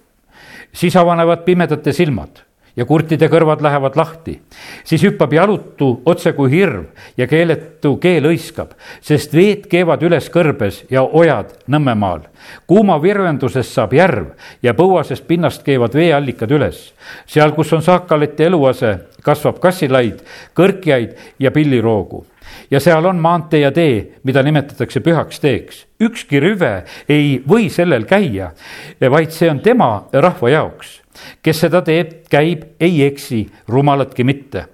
siis 0.73 0.97
avanevad 0.97 1.44
pimedate 1.44 1.92
silmad 1.92 2.44
ja 2.79 2.85
kurtide 2.87 3.27
kõrvad 3.29 3.62
lähevad 3.62 3.97
lahti. 3.97 4.40
siis 4.85 5.03
hüppab 5.03 5.33
jalutu 5.33 6.03
otse 6.07 6.33
kui 6.33 6.51
hirv 6.51 6.85
ja 7.16 7.27
keeletu 7.27 7.97
keel 7.97 8.29
hõiskab, 8.31 8.77
sest 9.01 9.35
veed 9.35 9.66
keevad 9.71 10.03
üles 10.03 10.31
kõrbes 10.31 10.85
ja 10.90 11.03
ojad 11.03 11.53
Nõmmemaal. 11.66 12.29
kuuma 12.66 13.03
virvendusest 13.03 13.75
saab 13.75 13.92
järv 13.92 14.27
ja 14.62 14.75
põuasest 14.75 15.27
pinnast 15.27 15.62
keevad 15.62 15.94
veeallikad 15.94 16.51
üles. 16.51 16.92
seal, 17.27 17.53
kus 17.53 17.73
on 17.73 17.83
saakalite 17.83 18.47
eluase, 18.47 18.99
kasvab 19.23 19.59
kassilaid, 19.59 20.23
kõrkjaid 20.55 21.16
ja 21.38 21.51
pilliroogu 21.51 22.27
ja 22.70 22.80
seal 22.80 23.06
on 23.06 23.20
maantee 23.22 23.61
ja 23.61 23.72
tee, 23.72 24.20
mida 24.24 24.42
nimetatakse 24.42 25.00
pühaks 25.00 25.40
teeks. 25.40 25.87
ükski 26.00 26.40
rüve 26.40 26.84
ei 27.08 27.42
või 27.48 27.68
sellel 27.70 28.04
käia, 28.06 28.52
vaid 29.00 29.30
see 29.34 29.50
on 29.50 29.61
tema 29.61 30.08
rahva 30.12 30.50
jaoks 30.50 31.00
kes 31.42 31.64
seda 31.64 31.80
teeb, 31.82 32.12
käib, 32.30 32.62
ei 32.80 33.02
eksi, 33.08 33.40
rumalatki 33.68 34.24
mitte. 34.24 34.66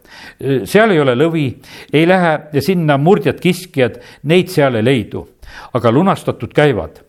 seal 0.69 0.93
ei 0.93 1.01
ole 1.01 1.15
lõvi, 1.17 1.47
ei 1.93 2.05
lähe 2.09 2.61
sinna 2.61 2.99
murdjad 3.01 3.41
kiskjad, 3.41 4.01
neid 4.29 4.53
seal 4.53 4.77
ei 4.77 4.85
leidu, 4.85 5.25
aga 5.73 5.93
lunastatud 5.93 6.53
käivad 6.55 7.04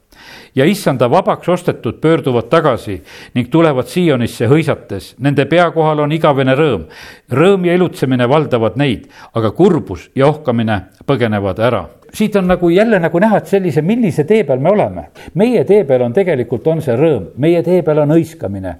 ja 0.55 0.65
issanda 0.65 1.09
vabaks 1.11 1.49
ostetud 1.49 1.99
pöörduvad 2.01 2.49
tagasi 2.49 3.01
ning 3.33 3.49
tulevad 3.51 3.87
Siionisse 3.91 4.47
hõisates. 4.47 5.13
Nende 5.19 5.45
pea 5.45 5.69
kohal 5.71 5.99
on 5.99 6.11
igavene 6.11 6.55
rõõm. 6.55 6.87
rõõm 7.31 7.65
ja 7.65 7.75
ilutsemine 7.75 8.29
valdavad 8.29 8.77
neid, 8.77 9.09
aga 9.33 9.51
kurbus 9.51 10.09
ja 10.15 10.27
ohkamine 10.27 10.81
põgenevad 11.05 11.59
ära 11.59 11.85
siit 12.15 12.35
on 12.35 12.47
nagu 12.47 12.69
jälle 12.69 12.99
nagu 12.99 13.19
näha, 13.19 13.37
et 13.37 13.47
sellise, 13.51 13.81
millise 13.81 14.23
tee 14.23 14.43
peal 14.43 14.59
me 14.59 14.69
oleme. 14.69 15.05
meie 15.33 15.63
tee 15.63 15.83
peal 15.83 16.01
on 16.01 16.13
tegelikult, 16.13 16.67
on 16.67 16.81
see 16.81 16.95
rõõm, 16.95 17.27
meie 17.41 17.63
tee 17.63 17.81
peal 17.83 18.03
on 18.03 18.13
hõiskamine. 18.15 18.75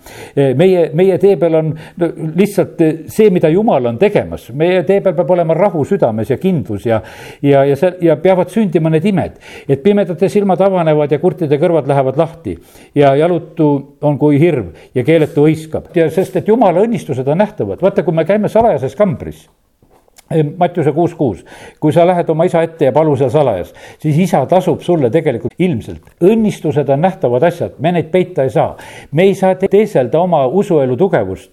meie, 0.56 0.89
meie 0.93 1.17
tee 1.21 1.36
peal 1.38 1.60
on 1.60 1.74
no, 1.74 2.10
lihtsalt 2.36 2.84
see, 3.08 3.30
mida 3.30 3.50
Jumal 3.50 3.86
on 3.91 4.00
tegemas, 4.00 4.50
meie 4.54 4.84
tee 4.84 5.02
peal 5.02 5.15
peab 5.17 5.32
olema 5.36 5.54
rahu 5.58 5.84
südames 5.86 6.30
ja 6.30 6.38
kindlus 6.38 6.86
ja, 6.86 7.02
ja, 7.41 7.65
ja 7.65 7.76
see 7.80 7.93
ja 8.06 8.15
peavad 8.21 8.54
sündima 8.54 8.89
need 8.93 9.06
imed. 9.06 9.39
et 9.67 9.84
pimedate 9.84 10.30
silmad 10.30 10.62
avanevad 10.62 11.12
ja 11.12 11.19
kurtide 11.19 11.60
kõrvad 11.60 11.88
lähevad 11.88 12.17
lahti 12.17 12.58
ja 12.95 13.15
jalutu 13.15 13.98
on 14.02 14.17
kui 14.19 14.39
hirv 14.39 14.71
ja 14.95 15.04
keeletu 15.04 15.48
hõiskab 15.48 15.91
ja 15.95 16.10
sest, 16.10 16.36
et 16.36 16.48
Jumala 16.48 16.86
õnnistused 16.86 17.28
on 17.28 17.38
nähtavad, 17.43 17.82
vaata, 17.82 18.04
kui 18.04 18.15
me 18.15 18.26
käime 18.26 18.50
salajases 18.50 18.95
kambris 18.95 19.45
Mattiuse 20.58 20.90
kuus 20.92 21.14
kuus, 21.14 21.44
kui 21.80 21.94
sa 21.94 22.02
lähed 22.08 22.30
oma 22.34 22.48
isa 22.48 22.64
ette 22.66 22.88
ja 22.88 22.92
palu 22.94 23.12
seal 23.14 23.30
salajas, 23.30 23.68
siis 24.02 24.18
isa 24.24 24.40
tasub 24.50 24.82
sulle 24.82 25.12
tegelikult 25.14 25.54
ilmselt. 25.62 26.16
õnnistused 26.26 26.90
on 26.90 27.04
nähtavad 27.06 27.44
asjad, 27.46 27.76
me 27.80 27.92
neid 27.94 28.08
peita 28.10 28.42
ei 28.44 28.50
saa. 28.50 28.72
me 29.12 29.28
ei 29.30 29.36
saa 29.38 29.54
teeselda 29.56 30.20
oma 30.20 30.48
usuelu 30.48 30.98
tugevust. 30.98 31.52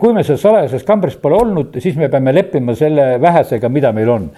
kui 0.00 0.14
me 0.16 0.24
seal 0.24 0.38
salajases 0.40 0.84
kambris 0.88 1.18
pole 1.20 1.36
olnud, 1.36 1.76
siis 1.78 1.98
me 2.00 2.08
peame 2.08 2.32
leppima 2.34 2.74
selle 2.74 3.20
vähesega, 3.20 3.68
mida 3.68 3.92
meil 3.92 4.08
on. 4.08 4.30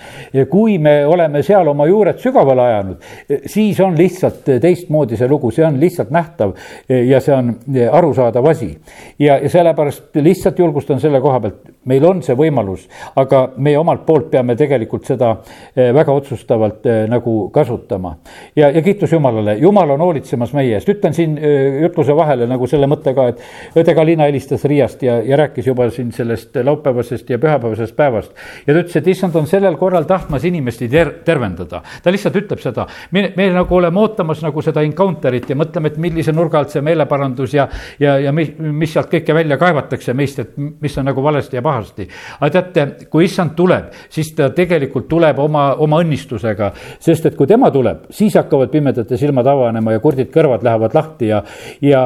kui 0.51 0.79
me 0.79 1.07
oleme 1.07 1.45
seal 1.47 1.71
oma 1.71 1.87
juured 1.87 2.19
sügavale 2.19 2.67
ajanud, 2.67 3.09
siis 3.47 3.79
on 3.81 3.95
lihtsalt 3.99 4.43
teistmoodi 4.59 5.17
see 5.17 5.31
lugu, 5.31 5.53
see 5.55 5.67
on 5.67 5.79
lihtsalt 5.79 6.11
nähtav 6.11 6.57
ja 6.89 7.23
see 7.23 7.35
on 7.37 7.55
arusaadav 7.93 8.51
asi. 8.51 8.73
ja, 9.19 9.39
ja 9.39 9.49
sellepärast 9.49 10.19
lihtsalt 10.19 10.59
julgustan 10.59 11.01
selle 11.01 11.23
koha 11.23 11.41
pealt, 11.47 11.63
meil 11.87 12.11
on 12.11 12.27
see 12.27 12.35
võimalus, 12.35 12.89
aga 13.15 13.47
me 13.57 13.68
meie 13.69 13.79
omalt 13.79 14.05
poolt 14.07 14.31
peame 14.33 14.57
tegelikult 14.59 15.07
seda 15.09 15.31
eh, 15.75 15.91
väga 15.95 16.15
otsustavalt 16.17 16.87
eh, 16.89 17.05
nagu 17.11 17.37
kasutama. 17.55 18.15
ja, 18.57 18.71
ja 18.71 18.83
kiitus 18.83 19.13
Jumalale, 19.13 19.57
Jumal 19.61 19.91
on 19.95 20.05
hoolitsemas 20.07 20.53
meie 20.57 20.77
eest, 20.79 20.89
ütlen 20.89 21.15
siin 21.17 21.37
eh, 21.39 21.81
jutluse 21.85 22.17
vahele 22.17 22.49
nagu 22.51 22.67
selle 22.71 22.89
mõtte 22.91 23.15
ka, 23.17 23.29
et 23.33 23.79
õde 23.79 23.95
Galina 23.97 24.29
helistas 24.29 24.65
Riiast 24.69 25.03
ja, 25.05 25.19
ja 25.25 25.39
rääkis 25.41 25.69
juba 25.69 25.89
siin 25.95 26.13
sellest 26.15 26.57
laupäevasest 26.65 27.31
ja 27.31 27.39
pühapäevasest 27.39 27.97
päevast. 27.97 28.33
ja 28.67 28.73
ta 28.73 28.81
ütles, 28.81 28.97
et 28.97 29.11
issand 29.15 29.37
on 29.39 29.49
sellel 29.51 29.77
korral 29.81 30.09
tahtmas 30.09 30.45
inimesi 30.49 30.89
ter-, 30.89 31.15
tervendada. 31.25 31.83
ta 32.03 32.15
lihtsalt 32.15 32.37
ütleb 32.43 32.63
seda, 32.63 32.87
me, 33.13 33.29
me 33.37 33.51
nagu 33.55 33.77
oleme 33.77 34.01
ootamas 34.01 34.43
nagu 34.45 34.63
seda 34.65 34.85
encounter'it 34.87 35.51
ja 35.51 35.59
mõtleme, 35.59 35.93
et 35.93 36.01
millise 36.03 36.33
nurga 36.33 36.63
alt 36.63 36.75
see 36.75 36.85
meeleparandus 36.85 37.55
ja, 37.55 37.69
ja, 38.01 38.19
ja 38.23 38.33
mis, 38.35 38.55
mis 38.59 38.93
sealt 38.95 39.11
kõike 39.13 39.37
välja 39.37 39.59
kaevatakse 39.61 40.15
meist, 40.17 40.43
et 40.43 40.57
mis 40.57 40.99
on 40.99 41.09
nagu 41.09 41.23
valesti 41.25 41.59
ja 41.59 41.65
pahasti. 41.65 42.09
aga 42.41 42.51
teate, 42.55 43.09
kui 43.11 43.27
issand 43.29 43.57
tuleb, 43.59 43.91
siis 44.13 44.31
ta 44.39 44.51
tegelikult 44.55 45.09
tuleb 45.11 45.39
oma, 45.43 45.73
oma 45.83 46.01
õnnistusega. 46.05 46.71
sest 47.01 47.27
et 47.27 47.37
kui 47.37 47.47
tema 47.51 47.71
tuleb, 47.75 48.07
siis 48.15 48.37
hakkavad 48.39 48.71
pimedate 48.71 49.19
silmad 49.21 49.47
avanema 49.47 49.97
ja 49.97 50.03
kurdid 50.05 50.31
kõrvad 50.35 50.65
lähevad 50.67 50.95
lahti 50.95 51.33
ja, 51.33 51.43
ja, 51.83 52.05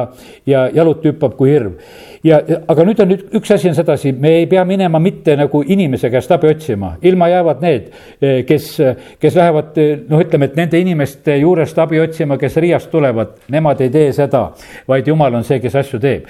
ja 0.49 0.65
jalut 0.73 1.05
hüppab 1.05 1.37
kui 1.37 1.53
hirv. 1.53 1.77
Ja, 2.23 2.39
aga 2.71 2.85
nüüd 2.87 3.01
on 3.03 3.09
nüüd 3.11 3.23
üks 3.37 3.51
asi 3.53 3.69
on 3.69 3.75
sedasi, 3.75 4.13
me 4.15 4.31
ei 4.39 4.47
pea 4.49 4.63
minema 4.67 4.99
mitte 5.03 5.35
nagu 5.37 5.63
inimese 5.63 6.09
käest 6.13 6.31
abi 6.31 6.49
otsima, 6.53 6.93
ilma 7.03 7.27
jäävad 7.31 7.63
need, 7.63 7.89
kes, 8.47 8.69
kes 9.19 9.37
lähevad 9.37 9.79
noh, 10.09 10.21
ütleme, 10.23 10.47
et 10.49 10.55
nende 10.57 10.79
inimeste 10.79 11.35
juurest 11.41 11.79
abi 11.83 11.99
otsima, 11.99 12.37
kes 12.39 12.55
Riiast 12.63 12.91
tulevad, 12.91 13.35
nemad 13.53 13.81
ei 13.83 13.91
tee 13.93 14.13
seda, 14.15 14.45
vaid 14.87 15.07
jumal 15.11 15.35
on 15.39 15.43
see, 15.47 15.59
kes 15.63 15.75
asju 15.83 15.99
teeb. 16.03 16.29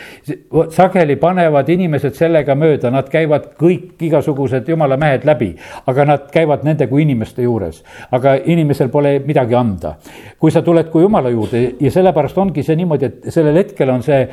sageli 0.74 1.16
panevad 1.22 1.70
inimesed 1.70 2.18
sellega 2.18 2.56
mööda, 2.58 2.92
nad 2.94 3.10
käivad 3.12 3.52
kõik 3.60 4.02
igasugused 4.10 4.70
jumala 4.70 4.98
mehed 4.98 5.28
läbi, 5.30 5.52
aga 5.90 6.08
nad 6.10 6.28
käivad 6.34 6.66
nende 6.66 6.88
kui 6.90 7.06
inimeste 7.06 7.46
juures. 7.46 7.84
aga 8.12 8.36
inimesel 8.46 8.90
pole 8.90 9.20
midagi 9.26 9.56
anda. 9.56 9.96
kui 10.40 10.52
sa 10.52 10.62
tuled 10.62 10.90
kui 10.90 11.02
jumala 11.04 11.30
juurde 11.30 11.76
ja 11.80 11.92
sellepärast 11.92 12.38
ongi 12.38 12.64
see 12.64 12.76
niimoodi, 12.76 13.06
et 13.06 13.32
sellel 13.32 13.56
hetkel 13.56 13.90
on 13.90 14.04
see 14.04 14.28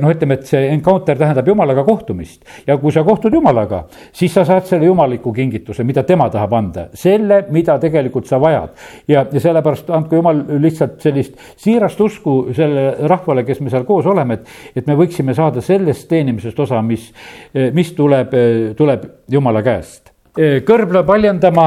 noh, 0.00 0.10
ütleme, 0.10 0.34
et 0.34 0.46
see 0.46 0.68
encounter 0.72 0.93
tähendab 1.02 1.48
jumalaga 1.48 1.84
kohtumist. 1.84 2.44
ja 2.66 2.76
kui 2.78 2.92
sa 2.92 3.04
kohtud 3.04 3.32
jumalaga, 3.32 3.84
siis 4.12 4.34
sa 4.34 4.44
saad 4.44 4.66
selle 4.68 4.86
jumaliku 4.86 5.32
kingituse, 5.32 5.84
mida 5.84 6.02
tema 6.02 6.28
tahab 6.30 6.52
anda, 6.52 6.86
selle, 6.94 7.44
mida 7.50 7.78
tegelikult 7.78 8.26
sa 8.26 8.40
vajad. 8.40 8.70
ja, 9.08 9.26
ja 9.32 9.40
sellepärast 9.40 9.90
andku 9.90 10.16
jumal 10.16 10.44
lihtsalt 10.62 11.00
sellist 11.00 11.36
siirast 11.56 12.00
usku 12.00 12.38
sellele 12.52 13.08
rahvale, 13.08 13.44
kes 13.44 13.60
me 13.60 13.70
seal 13.70 13.84
koos 13.84 14.06
oleme, 14.06 14.34
et, 14.34 14.48
et 14.76 14.86
me 14.86 14.96
võiksime 14.98 15.34
saada 15.34 15.60
sellest 15.60 16.08
teenimisest 16.08 16.60
osa, 16.60 16.82
mis, 16.82 17.10
mis 17.72 17.92
tuleb, 17.92 18.34
tuleb 18.76 19.06
jumala 19.30 19.62
käest 19.62 20.13
kõrbla 20.34 21.04
paljandama, 21.06 21.64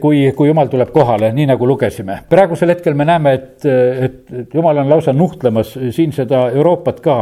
kui, 0.00 0.18
kui 0.36 0.48
jumal 0.50 0.68
tuleb 0.68 0.90
kohale, 0.92 1.30
nii 1.32 1.46
nagu 1.48 1.64
lugesime. 1.66 2.18
praegusel 2.28 2.68
hetkel 2.68 2.94
me 2.94 3.06
näeme, 3.08 3.32
et, 3.32 3.64
et 3.64 4.54
jumal 4.54 4.82
on 4.82 4.90
lausa 4.90 5.14
nuhtlemas 5.16 5.72
siin 5.96 6.12
seda 6.12 6.42
Euroopat 6.52 7.00
ka. 7.00 7.16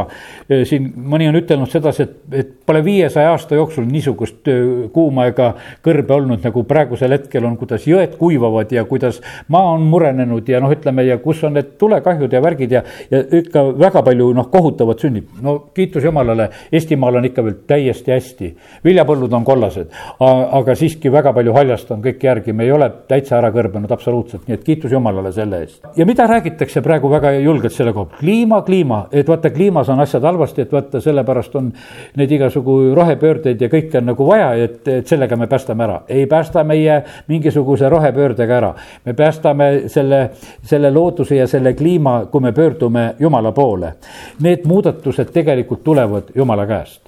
siin 0.67 0.89
mõni 0.95 1.29
on 1.29 1.37
ütelnud 1.39 1.71
sedasi, 1.71 2.03
et, 2.03 2.17
et 2.41 2.49
pole 2.65 2.81
viiesaja 2.83 3.31
aasta 3.31 3.55
jooksul 3.55 3.85
niisugust 3.87 4.51
kuuma 4.91 5.29
ega 5.31 5.53
kõrbe 5.83 6.13
olnud, 6.17 6.43
nagu 6.43 6.65
praegusel 6.67 7.15
hetkel 7.15 7.47
on, 7.47 7.55
kuidas 7.57 7.87
jõed 7.87 8.17
kuivavad 8.19 8.75
ja 8.75 8.83
kuidas 8.85 9.21
maa 9.47 9.71
on 9.77 9.87
murenenud 9.87 10.49
ja 10.49 10.59
noh, 10.59 10.75
ütleme 10.75 11.07
ja 11.07 11.21
kus 11.23 11.45
on 11.47 11.55
need 11.55 11.77
tulekahjud 11.79 12.35
ja 12.35 12.43
värgid 12.43 12.75
ja, 12.75 12.83
ja 13.11 13.23
ikka 13.39 13.63
väga 13.79 14.03
palju 14.09 14.27
noh, 14.35 14.51
kohutavat 14.51 15.07
sünnib. 15.07 15.31
no 15.41 15.55
kiitus 15.71 16.03
Jumalale, 16.03 16.49
Eestimaal 16.71 17.21
on 17.21 17.31
ikka 17.31 17.47
veel 17.47 17.57
täiesti 17.67 18.11
hästi, 18.11 18.53
viljapõllud 18.83 19.39
on 19.39 19.47
kollased, 19.47 19.95
aga 20.19 20.79
siiski 20.81 21.11
väga 21.13 21.33
palju 21.35 21.53
haljast 21.55 21.91
on 21.93 22.01
kõik 22.03 22.23
järgi, 22.25 22.53
me 22.57 22.65
ei 22.65 22.71
ole 22.73 22.87
täitsa 23.09 23.37
ära 23.37 23.51
kõrbenud 23.53 23.91
absoluutselt, 23.93 24.47
nii 24.47 24.57
et 24.57 24.63
kiitus 24.65 24.93
Jumalale 24.93 25.31
selle 25.35 25.61
eest. 25.65 25.81
ja 25.97 26.05
mida 26.05 26.25
räägitakse 26.29 26.81
praegu 26.85 27.09
väga 27.11 27.33
julgelt 27.37 27.75
selle 27.75 27.93
kohta, 27.93 28.17
kliima, 28.19 28.61
kliima, 28.67 29.01
et 29.11 29.29
vaata, 29.29 29.51
kliimas 29.53 29.89
on 29.93 30.01
asjad 30.03 30.25
halvasti, 30.25 30.65
et 30.65 30.73
vaata, 30.73 31.01
sellepärast 31.01 31.55
on 31.59 31.71
neid 32.17 32.31
igasugu 32.37 32.77
rohepöördeid 32.97 33.61
ja 33.61 33.69
kõike 33.71 33.99
on 34.01 34.09
nagu 34.11 34.27
vaja, 34.27 34.51
et, 34.65 34.79
et 34.87 35.07
sellega 35.07 35.37
me 35.37 35.47
päästame 35.51 35.85
ära. 35.85 35.99
ei 36.09 36.25
päästa 36.29 36.63
meie 36.67 37.01
mingisuguse 37.27 37.89
rohepöördega 37.89 38.57
ära. 38.57 38.73
me 39.05 39.13
päästame 39.13 39.71
selle, 39.87 40.21
selle 40.63 40.91
looduse 40.91 41.35
ja 41.35 41.47
selle 41.47 41.73
kliima, 41.73 42.25
kui 42.31 42.41
me 42.41 42.51
pöördume 42.51 43.15
Jumala 43.19 43.51
poole. 43.51 43.93
Need 44.41 44.65
muudatused 44.65 45.29
tegelikult 45.33 45.83
tulevad 45.83 46.33
Jumala 46.35 46.65
käest. 46.65 47.01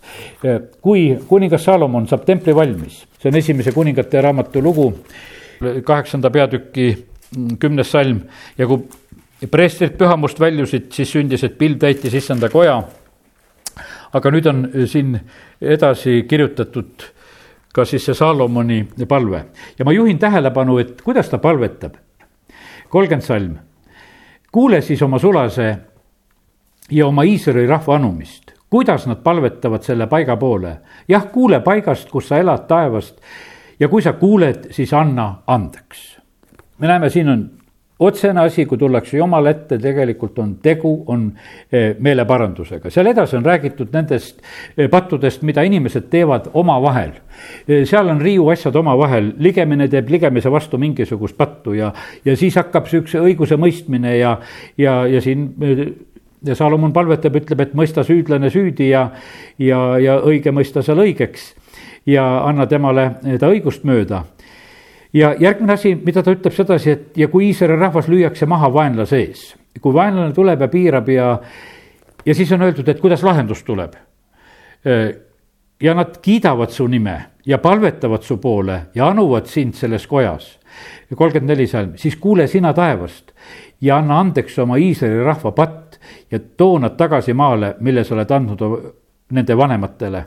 kui 0.82 1.18
kuningas 1.28 1.66
Salomon 1.66 2.08
saab 2.08 2.26
templi 2.26 2.56
valmis 2.56 3.04
see 3.24 3.32
on 3.32 3.40
esimese 3.40 3.72
kuningate 3.72 4.22
raamatu 4.22 4.62
lugu, 4.62 4.90
kaheksanda 5.86 6.30
peatüki 6.30 6.90
mm, 6.92 7.56
kümnes 7.60 7.92
salm 7.92 8.20
ja 8.58 8.68
kui 8.68 9.48
preestrid 9.52 9.96
pühamust 10.00 10.40
väljusid, 10.40 10.90
siis 10.92 11.12
sündis, 11.16 11.44
et 11.48 11.56
pild 11.58 11.80
täitis 11.80 12.14
issanda 12.20 12.50
koja. 12.52 12.82
aga 14.14 14.30
nüüd 14.30 14.46
on 14.46 14.60
siin 14.86 15.16
edasi 15.62 16.26
kirjutatud 16.30 17.06
ka 17.74 17.86
siis 17.86 18.04
see 18.06 18.14
Saalomoni 18.14 18.84
palve 19.10 19.40
ja 19.80 19.86
ma 19.86 19.94
juhin 19.96 20.20
tähelepanu, 20.20 20.78
et 20.78 21.02
kuidas 21.02 21.30
ta 21.30 21.38
palvetab. 21.38 21.96
kolmkümmend 22.90 23.26
salm, 23.26 23.56
kuule 24.52 24.82
siis 24.82 25.02
oma 25.02 25.20
sulase 25.20 25.78
ja 26.92 27.08
oma 27.08 27.24
Iisraeli 27.24 27.68
rahva 27.68 27.96
anumist 27.96 28.53
kuidas 28.74 29.04
nad 29.06 29.20
palvetavad 29.22 29.84
selle 29.86 30.08
paiga 30.10 30.38
poole. 30.38 30.78
jah, 31.08 31.28
kuule 31.32 31.60
paigast, 31.62 32.10
kus 32.10 32.28
sa 32.28 32.40
elad 32.42 32.66
taevast 32.68 33.20
ja 33.80 33.90
kui 33.90 34.02
sa 34.02 34.16
kuuled, 34.18 34.72
siis 34.74 34.94
anna 34.98 35.44
andeks. 35.48 36.18
me 36.80 36.88
näeme, 36.88 37.10
siin 37.10 37.30
on 37.30 37.44
otsene 38.00 38.42
asi, 38.42 38.66
kui 38.66 38.78
tullakse 38.78 39.18
Jumala 39.18 39.52
ette, 39.54 39.78
tegelikult 39.78 40.40
on 40.42 40.56
tegu, 40.62 41.04
on 41.08 41.28
eh, 41.72 41.94
meeleparandusega. 42.00 42.90
seal 42.90 43.12
edasi 43.12 43.38
on 43.38 43.46
räägitud 43.46 43.94
nendest 43.94 44.42
eh, 44.42 44.90
pattudest, 44.90 45.44
mida 45.46 45.62
inimesed 45.62 46.08
teevad 46.10 46.50
omavahel. 46.54 47.12
Eh, 47.68 47.84
seal 47.86 48.10
on 48.10 48.22
riiuasjad 48.22 48.76
omavahel, 48.76 49.36
ligemine 49.38 49.88
teeb 49.88 50.10
ligemise 50.10 50.52
vastu 50.52 50.82
mingisugust 50.82 51.38
pattu 51.38 51.78
ja, 51.78 51.94
ja 52.26 52.38
siis 52.38 52.58
hakkab 52.58 52.90
siukse 52.90 53.22
õigusemõistmine 53.22 54.18
ja, 54.18 54.34
ja, 54.78 55.04
ja 55.06 55.22
siin 55.22 55.52
ja 56.44 56.56
Salomon 56.56 56.94
palvetab, 56.94 57.36
ütleb, 57.40 57.60
et 57.60 57.74
mõista 57.78 58.04
süüdlane 58.04 58.50
süüdi 58.54 58.90
ja, 58.90 59.10
ja, 59.60 59.82
ja 60.00 60.20
õige 60.22 60.52
mõista 60.52 60.84
seal 60.84 61.02
õigeks 61.04 61.54
ja 62.06 62.24
anna 62.48 62.68
temale 62.68 63.12
ta 63.40 63.52
õigust 63.52 63.86
mööda 63.88 64.24
ja 65.14 65.36
järgmine 65.40 65.74
asi, 65.74 65.96
mida 65.96 66.24
ta 66.24 66.34
ütleb 66.34 66.56
sedasi, 66.56 66.96
et 66.96 67.18
ja 67.18 67.30
kui 67.32 67.50
Iisraeli 67.52 67.78
rahvas 67.80 68.10
lüüakse 68.12 68.48
maha 68.50 68.70
vaenlase 68.74 69.20
ees, 69.22 69.44
kui 69.82 69.94
vaenlane 69.94 70.34
tuleb 70.34 70.66
ja 70.66 70.70
piirab 70.72 71.10
ja, 71.14 71.28
ja 72.26 72.36
siis 72.36 72.52
on 72.56 72.66
öeldud, 72.66 72.90
et 72.90 73.02
kuidas 73.02 73.24
lahendus 73.24 73.64
tuleb. 73.64 73.96
ja 75.82 75.94
nad 75.94 76.18
kiidavad 76.22 76.70
su 76.70 76.88
nime 76.88 77.16
ja 77.46 77.58
palvetavad 77.58 78.24
su 78.24 78.38
poole 78.38 78.82
ja 78.96 79.08
anuvad 79.08 79.46
sind 79.46 79.74
selles 79.74 80.08
kojas. 80.08 80.60
kolmkümmend 81.16 81.50
neli 81.50 81.68
salm, 81.68 81.92
siis 81.96 82.16
kuule 82.16 82.48
sina 82.48 82.74
taevast 82.74 83.32
ja 83.84 83.98
anna 84.00 84.20
andeks 84.24 84.60
oma 84.64 84.78
Iisraeli 84.80 85.24
rahva 85.24 85.52
patt 85.52 86.00
ja 86.32 86.40
too 86.40 86.80
nad 86.80 86.96
tagasi 86.98 87.34
maale, 87.34 87.76
mille 87.80 88.04
sa 88.04 88.16
oled 88.16 88.32
andnud 88.32 88.64
nende 89.34 89.58
vanematele 89.58 90.24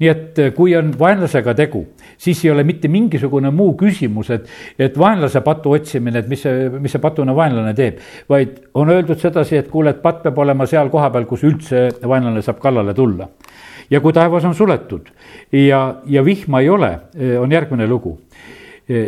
nii 0.00 0.08
et 0.10 0.38
eh, 0.42 0.50
kui 0.54 0.74
on 0.76 0.90
vaenlasega 0.98 1.54
tegu, 1.54 1.82
siis 2.18 2.40
ei 2.44 2.50
ole 2.52 2.64
mitte 2.66 2.90
mingisugune 2.92 3.52
muu 3.54 3.74
küsimus, 3.78 4.32
et, 4.34 4.48
et 4.78 4.96
vaenlase 4.98 5.42
patu 5.44 5.74
otsimine, 5.76 6.22
et 6.22 6.30
mis 6.30 6.42
see, 6.42 6.68
mis 6.82 6.92
see 6.92 7.02
patune 7.02 7.34
vaenlane 7.36 7.74
teeb. 7.78 8.00
vaid 8.30 8.56
on 8.74 8.90
öeldud 8.90 9.20
sedasi, 9.20 9.60
et 9.60 9.70
kuule, 9.70 9.94
et 9.94 10.02
patt 10.02 10.22
peab 10.24 10.38
olema 10.42 10.66
seal 10.66 10.90
kohapeal, 10.90 11.28
kus 11.30 11.44
üldse 11.46 11.88
vaenlane 12.02 12.42
saab 12.42 12.58
kallale 12.62 12.94
tulla. 12.94 13.28
ja 13.90 14.00
kui 14.00 14.12
taevas 14.12 14.44
on 14.48 14.54
suletud 14.54 15.10
ja, 15.52 15.82
ja 16.06 16.24
vihma 16.24 16.60
ei 16.60 16.68
ole, 16.68 16.92
eh, 17.14 17.38
on 17.40 17.52
järgmine 17.52 17.86
lugu 17.86 18.18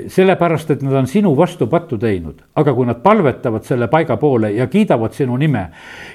sellepärast, 0.09 0.71
et 0.71 0.83
nad 0.83 0.95
on 0.95 1.07
sinu 1.11 1.35
vastu 1.37 1.67
pattu 1.67 1.99
teinud, 1.99 2.39
aga 2.55 2.75
kui 2.75 2.87
nad 2.87 3.01
palvetavad 3.03 3.65
selle 3.67 3.89
paiga 3.91 4.17
poole 4.17 4.53
ja 4.55 4.67
kiidavad 4.71 5.13
sinu 5.13 5.37
nime 5.37 5.65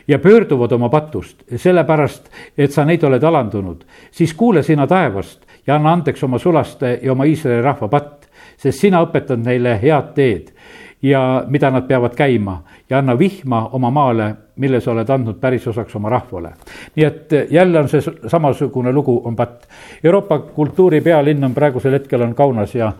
ja 0.08 0.20
pöörduvad 0.20 0.72
oma 0.72 0.90
patust, 0.90 1.44
sellepärast 1.56 2.30
et 2.58 2.72
sa 2.72 2.86
neid 2.88 3.04
oled 3.04 3.24
alandunud, 3.24 3.84
siis 4.12 4.34
kuule 4.34 4.64
sina 4.64 4.88
taevast 4.88 5.44
ja 5.68 5.76
anna 5.76 5.94
andeks 5.94 6.24
oma 6.24 6.40
sulaste 6.40 7.00
ja 7.04 7.12
oma 7.12 7.28
Iisraeli 7.28 7.62
rahva 7.62 7.88
patt, 7.92 8.30
sest 8.58 8.80
sina 8.80 9.04
õpetad 9.04 9.44
neile 9.44 9.76
head 9.82 10.14
teed 10.16 10.54
ja 11.02 11.44
mida 11.48 11.72
nad 11.72 11.88
peavad 11.88 12.16
käima 12.16 12.62
ja 12.90 12.98
anna 12.98 13.20
vihma 13.20 13.70
oma 13.74 13.92
maale, 13.92 14.36
mille 14.56 14.82
sa 14.82 14.92
oled 14.92 15.10
andnud 15.10 15.38
pärisosaks 15.40 15.96
oma 15.96 16.10
rahvale. 16.10 16.52
nii 16.96 17.06
et 17.06 17.32
jälle 17.50 17.80
on 17.80 17.90
see 17.90 18.02
samasugune 18.28 18.92
lugu, 18.92 19.22
on 19.26 19.36
patt. 19.36 19.64
Euroopa 20.04 20.40
kultuuri 20.40 21.02
pealinn 21.02 21.44
on 21.44 21.54
praegusel 21.54 21.94
hetkel 21.94 22.22
on 22.22 22.36
Kaunas 22.36 22.76
ja, 22.76 22.92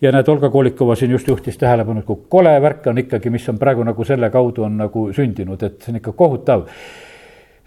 ja 0.00 0.12
näed, 0.12 0.28
Olga 0.28 0.50
Kolikova 0.50 0.94
siin 0.94 1.10
just 1.10 1.28
juhtis 1.28 1.58
tähelepanu, 1.58 2.02
kui 2.02 2.22
kole 2.28 2.62
värk 2.62 2.86
on 2.86 2.98
ikkagi, 2.98 3.30
mis 3.30 3.48
on 3.48 3.58
praegu 3.58 3.82
nagu 3.82 4.04
selle 4.04 4.30
kaudu 4.30 4.62
on 4.62 4.76
nagu 4.76 5.10
sündinud, 5.12 5.62
et 5.62 5.82
see 5.82 5.92
on 5.92 6.02
ikka 6.02 6.12
kohutav 6.12 6.66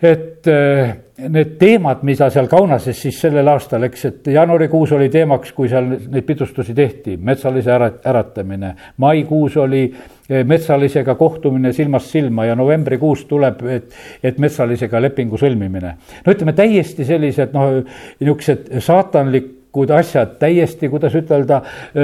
et 0.02 0.48
äh, 0.48 0.96
need 1.30 1.54
teemad, 1.62 2.02
mida 2.08 2.30
seal 2.34 2.48
Kaunases 2.50 2.98
siis 3.04 3.20
sellel 3.22 3.48
aastal, 3.52 3.86
eks, 3.86 4.06
et 4.10 4.30
jaanuarikuus 4.34 4.96
oli 4.98 5.10
teemaks, 5.14 5.54
kui 5.54 5.70
seal 5.70 5.92
neid 5.92 6.26
pidustusi 6.26 6.74
tehti, 6.78 7.18
metsalise 7.22 7.72
ära, 7.76 7.92
äratamine. 8.10 8.74
maikuus 8.98 9.58
oli 9.62 9.84
äh, 9.92 10.42
metsalisega 10.48 11.16
kohtumine 11.16 11.74
silmast 11.74 12.10
silma 12.10 12.46
ja 12.50 12.58
novembrikuus 12.58 13.26
tuleb, 13.30 13.62
et, 13.70 13.96
et 14.24 14.42
metsalisega 14.42 15.02
lepingu 15.02 15.38
sõlmimine. 15.38 15.96
no 16.26 16.34
ütleme 16.34 16.58
täiesti 16.58 17.06
sellised 17.06 17.54
noh, 17.54 17.82
niisugused 18.20 18.72
saatanlik 18.82 19.61
vajalikud 19.72 19.92
asjad, 19.96 20.38
täiesti, 20.40 20.90
kuidas 20.90 21.14
ütelda, 21.16 21.62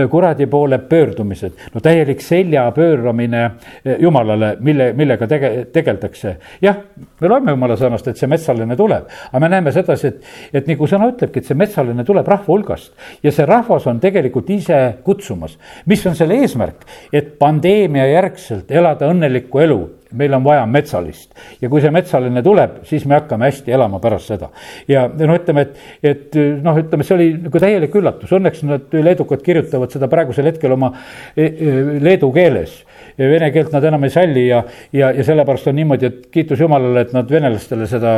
kuradi 0.10 0.48
poole 0.48 0.78
pöördumised. 0.78 1.52
no 1.74 1.82
täielik 1.82 2.22
selja 2.22 2.72
pööramine 2.72 3.52
jumalale, 4.00 4.58
mille, 4.60 4.94
millega 4.94 5.28
tege-, 5.28 5.68
tegeldakse. 5.72 6.38
jah, 6.62 6.78
me 7.22 7.28
loeme 7.28 7.52
jumala 7.52 7.76
sõnast, 7.76 8.08
et 8.08 8.18
see 8.18 8.28
metsaline 8.28 8.76
tuleb, 8.76 9.08
aga 9.32 9.40
me 9.40 9.50
näeme 9.50 9.72
sedasi, 9.72 10.08
et, 10.08 10.24
et 10.54 10.68
nagu 10.68 10.88
sõna 10.88 11.10
ütlebki, 11.12 11.40
et 11.40 11.46
see 11.46 11.56
metsaline 11.58 12.04
tuleb 12.04 12.28
rahva 12.28 12.48
hulgast. 12.48 12.94
ja 13.24 13.32
see 13.32 13.46
rahvas 13.46 13.88
on 13.88 14.00
tegelikult 14.00 14.50
ise 14.50 14.98
kutsumas. 15.04 15.58
mis 15.86 16.06
on 16.06 16.16
selle 16.16 16.40
eesmärk? 16.40 16.86
et 17.12 17.38
pandeemia 17.40 18.08
järgselt 18.08 18.72
elada 18.72 19.12
õnnelikku 19.12 19.60
elu 19.60 19.82
meil 20.12 20.34
on 20.34 20.44
vaja 20.44 20.66
metsalist 20.70 21.34
ja 21.62 21.70
kui 21.70 21.82
see 21.84 21.92
metsaline 21.94 22.44
tuleb, 22.44 22.82
siis 22.88 23.06
me 23.10 23.18
hakkame 23.18 23.50
hästi 23.50 23.74
elama 23.76 24.00
pärast 24.04 24.32
seda. 24.32 24.50
ja 24.88 25.08
no 25.08 25.36
ütleme, 25.36 25.68
et, 25.68 25.78
et 26.04 26.38
noh, 26.64 26.78
ütleme, 26.80 27.06
see 27.08 27.16
oli 27.18 27.30
nagu 27.48 27.62
täielik 27.62 27.96
üllatus, 28.00 28.34
õnneks 28.38 28.64
nad 28.68 28.98
leedukad 29.08 29.44
kirjutavad 29.46 29.94
seda 29.94 30.10
praegusel 30.12 30.50
hetkel 30.52 30.76
oma 30.78 30.94
e, 31.36 31.48
e, 31.48 31.76
leedu 32.04 32.32
keeles. 32.36 32.84
Vene 33.18 33.50
keelt 33.50 33.72
nad 33.74 33.86
enam 33.90 34.04
ei 34.06 34.12
salli 34.14 34.44
ja, 34.46 34.60
ja, 34.94 35.10
ja 35.16 35.24
sellepärast 35.26 35.72
on 35.72 35.78
niimoodi, 35.80 36.06
et 36.06 36.28
kiitus 36.34 36.60
Jumalale, 36.62 37.02
et 37.08 37.16
nad 37.16 37.30
venelastele 37.32 37.88
seda, 37.90 38.12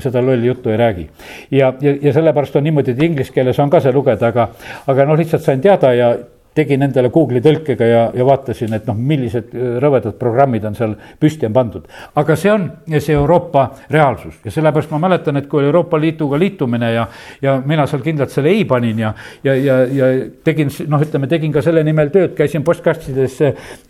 seda 0.00 0.22
lolli 0.24 0.48
juttu 0.48 0.72
ei 0.72 0.78
räägi. 0.80 1.08
ja, 1.50 1.74
ja, 1.80 1.96
ja 2.02 2.12
sellepärast 2.16 2.56
on 2.56 2.64
niimoodi, 2.64 2.96
et 2.96 3.02
inglise 3.04 3.34
keeles 3.34 3.60
on 3.60 3.70
ka 3.70 3.82
see 3.84 3.92
lugeda, 3.92 4.32
aga, 4.32 4.48
aga 4.86 5.06
noh, 5.08 5.18
lihtsalt 5.20 5.44
sain 5.44 5.60
teada 5.60 5.92
ja 5.92 6.14
tegin 6.56 6.84
endale 6.86 7.10
Google'i 7.12 7.42
tõlkega 7.44 7.88
ja, 7.88 8.02
ja 8.16 8.26
vaatasin, 8.26 8.74
et 8.76 8.86
noh, 8.88 8.96
millised 8.96 9.52
äh, 9.54 9.76
rõvedad 9.82 10.16
programmid 10.20 10.64
on 10.68 10.76
seal 10.78 10.94
püsti 11.20 11.48
on 11.48 11.56
pandud. 11.56 11.86
aga 12.16 12.36
see 12.36 12.52
on 12.52 12.68
see 12.96 13.14
Euroopa 13.14 13.66
reaalsus 13.92 14.40
ja 14.44 14.52
sellepärast 14.54 14.92
ma 14.94 15.00
mäletan, 15.06 15.36
et 15.40 15.48
kui 15.50 15.60
oli 15.60 15.70
Euroopa 15.70 16.00
Liiduga 16.00 16.38
liitumine 16.40 16.92
ja, 16.94 17.06
ja 17.42 17.56
mina 17.64 17.86
seal 17.86 18.04
kindlalt 18.04 18.32
selle 18.32 18.52
ei 18.54 18.64
panin 18.68 18.98
ja, 19.04 19.12
ja, 19.44 19.54
ja, 19.54 19.78
ja 19.92 20.10
tegin 20.44 20.72
noh, 20.88 21.02
ütleme, 21.02 21.28
tegin 21.30 21.52
ka 21.54 21.62
selle 21.64 21.84
nimel 21.86 22.12
tööd, 22.14 22.34
käisin 22.38 22.64
postkastides 22.66 23.38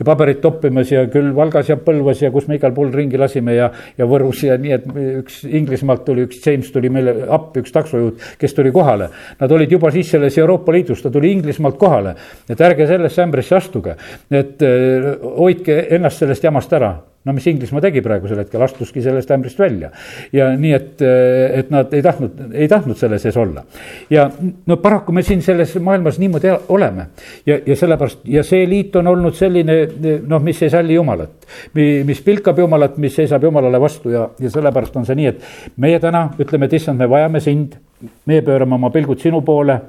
paberit 0.06 0.42
toppimas 0.42 0.90
ja 0.92 1.06
küll 1.12 1.32
Valgas 1.36 1.70
ja 1.70 1.78
Põlvas 1.80 2.22
ja 2.22 2.32
kus 2.34 2.48
me 2.50 2.58
igal 2.58 2.74
pool 2.74 2.90
ringi 2.94 3.18
lasime 3.20 3.56
ja, 3.56 3.70
ja 3.98 4.08
Võrus 4.10 4.42
ja 4.46 4.56
nii, 4.60 4.74
et 4.74 4.86
üks 5.22 5.42
Inglismaalt 5.46 6.04
tuli, 6.06 6.26
üks 6.26 6.42
James 6.42 6.70
tuli 6.74 6.90
meile 6.92 7.14
appi, 7.32 7.62
üks 7.62 7.74
taksojuht, 7.74 8.22
kes 8.40 8.54
tuli 8.56 8.72
kohale. 8.74 9.08
Nad 9.40 9.52
olid 9.52 9.72
juba 9.72 9.90
siis 9.94 10.10
selles 10.10 10.36
Euroopa 10.38 10.74
Liidus, 10.74 11.02
ta 11.04 11.12
tuli 11.12 11.32
Inglismaalt 11.36 11.78
kohale 11.80 12.16
et 12.56 12.64
ärge 12.70 12.88
sellesse 12.88 13.22
ämbrisse 13.22 13.58
astuge, 13.58 13.96
et 14.30 14.64
äh, 14.64 15.12
hoidke 15.36 15.82
ennast 15.96 16.24
sellest 16.24 16.48
jamast 16.48 16.72
ära 16.72 16.96
no 17.26 17.34
mis 17.34 17.46
Inglismaa 17.50 17.82
tegi 17.82 18.00
praegusel 18.04 18.38
hetkel, 18.38 18.62
astuski 18.62 19.02
sellest 19.02 19.30
ämbrist 19.34 19.58
välja. 19.58 19.90
ja 20.32 20.48
nii, 20.56 20.72
et, 20.72 21.02
äh, 21.02 21.58
et 21.58 21.70
nad 21.74 21.92
ei 21.94 22.02
tahtnud, 22.02 22.44
ei 22.54 22.68
tahtnud 22.70 22.98
selle 22.98 23.18
sees 23.18 23.36
olla. 23.36 23.64
ja 24.10 24.28
no 24.66 24.76
paraku 24.82 25.12
me 25.12 25.22
siin 25.26 25.42
selles 25.42 25.74
maailmas 25.74 26.20
niimoodi 26.22 26.52
oleme. 26.68 27.08
ja, 27.46 27.58
ja 27.66 27.76
sellepärast 27.76 28.22
ja 28.24 28.44
see 28.46 28.68
liit 28.68 28.96
on 28.96 29.10
olnud 29.10 29.34
selline 29.34 29.78
noh, 30.26 30.42
mis 30.42 30.62
ei 30.62 30.70
salli 30.70 30.94
jumalat. 30.94 31.46
mis 31.74 32.22
pilkab 32.22 32.58
jumalat, 32.58 32.96
mis 32.96 33.14
seisab 33.14 33.42
jumalale 33.42 33.80
vastu 33.80 34.14
ja, 34.14 34.28
ja 34.40 34.50
sellepärast 34.50 34.96
on 34.96 35.06
see 35.06 35.18
nii, 35.18 35.34
et 35.34 35.76
meie 35.76 35.98
täna 36.00 36.28
ütleme, 36.38 36.70
et 36.70 36.78
issand, 36.78 36.98
me 36.98 37.10
vajame 37.10 37.40
sind. 37.40 37.76
meie 38.26 38.42
pöörame 38.42 38.74
oma 38.74 38.90
pilgud 38.90 39.18
sinu 39.18 39.40
poole 39.42 39.80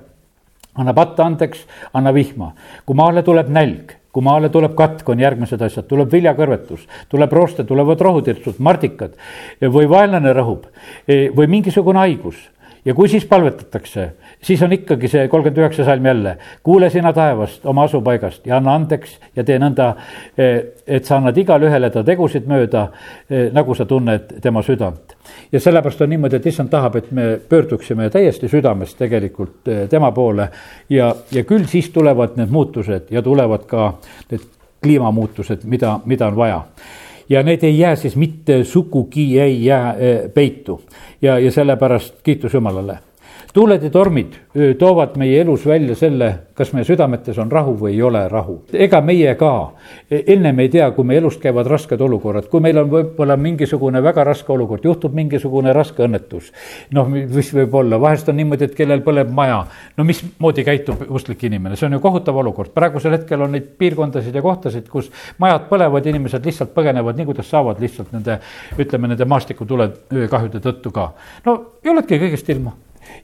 anna 0.77 0.93
patt 0.93 1.19
andeks, 1.19 1.65
anna 1.93 2.13
vihma. 2.13 2.53
kui 2.85 2.95
maale 2.95 3.23
tuleb 3.23 3.49
nälg, 3.49 3.95
kui 4.11 4.23
maale 4.23 4.49
tuleb 4.49 4.75
katk, 4.77 5.09
on 5.09 5.19
järgmised 5.19 5.61
asjad, 5.61 5.87
tuleb 5.87 6.11
viljakõrvetus, 6.11 6.87
tuleb 7.09 7.33
rooste, 7.33 7.63
tulevad 7.63 8.01
rohutirtsud, 8.01 8.59
mardikad 8.59 9.17
või 9.61 9.89
vaenlane 9.89 10.33
rõhub 10.33 10.69
või 11.07 11.47
mingisugune 11.47 12.05
haigus 12.05 12.47
ja 12.87 12.93
kui 12.95 13.09
siis 13.11 13.25
palvetatakse, 13.27 14.09
siis 14.41 14.61
on 14.63 14.71
ikkagi 14.73 15.09
see 15.11 15.27
kolmkümmend 15.27 15.59
üheksa 15.59 15.83
salm 15.85 16.05
jälle. 16.05 16.37
kuule 16.63 16.89
sina 16.89 17.11
taevast 17.13 17.65
oma 17.65 17.83
asupaigast 17.83 18.47
ja 18.47 18.57
anna 18.57 18.75
andeks 18.75 19.17
ja 19.35 19.43
tee 19.43 19.59
nõnda, 19.59 19.89
et 20.87 21.05
sa 21.05 21.17
annad 21.17 21.37
igale 21.37 21.67
ühele 21.67 21.89
ta 21.91 22.03
tegusid 22.07 22.47
mööda, 22.47 22.87
nagu 23.53 23.75
sa 23.75 23.85
tunned 23.85 24.37
tema 24.41 24.63
südant. 24.63 25.17
Ja 25.51 25.59
sellepärast 25.59 26.01
on 26.01 26.09
niimoodi, 26.09 26.39
et 26.39 26.47
issand 26.47 26.71
tahab, 26.71 26.95
et 26.95 27.11
me 27.11 27.25
pöörduksime 27.49 28.09
täiesti 28.09 28.47
südamest 28.47 28.97
tegelikult 28.97 29.67
eh, 29.67 29.87
tema 29.89 30.11
poole. 30.11 30.47
Ja, 30.89 31.13
ja 31.31 31.43
küll 31.43 31.67
siis 31.67 31.89
tulevad 31.91 32.37
need 32.39 32.51
muutused 32.51 33.11
ja 33.11 33.21
tulevad 33.21 33.67
ka 33.67 33.89
need 34.31 34.47
kliimamuutused, 34.83 35.67
mida, 35.67 35.99
mida 36.05 36.27
on 36.31 36.39
vaja 36.39 36.61
ja 37.29 37.43
need 37.43 37.63
ei 37.63 37.79
jää 37.79 37.95
siis 37.95 38.15
mitte 38.15 38.63
sugugi 38.63 39.39
ei 39.39 39.65
jää 39.65 39.95
peitu. 40.33 40.81
Ja, 41.21 41.39
ja 41.39 41.51
sellepärast 41.51 42.15
kiitus 42.23 42.53
Jumalale 42.53 42.99
tuuled 43.53 43.83
ja 43.83 43.89
tormid 43.89 44.35
toovad 44.79 45.15
meie 45.17 45.41
elus 45.41 45.65
välja 45.67 45.95
selle, 45.95 46.29
kas 46.57 46.71
meie 46.73 46.85
südametes 46.87 47.37
on 47.37 47.51
rahu 47.51 47.75
või 47.77 47.93
ei 47.93 48.01
ole 48.01 48.23
rahu. 48.29 48.57
ega 48.73 49.01
meie 49.01 49.35
ka 49.35 49.51
ennem 50.11 50.59
ei 50.59 50.69
tea, 50.69 50.89
kui 50.91 51.05
meie 51.05 51.21
elust 51.21 51.41
käivad 51.41 51.67
rasked 51.69 52.01
olukorrad, 52.01 52.47
kui 52.49 52.61
meil 52.63 52.77
on 52.81 52.89
võib-olla 52.91 53.37
mingisugune 53.37 54.01
väga 54.03 54.23
raske 54.27 54.51
olukord, 54.53 54.85
juhtub 54.85 55.13
mingisugune 55.13 55.73
raske 55.73 56.03
õnnetus. 56.03 56.51
noh, 56.93 57.09
mis 57.09 57.51
võib 57.53 57.75
olla, 57.75 57.99
vahest 58.01 58.29
on 58.29 58.37
niimoodi, 58.39 58.69
et 58.71 58.75
kellel 58.75 59.03
põleb 59.05 59.29
maja, 59.33 59.63
no 59.97 60.07
mismoodi 60.07 60.65
käitub 60.67 61.05
usklik 61.09 61.43
inimene, 61.43 61.75
see 61.75 61.87
on 61.87 61.97
ju 61.97 62.01
kohutav 62.03 62.37
olukord, 62.37 62.73
praegusel 62.73 63.17
hetkel 63.17 63.41
on 63.41 63.53
neid 63.55 63.69
piirkondasid 63.77 64.35
ja 64.35 64.41
kohtasid, 64.41 64.89
kus 64.89 65.11
majad 65.37 65.69
põlevad, 65.69 66.09
inimesed 66.09 66.45
lihtsalt 66.45 66.73
põgenevad 66.75 67.17
nii, 67.17 67.29
kuidas 67.29 67.49
saavad 67.53 67.79
lihtsalt 67.83 68.11
nende, 68.15 68.39
ütleme 68.79 69.13
nende 69.13 69.25
maastikutule 69.29 69.91
kahjude 70.29 70.63
tõttu 70.63 70.91
ka. 70.91 71.11
no 71.45 71.57
ja 71.83 71.93
oledki 71.93 72.19
kõigest 72.21 72.49
ilma 72.53 72.73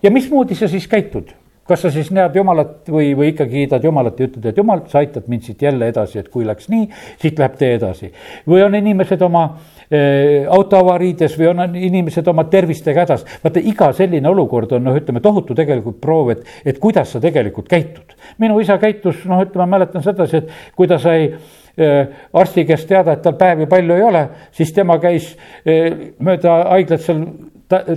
ja 0.03 0.11
mismoodi 0.11 0.55
sa 0.55 0.67
siis 0.67 0.87
käitud? 0.87 1.33
kas 1.67 1.81
sa 1.85 1.91
siis 1.91 2.09
näed 2.11 2.35
Jumalat 2.35 2.89
või, 2.91 3.13
või 3.15 3.29
ikkagi 3.31 3.63
kiidad 3.63 3.83
Jumalat 3.83 4.19
ja 4.19 4.27
ütled, 4.27 4.45
et 4.49 4.57
Jumal, 4.59 4.83
sa 4.91 4.99
aitad 4.99 5.29
mind 5.31 5.45
siit 5.47 5.61
jälle 5.63 5.87
edasi, 5.87 6.19
et 6.19 6.27
kui 6.31 6.45
läks 6.47 6.67
nii, 6.71 6.89
siit 7.21 7.39
läheb 7.39 7.55
tee 7.59 7.73
edasi. 7.77 8.11
või 8.49 8.65
on 8.65 8.75
inimesed 8.75 9.21
oma 9.23 9.43
äh, 9.47 10.49
autoavariides 10.51 11.37
või 11.39 11.49
on 11.53 11.77
inimesed 11.79 12.27
oma 12.27 12.43
tervistega 12.51 13.05
hädas. 13.05 13.23
vaata, 13.43 13.63
iga 13.63 13.93
selline 13.93 14.29
olukord 14.29 14.75
on 14.75 14.83
noh, 14.83 14.99
ütleme 14.99 15.23
tohutu 15.23 15.55
tegelikult 15.55 16.01
proov, 16.01 16.33
et, 16.35 16.43
et 16.65 16.79
kuidas 16.83 17.15
sa 17.15 17.23
tegelikult 17.23 17.71
käitud. 17.71 18.15
minu 18.43 18.59
isa 18.59 18.77
käitus, 18.77 19.23
noh, 19.25 19.45
ütleme, 19.47 19.69
mäletan 19.77 20.03
sedasi, 20.03 20.43
et 20.43 20.75
kui 20.75 20.91
ta 20.91 20.99
sai 20.99 21.29
äh, 21.31 22.11
arsti 22.33 22.67
käest 22.67 22.91
teada, 22.91 23.15
et 23.15 23.23
tal 23.23 23.39
päevi 23.39 23.71
palju 23.71 23.95
ei 23.95 24.03
ole, 24.03 24.27
siis 24.51 24.75
tema 24.75 24.99
käis 24.99 25.31
äh, 25.63 26.11
mööda 26.19 26.59
haiglat 26.75 27.07
seal 27.07 27.23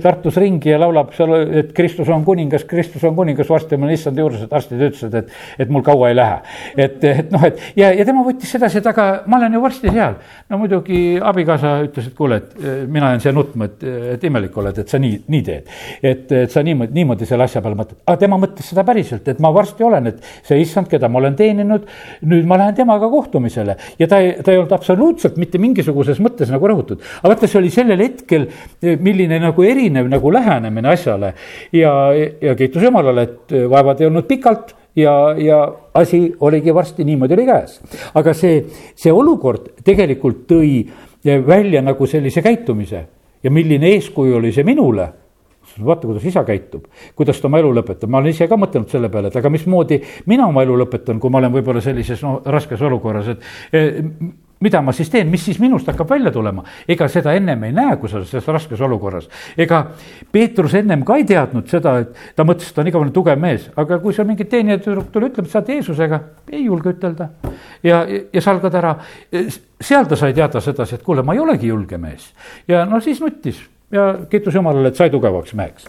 Tartus 0.03 0.37
ringi 0.41 0.71
ja 0.71 0.79
laulab 0.81 1.13
seal, 1.15 1.33
et 1.61 1.71
Kristus 1.75 2.09
on 2.13 2.23
kuningas, 2.25 2.65
Kristus 2.69 3.03
on 3.07 3.15
kuningas, 3.17 3.49
varsti 3.49 3.77
ma 3.77 3.87
olen 3.87 3.97
issand 3.97 4.19
juures, 4.19 4.43
et 4.43 4.53
arstid 4.53 4.81
ütlesid, 4.89 5.15
et, 5.21 5.31
et 5.59 5.71
mul 5.73 5.85
kaua 5.85 6.11
ei 6.11 6.17
lähe. 6.17 6.39
et, 6.77 7.03
et 7.03 7.31
noh, 7.33 7.43
et 7.47 7.61
ja, 7.77 7.91
ja 7.95 8.05
tema 8.07 8.23
võttis 8.25 8.51
sedasi, 8.55 8.81
et 8.81 8.89
aga 8.89 9.07
ma 9.27 9.39
olen 9.39 9.57
ju 9.57 9.61
varsti 9.63 9.93
seal. 9.93 10.17
no 10.49 10.61
muidugi 10.61 11.01
abikaasa 11.21 11.73
ütles, 11.85 12.09
et 12.09 12.17
kuule, 12.17 12.41
et 12.41 12.57
eh, 12.61 12.79
mina 12.87 13.13
jään 13.13 13.25
siia 13.25 13.35
nutma, 13.35 13.69
et, 13.69 13.85
et 14.15 14.27
imelik 14.29 14.57
oled, 14.57 14.81
et 14.83 14.93
sa 14.93 14.99
nii, 15.01 15.21
nii 15.27 15.43
teed. 15.47 15.71
et, 16.01 16.31
et 16.43 16.53
sa 16.53 16.63
niimoodi, 16.65 16.95
niimoodi 16.97 17.29
selle 17.29 17.47
asja 17.47 17.61
peale 17.63 17.79
mõtled, 17.79 18.01
aga 18.05 18.21
tema 18.23 18.39
mõtles 18.41 18.71
seda 18.71 18.85
päriselt, 18.87 19.27
et 19.27 19.41
ma 19.43 19.51
varsti 19.55 19.85
olen, 19.87 20.11
et 20.13 20.23
see 20.47 20.59
issand, 20.63 20.89
keda 20.91 21.09
ma 21.11 21.21
olen 21.21 21.37
teeninud, 21.37 21.87
nüüd 22.27 22.47
ma 22.49 22.59
lähen 22.61 22.77
temaga 22.77 23.09
kohtumisele 23.11 23.77
ja 23.99 24.09
ta 24.09 24.21
ei, 24.23 24.35
ta 24.43 24.53
ei 24.53 24.61
olnud 24.61 24.75
absoluutselt 24.75 25.37
mitte 25.41 25.61
mingisuguses 25.61 26.21
mõttes 26.23 26.51
nagu 26.53 26.69
rõhutud. 26.69 27.03
aga 27.21 27.33
vaata, 27.33 27.49
see 27.49 27.59
oli 27.61 27.71
sellel 27.73 28.03
hetkel, 28.03 28.47
milline 29.03 29.39
nagu 29.43 29.66
erinev 29.71 30.09
nagu 30.11 30.31
lähenemine 30.33 30.89
asjale. 30.93 31.33
Ja, 31.75 31.93
ja 32.41 32.55
kiitus 32.55 32.83
Jumalale, 32.83 33.27
et 33.27 33.55
vaevad 33.69 34.01
ei 34.01 34.09
olnud 34.09 34.27
pikalt 34.29 34.75
ja, 34.97 35.35
ja 35.37 35.73
asi 35.93 36.35
oligi 36.39 36.73
varsti 36.73 37.03
niimoodi 37.03 37.33
oli 37.33 37.45
käes. 37.45 37.81
aga 38.13 38.33
see, 38.33 38.63
see 38.95 39.13
olukord 39.13 39.71
tegelikult 39.85 40.45
tõi 40.49 40.87
välja 41.47 41.81
nagu 41.81 42.07
sellise 42.07 42.41
käitumise. 42.41 43.05
Ja 43.43 43.51
milline 43.51 43.93
eeskuju 43.93 44.37
oli 44.39 44.51
see 44.51 44.65
minule? 44.65 45.07
Vaata, 45.85 46.07
kuidas 46.07 46.23
isa 46.25 46.41
käitub, 46.47 46.87
kuidas 47.15 47.37
ta 47.37 47.49
oma 47.49 47.59
elu 47.61 47.69
lõpetab, 47.75 48.09
ma 48.09 48.17
olen 48.17 48.31
ise 48.31 48.47
ka 48.49 48.57
mõtelnud 48.57 48.89
selle 48.89 49.11
peale, 49.13 49.29
et 49.29 49.35
aga 49.37 49.49
mismoodi 49.53 49.99
mina 50.25 50.47
oma 50.49 50.63
elu 50.65 50.77
lõpetan, 50.79 51.19
kui 51.21 51.29
ma 51.29 51.37
olen 51.41 51.53
võib-olla 51.53 51.83
sellises 51.85 52.23
no 52.25 52.39
raskes 52.45 52.81
olukorras, 52.87 53.29
et 53.35 53.43
mida 54.59 54.81
ma 54.81 54.93
siis 54.95 55.09
teen, 55.13 55.29
mis 55.29 55.43
siis 55.45 55.59
minust 55.61 55.87
hakkab 55.89 56.09
välja 56.09 56.31
tulema? 56.33 56.63
ega 56.89 57.07
seda 57.11 57.33
ennem 57.37 57.63
ei 57.67 57.75
näe, 57.75 57.97
kui 58.01 58.09
sa 58.09 58.17
oled 58.19 58.29
selles 58.29 58.47
raskes 58.47 58.81
olukorras. 58.81 59.29
ega 59.57 59.83
Peetrus 60.31 60.73
ennem 60.79 61.03
ka 61.05 61.17
ei 61.19 61.25
teadnud 61.29 61.69
seda, 61.69 61.97
et 62.01 62.35
ta 62.35 62.45
mõtles, 62.47 62.69
et 62.69 62.75
ta 62.75 62.83
on 62.83 62.91
igavene 62.91 63.13
tugev 63.15 63.39
mees, 63.41 63.69
aga 63.75 63.99
kui 64.03 64.15
seal 64.15 64.27
mingi 64.29 64.47
teenijatüdruk 64.49 65.11
tuli, 65.13 65.31
ütleb, 65.31 65.45
et 65.45 65.53
sa 65.53 65.61
oled 65.61 65.73
Jeesusega, 65.75 66.21
ei 66.51 66.65
julge 66.65 66.95
ütelda. 66.95 67.29
ja, 67.83 68.03
ja 68.07 68.43
salgad 68.43 68.75
ära, 68.81 68.95
seal 69.79 70.09
ta 70.09 70.19
sai 70.19 70.33
teada 70.33 70.61
sedasi, 70.63 70.97
et 70.97 71.05
kuule, 71.05 71.23
ma 71.23 71.37
ei 71.37 71.43
olegi 71.43 71.71
julge 71.73 71.97
mees. 72.01 72.31
ja 72.67 72.85
no 72.85 73.01
siis 73.01 73.21
nuttis 73.21 73.61
ja 73.91 74.13
kiitus 74.29 74.55
Jumalale, 74.55 74.89
et 74.89 74.95
sai 74.95 75.09
tugevaks 75.09 75.53
meheks. 75.53 75.87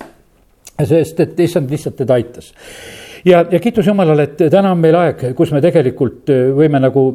sest 0.85 1.21
et 1.21 1.41
issand 1.41 1.71
lihtsalt 1.71 1.97
teda 1.97 2.15
aitas 2.15 2.53
ja, 3.25 3.45
ja 3.51 3.61
kiitus 3.61 3.87
Jumalale, 3.87 4.29
et 4.29 4.45
täna 4.51 4.73
on 4.73 4.79
meil 4.79 4.97
aeg, 4.99 5.25
kus 5.37 5.53
me 5.53 5.63
tegelikult 5.65 6.31
võime 6.55 6.81
nagu 6.83 7.09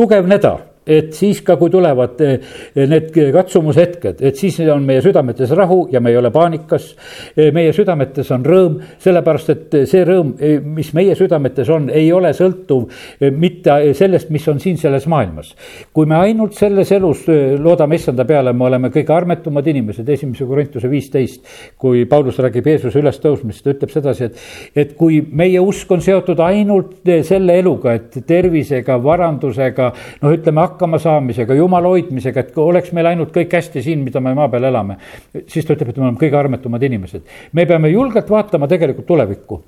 tugevneda 0.00 0.52
et 0.86 1.12
siis 1.14 1.42
ka, 1.44 1.56
kui 1.60 1.70
tulevad 1.72 2.20
eh, 2.24 2.52
need 2.88 3.10
katsumushetked, 3.34 4.22
et 4.24 4.38
siis 4.40 4.56
on 4.72 4.84
meie 4.86 5.02
südametes 5.04 5.52
rahu 5.56 5.82
ja 5.92 6.00
me 6.00 6.12
ei 6.12 6.16
ole 6.16 6.30
paanikas. 6.32 6.90
Eh, 7.36 7.50
meie 7.54 7.74
südametes 7.76 8.30
on 8.34 8.44
rõõm, 8.46 8.78
sellepärast 9.02 9.52
et 9.52 9.76
see 9.90 10.04
rõõm, 10.08 10.32
eh, 10.40 10.56
mis 10.64 10.92
meie 10.96 11.16
südametes 11.18 11.68
on, 11.72 11.90
ei 11.92 12.08
ole 12.12 12.32
sõltuv 12.36 12.88
mitte 13.36 13.76
sellest, 13.96 14.30
mis 14.32 14.46
on 14.48 14.60
siin 14.60 14.78
selles 14.80 15.06
maailmas. 15.10 15.54
kui 15.92 16.06
me 16.06 16.16
ainult 16.16 16.54
selles 16.54 16.90
elus 16.92 17.26
loodame 17.58 17.96
issanda 17.96 18.24
peale, 18.24 18.52
me 18.52 18.64
oleme 18.64 18.90
kõige 18.90 19.12
armetumad 19.14 19.66
inimesed, 19.66 20.08
esimese 20.08 20.46
Korintuse 20.46 20.90
viisteist. 20.90 21.44
kui 21.78 22.04
Paulus 22.06 22.38
räägib 22.38 22.66
Jeesuse 22.66 22.98
ülestõusmist, 22.98 23.64
ta 23.64 23.74
ütleb 23.74 23.90
sedasi, 23.90 24.24
et, 24.24 24.36
et 24.76 24.96
kui 24.96 25.20
meie 25.20 25.60
usk 25.60 25.90
on 25.92 26.00
seotud 26.00 26.40
ainult 26.40 27.04
selle 27.26 27.58
eluga, 27.58 27.94
et 27.94 28.20
tervisega, 28.26 28.96
varandusega, 29.02 29.92
noh, 30.22 30.34
ütleme 30.34 30.60
hakkamasaamisega, 30.80 31.54
jumala 31.54 31.92
hoidmisega, 31.92 32.40
et 32.40 32.58
oleks 32.58 32.92
meil 32.96 33.10
ainult 33.12 33.32
kõik 33.34 33.52
hästi 33.52 33.82
siin, 33.84 34.00
mida 34.04 34.20
me 34.20 34.34
maa 34.34 34.48
peal 34.48 34.64
elame. 34.64 34.96
siis 35.46 35.66
ta 35.66 35.74
ütleb, 35.74 35.90
et 35.90 35.96
me 35.96 36.08
oleme 36.08 36.18
kõige 36.18 36.36
armetumad 36.36 36.82
inimesed. 36.82 37.22
me 37.52 37.66
peame 37.66 37.88
julgelt 37.88 38.30
vaatama 38.30 38.68
tegelikult 38.68 39.06
tulevikku. 39.06 39.62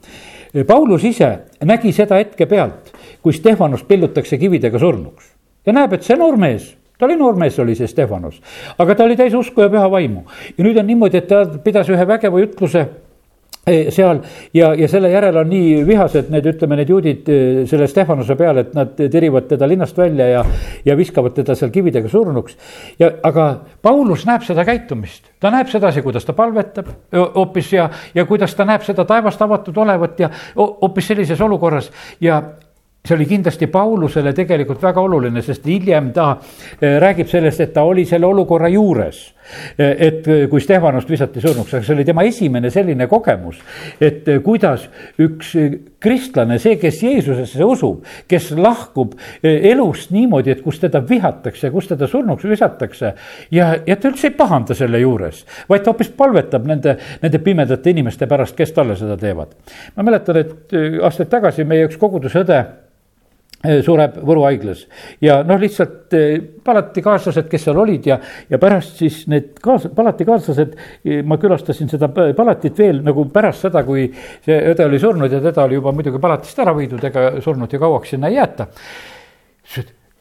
Paulus 0.67 1.05
ise 1.05 1.39
nägi 1.65 1.93
seda 1.93 2.17
hetke 2.17 2.47
pealt, 2.47 2.93
kui 3.23 3.33
Stefanost 3.33 3.89
pillutakse 3.89 4.39
kividega 4.39 4.79
surnuks 4.79 5.33
ja 5.67 5.73
näeb, 5.73 5.93
et 5.93 6.03
see 6.03 6.17
noor 6.17 6.37
mees 6.37 6.77
ta 6.99 7.07
oli 7.07 7.17
noor 7.17 7.35
mees, 7.35 7.59
oli 7.59 7.75
see 7.75 7.89
Stefanos, 7.91 8.37
aga 8.79 8.95
ta 8.95 9.05
oli 9.05 9.17
täis 9.17 9.35
usku 9.35 9.61
ja 9.61 9.69
püha 9.69 9.89
vaimu. 9.91 10.23
ja 10.57 10.65
nüüd 10.65 10.79
on 10.79 10.87
niimoodi, 10.87 11.19
et 11.19 11.27
ta 11.27 11.47
pidas 11.65 11.89
ühe 11.91 12.07
vägeva 12.07 12.39
ütluse 12.39 12.87
seal. 13.67 14.21
Ja, 14.55 14.73
ja 14.75 14.89
selle 14.91 15.11
järel 15.11 15.37
on 15.39 15.51
nii 15.51 15.83
vihased 15.87 16.31
need, 16.35 16.47
ütleme, 16.51 16.77
need 16.81 16.91
juudid 16.91 17.29
selle 17.71 17.87
Stefanuse 17.91 18.35
peale, 18.39 18.67
et 18.67 18.73
nad 18.75 18.97
tirivad 18.97 19.47
teda 19.51 19.69
linnast 19.71 19.99
välja 19.99 20.27
ja, 20.29 20.43
ja 20.85 20.97
viskavad 20.99 21.37
teda 21.37 21.55
seal 21.59 21.71
kividega 21.75 22.11
surnuks. 22.11 22.57
ja, 22.99 23.13
aga 23.23 23.47
Paulus 23.83 24.27
näeb 24.27 24.43
seda 24.47 24.65
käitumist, 24.67 25.31
ta 25.41 25.53
näeb 25.55 25.71
sedasi, 25.71 26.03
kuidas 26.03 26.27
ta 26.27 26.35
palvetab 26.35 26.91
hoopis 27.13 27.73
ja, 27.73 27.89
ja 28.15 28.27
kuidas 28.27 28.55
ta 28.55 28.67
näeb 28.67 28.83
seda 28.87 29.05
taevast 29.05 29.43
avatud 29.43 29.79
olevat 29.79 30.21
ja 30.21 30.31
hoopis 30.57 31.13
sellises 31.13 31.41
olukorras. 31.41 31.91
Ja 32.21 32.43
see 33.07 33.17
oli 33.17 33.27
kindlasti 33.27 33.67
Paulusele 33.67 34.33
tegelikult 34.33 34.83
väga 34.83 35.01
oluline, 35.03 35.43
sest 35.43 35.67
hiljem 35.67 36.13
ta 36.15 36.37
räägib 36.81 37.31
sellest, 37.31 37.61
et 37.61 37.73
ta 37.75 37.83
oli 37.83 38.05
selle 38.07 38.27
olukorra 38.27 38.69
juures 38.71 39.23
et 39.79 40.27
kui 40.51 40.61
Stefanost 40.63 41.11
visati 41.11 41.43
surnuks, 41.43 41.75
aga 41.75 41.87
see 41.87 41.95
oli 41.97 42.07
tema 42.09 42.25
esimene 42.29 42.71
selline 42.73 43.07
kogemus, 43.11 43.61
et 44.01 44.29
kuidas 44.45 44.87
üks 45.23 45.55
kristlane, 46.03 46.59
see, 46.63 46.77
kes 46.81 47.01
Jeesusesse 47.03 47.65
usub, 47.65 48.03
kes 48.31 48.51
lahkub 48.59 49.15
elust 49.43 50.13
niimoodi, 50.15 50.55
et 50.55 50.63
kus 50.65 50.81
teda 50.83 51.03
vihatakse, 51.09 51.71
kus 51.75 51.91
teda 51.93 52.09
surnuks 52.11 52.47
visatakse. 52.49 53.15
ja, 53.51 53.73
ja 53.87 53.97
ta 53.97 54.11
üldse 54.11 54.31
ei 54.31 54.37
pahanda 54.37 54.77
selle 54.79 55.01
juures, 55.03 55.45
vaid 55.69 55.85
ta 55.85 55.93
hoopis 55.93 56.13
palvetab 56.17 56.67
nende, 56.69 56.97
nende 57.23 57.43
pimedate 57.43 57.95
inimeste 57.95 58.27
pärast, 58.31 58.57
kes 58.59 58.73
talle 58.73 58.97
seda 58.99 59.17
teevad. 59.21 59.55
ma 59.97 60.07
mäletan, 60.07 60.43
et 60.43 60.79
aastaid 61.03 61.31
tagasi 61.33 61.65
meie 61.69 61.87
üks 61.89 62.01
kogudusõde 62.01 62.63
Eh, 62.63 62.92
sureb 63.63 64.19
Võru 64.27 64.43
haiglas 64.47 64.85
ja 65.23 65.41
noh, 65.47 65.61
lihtsalt 65.61 66.15
palatikaaslased, 66.65 67.49
kes 67.51 67.67
seal 67.69 67.79
olid 67.79 68.07
ja, 68.11 68.19
ja 68.51 68.59
pärast 68.63 68.99
siis 69.03 69.23
need 69.31 69.53
kaas-, 69.63 69.89
palatikaaslased, 69.95 70.77
ma 71.29 71.39
külastasin 71.43 71.91
seda 71.93 72.11
palatit 72.13 72.79
veel 72.79 73.03
nagu 73.07 73.27
pärast 73.33 73.69
seda, 73.69 73.85
kui 73.87 74.09
see 74.45 74.59
õde 74.73 74.87
oli 74.89 75.01
surnud 75.03 75.33
ja 75.33 75.43
teda 75.45 75.67
oli 75.69 75.79
juba 75.79 75.95
muidugi 75.95 76.23
palatist 76.23 76.63
ära 76.63 76.75
viidud, 76.77 77.05
ega 77.07 77.29
surnud 77.45 77.73
ju 77.73 77.83
kauaks 77.83 78.15
sinna 78.15 78.31
ei 78.33 78.41
jäeta. 78.41 78.67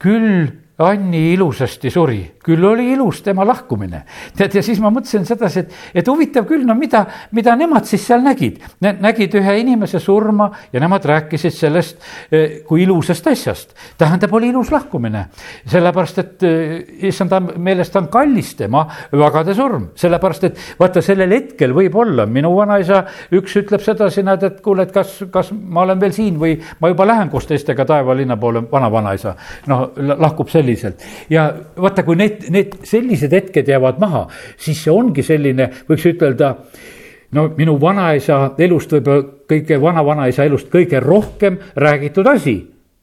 küll 0.02 0.48
Anni 0.82 1.34
ilusasti 1.36 1.92
suri, 1.94 2.22
küll 2.42 2.64
oli 2.66 2.88
ilus 2.96 3.22
tema 3.22 3.46
lahkumine. 3.46 4.02
tead, 4.38 4.56
ja 4.56 4.64
siis 4.66 4.80
ma 4.82 4.90
mõtlesin 4.90 5.26
sedasi, 5.28 5.60
et, 5.60 5.74
et 6.02 6.08
huvitav 6.08 6.48
küll, 6.50 6.64
no 6.66 6.74
mida, 6.78 7.04
mida 7.38 7.54
nemad 7.60 7.86
siis 7.86 8.06
seal 8.08 8.24
nägid. 8.26 8.62
nägid 8.82 9.36
ühe 9.38 9.58
inimese 9.62 10.00
surma 10.02 10.50
ja 10.74 10.82
nemad 10.82 11.06
rääkisid 11.06 11.54
sellest 11.54 12.00
eh, 12.32 12.62
kui 12.66 12.82
ilusast 12.84 13.28
asjast. 13.28 13.76
tähendab, 13.98 14.34
oli 14.34 14.50
ilus 14.50 14.72
lahkumine. 14.72 15.26
sellepärast, 15.70 16.18
et 16.18 16.44
eh, 16.48 16.74
issanda 17.12 17.40
meelest 17.42 17.96
on 17.96 18.08
kallis 18.08 18.56
tema 18.56 18.88
vagade 19.12 19.54
surm, 19.54 19.92
sellepärast 19.96 20.50
et 20.50 20.60
vaata, 20.80 21.02
sellel 21.06 21.36
hetkel 21.36 21.76
võib-olla 21.78 22.26
minu 22.26 22.56
vanaisa, 22.56 23.04
üks 23.38 23.60
ütleb 23.62 23.86
sedasi, 23.86 24.26
näed, 24.26 24.48
et 24.50 24.62
kuule, 24.66 24.88
et 24.88 24.96
kas, 24.96 25.20
kas 25.32 25.54
ma 25.54 25.86
olen 25.86 26.02
veel 26.02 26.18
siin 26.18 26.42
või 26.42 26.58
ma 26.82 26.90
juba 26.90 27.06
lähen 27.06 27.30
koos 27.30 27.46
teistega 27.50 27.86
taevalinna 27.86 28.38
poole, 28.42 28.66
vana-vanaisa. 28.72 29.36
noh, 29.70 29.92
lahkub 30.18 30.50
selline 30.50 30.71
selliselt. 30.76 31.04
ja 31.30 31.54
vaata, 31.78 32.04
kui 32.04 32.16
need, 32.16 32.48
need 32.50 32.76
sellised 32.84 33.34
hetked 33.34 33.68
jäävad 33.68 34.00
maha, 34.00 34.28
siis 34.58 34.84
see 34.84 34.94
ongi 34.94 35.24
selline, 35.24 35.70
võiks 35.90 36.08
ütelda 36.10 36.56
no 37.32 37.48
minu 37.58 37.78
vanaisa 37.82 38.54
elust 38.60 38.92
võib-olla 38.92 39.24
kõige 39.52 39.80
vana-vanaisa 39.82 40.46
elust 40.48 40.70
kõige 40.72 41.00
rohkem 41.04 41.58
räägitud 41.76 42.28
asi 42.28 42.56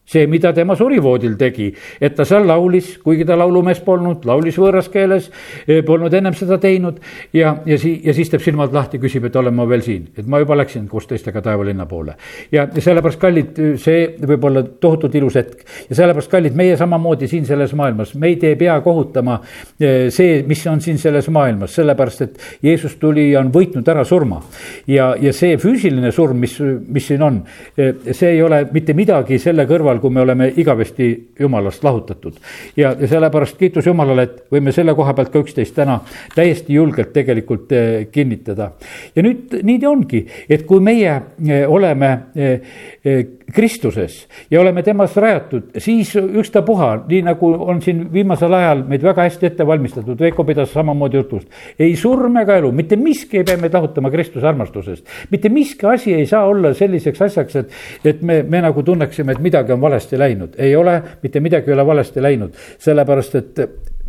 see, 0.09 0.27
mida 0.27 0.53
tema 0.57 0.77
surivoodil 0.77 1.37
tegi, 1.39 1.69
et 2.01 2.15
ta 2.17 2.25
seal 2.29 2.47
laulis, 2.49 2.95
kuigi 3.05 3.27
ta 3.29 3.37
laulumees 3.37 3.81
polnud, 3.85 4.25
laulis 4.29 4.57
võõras 4.59 4.89
keeles, 4.93 5.29
eh, 5.67 5.83
polnud 5.85 6.15
ennem 6.15 6.37
seda 6.37 6.57
teinud 6.63 7.01
ja, 7.37 7.57
ja 7.69 7.77
sii-, 7.81 8.01
ja 8.07 8.15
siis 8.17 8.33
teeb 8.33 8.45
silmad 8.45 8.73
lahti, 8.73 9.01
küsib, 9.03 9.27
et 9.29 9.37
olen 9.37 9.55
ma 9.55 9.67
veel 9.69 9.85
siin, 9.85 10.07
et 10.17 10.27
ma 10.27 10.41
juba 10.41 10.57
läksin 10.57 10.87
koos 10.89 11.09
teistega 11.11 11.43
taevalinna 11.45 11.87
poole. 11.91 12.17
ja, 12.53 12.65
sellepärast, 12.73 13.21
kallid, 13.21 13.61
see 13.83 14.07
võib 14.25 14.49
olla 14.49 14.63
tohutult 14.81 15.15
ilus 15.21 15.37
hetk 15.37 15.67
ja 15.91 15.99
sellepärast, 16.01 16.31
kallid, 16.33 16.57
meie 16.57 16.77
samamoodi 16.81 17.29
siin 17.29 17.45
selles 17.49 17.75
maailmas, 17.77 18.15
meid 18.17 18.45
ei 18.49 18.57
pea 18.57 18.79
kohutama 18.85 19.41
eh, 19.81 20.09
see, 20.15 20.41
mis 20.49 20.65
on 20.73 20.81
siin 20.85 20.99
selles 20.99 21.29
maailmas, 21.35 21.75
sellepärast 21.77 22.25
et 22.25 22.41
Jeesus 22.65 22.97
tuli 22.97 23.29
ja 23.35 23.43
on 23.43 23.53
võitnud 23.53 23.93
ära 23.93 24.07
surma. 24.09 24.41
ja, 24.89 25.13
ja 25.21 25.37
see 25.37 25.61
füüsiline 25.61 26.13
surm, 26.17 26.41
mis, 26.41 26.57
mis 26.89 27.13
siin 27.13 27.23
on, 27.23 27.43
see 27.77 28.33
ei 28.33 28.43
ole 28.43 28.65
mitte 28.73 28.97
midagi 28.97 29.39
selle 29.43 29.67
kõrval, 29.69 29.98
ajal, 29.99 30.01
kui 30.01 30.11
me 30.11 30.21
oleme 30.21 30.53
igavesti 30.57 31.31
jumalast 31.39 31.85
lahutatud. 31.85 32.35
ja, 32.77 32.95
ja 33.01 33.09
sellepärast 33.09 33.57
kiitus 33.59 33.87
Jumalale, 33.87 34.23
et 34.23 34.45
võime 34.53 34.73
selle 34.73 34.95
koha 34.95 35.15
pealt 35.15 35.33
ka 35.33 35.39
üksteist 35.43 35.75
täna 35.75 36.01
täiesti 36.35 36.75
julgelt 36.75 37.13
tegelikult 37.13 37.73
eh, 37.73 38.09
kinnitada. 38.11 38.73
ja 39.15 39.23
nüüd 39.23 39.63
nii 39.63 39.79
ta 39.79 39.91
ongi, 39.91 40.27
et 40.49 40.67
kui 40.67 40.81
meie 40.81 41.11
eh, 41.49 41.67
oleme 41.69 42.13
eh, 42.35 43.27
Kristuses 43.55 44.27
ja 44.51 44.61
oleme 44.61 44.83
temas 44.83 45.17
rajatud, 45.17 45.71
siis 45.81 46.11
ükstapuha, 46.17 46.91
nii 47.09 47.23
nagu 47.31 47.49
on 47.65 47.81
siin 47.83 48.03
viimasel 48.13 48.53
ajal 48.53 48.83
meid 48.89 49.03
väga 49.03 49.25
hästi 49.25 49.49
ette 49.49 49.67
valmistatud, 49.67 50.19
Veiko 50.21 50.45
pidas 50.45 50.73
samamoodi 50.73 51.17
jutust. 51.17 51.49
ei 51.79 51.97
surm 51.97 52.37
ega 52.37 52.59
elu, 52.61 52.73
mitte 52.73 52.97
miski 52.97 53.41
ei 53.41 53.45
pea 53.49 53.57
meid 53.57 53.75
lahutama 53.75 54.11
Kristuse 54.11 54.47
armastusest. 54.47 55.07
mitte 55.31 55.49
miski 55.49 55.87
asi 55.87 56.15
ei 56.15 56.27
saa 56.27 56.45
olla 56.45 56.75
selliseks 56.75 57.23
asjaks, 57.23 57.57
et, 57.57 57.73
et 58.05 58.23
me, 58.23 58.43
me 58.43 58.61
nagu 58.61 58.83
tunneksime, 58.83 59.33
et 59.33 59.41
midagi 59.41 59.73
on 59.73 59.81
valesti 59.81 59.88
läinud. 60.19 60.55
ei 60.59 60.77
ole, 60.77 61.03
mitte 61.23 61.41
midagi 61.41 61.71
ei 61.71 61.75
ole 61.75 61.87
valesti 61.87 62.23
läinud, 62.23 62.55
sellepärast 62.79 63.35
et 63.35 63.61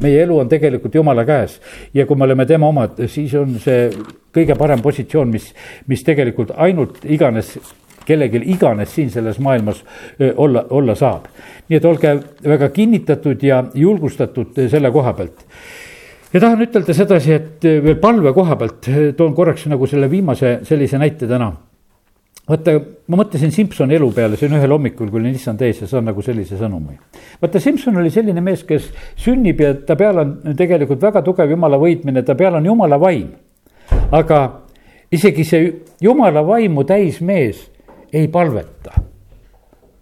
meie 0.02 0.24
elu 0.24 0.38
on 0.40 0.50
tegelikult 0.50 0.96
jumala 0.96 1.26
käes. 1.26 1.60
ja 1.94 2.06
kui 2.06 2.18
me 2.18 2.24
oleme 2.24 2.46
tema 2.46 2.68
omad, 2.68 3.02
siis 3.08 3.34
on 3.36 3.60
see 3.60 3.90
kõige 4.36 4.56
parem 4.58 4.82
positsioon, 4.82 5.30
mis, 5.30 5.54
mis 5.88 6.04
tegelikult 6.04 6.54
ainult 6.56 7.04
iganes 7.06 7.58
kellelgi 8.06 8.42
iganes 8.50 8.96
siin 8.96 9.12
selles 9.14 9.40
maailmas 9.40 9.84
olla, 10.36 10.66
olla 10.70 10.96
saab. 10.96 11.28
nii 11.70 11.78
et 11.78 11.86
olge 11.86 12.16
väga 12.48 12.70
kinnitatud 12.70 13.44
ja 13.44 13.64
julgustatud 13.74 14.58
selle 14.70 14.92
koha 14.92 15.14
pealt 15.14 15.46
ja 16.34 16.40
tahan 16.40 16.62
ütelda 16.66 16.94
sedasi, 16.94 17.34
et 17.34 17.66
veel 17.84 17.98
palve 18.02 18.34
koha 18.34 18.58
pealt 18.60 18.90
toon 19.18 19.34
korraks 19.36 19.66
nagu 19.72 19.88
selle 19.90 20.10
viimase 20.12 20.60
sellise 20.68 21.02
näite 21.02 21.28
täna. 21.28 21.52
Vaata, 22.50 22.76
ma 23.08 23.20
mõtlesin 23.22 23.54
Simsoni 23.54 23.98
elu 23.98 24.10
peale, 24.16 24.40
on 24.48 24.56
ühel 24.58 24.74
hommikul, 24.74 25.10
kui 25.12 25.22
olin 25.22 25.36
issand 25.38 25.62
ees 25.66 25.84
ja 25.84 25.90
saan 25.90 26.08
nagu 26.10 26.24
sellise 26.26 26.58
sõnumi. 26.60 26.98
vaata, 27.42 27.62
Simson 27.64 27.98
oli 28.02 28.12
selline 28.14 28.42
mees, 28.42 28.64
kes 28.68 28.90
sünnib 29.20 29.62
ja 29.62 29.74
ta 29.86 29.96
peal 30.00 30.24
on 30.24 30.34
tegelikult 30.58 31.02
väga 31.02 31.22
tugev 31.26 31.54
jumala 31.56 31.80
võitmine, 31.82 32.26
ta 32.26 32.36
peal 32.40 32.58
on 32.60 32.66
jumala 32.66 33.00
vaim. 33.00 33.30
aga 34.12 34.40
isegi 35.12 35.44
see 35.46 35.70
jumala 36.02 36.44
vaimu 36.46 36.84
täis 36.84 37.22
mees 37.22 37.68
ei 38.14 38.28
palveta 38.28 39.09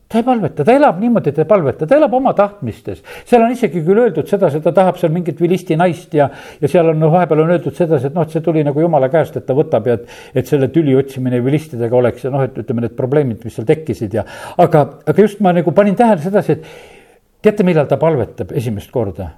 ta 0.08 0.18
ei 0.18 0.24
palveta, 0.24 0.64
ta 0.64 0.72
elab 0.72 1.00
niimoodi, 1.02 1.32
ta 1.36 1.44
ei 1.44 1.48
palveta, 1.48 1.88
ta 1.88 1.96
elab 1.98 2.14
oma 2.16 2.32
tahtmistes. 2.34 3.02
seal 3.28 3.44
on 3.44 3.52
isegi 3.52 3.82
küll 3.84 4.00
öeldud 4.06 4.30
sedasi, 4.30 4.62
et 4.62 4.64
ta 4.64 4.72
tahab 4.76 5.00
seal 5.00 5.12
mingit 5.12 5.42
vilisti 5.42 5.76
naist 5.80 6.14
ja, 6.16 6.30
ja 6.62 6.70
seal 6.72 6.94
on 6.94 7.00
noh, 7.02 7.12
vahepeal 7.12 7.44
on 7.44 7.52
öeldud 7.56 7.76
sedasi, 7.76 8.08
et 8.08 8.16
noh, 8.16 8.24
et 8.24 8.36
see 8.36 8.44
tuli 8.46 8.64
nagu 8.64 8.82
jumala 8.82 9.10
käest, 9.12 9.36
et 9.40 9.46
ta 9.48 9.56
võtab 9.58 9.90
ja 9.90 9.98
et, 10.00 10.08
et 10.40 10.48
selle 10.48 10.72
tüli 10.72 10.96
otsimine 10.96 11.42
vilistidega 11.44 12.00
oleks 12.00 12.24
ja 12.24 12.32
noh, 12.32 12.46
et 12.48 12.56
ütleme, 12.64 12.86
need 12.86 12.96
probleemid, 13.00 13.44
mis 13.44 13.60
seal 13.60 13.68
tekkisid 13.68 14.16
ja. 14.16 14.24
aga, 14.58 14.86
aga 15.12 15.28
just 15.28 15.44
ma 15.44 15.52
nagu 15.56 15.76
panin 15.76 16.00
tähele 16.00 16.24
sedasi, 16.24 16.56
et 16.56 17.44
teate, 17.44 17.68
millal 17.68 17.92
ta 17.92 18.00
palvetab 18.00 18.56
esimest 18.56 18.92
korda? 18.94 19.34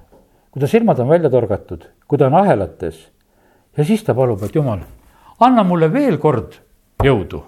kui 0.50 0.62
ta 0.62 0.66
silmad 0.66 0.98
on 0.98 1.06
välja 1.10 1.30
torgatud, 1.30 1.84
kui 2.10 2.18
ta 2.18 2.26
on 2.26 2.34
ahelates 2.40 3.04
ja 3.76 3.86
siis 3.86 4.02
ta 4.06 4.14
palub, 4.18 4.42
et 4.42 4.54
jumal, 4.54 4.82
anna 5.46 5.66
mulle 5.66 5.90
veel 5.92 6.18
kord 6.22 6.58
jõudu 7.06 7.42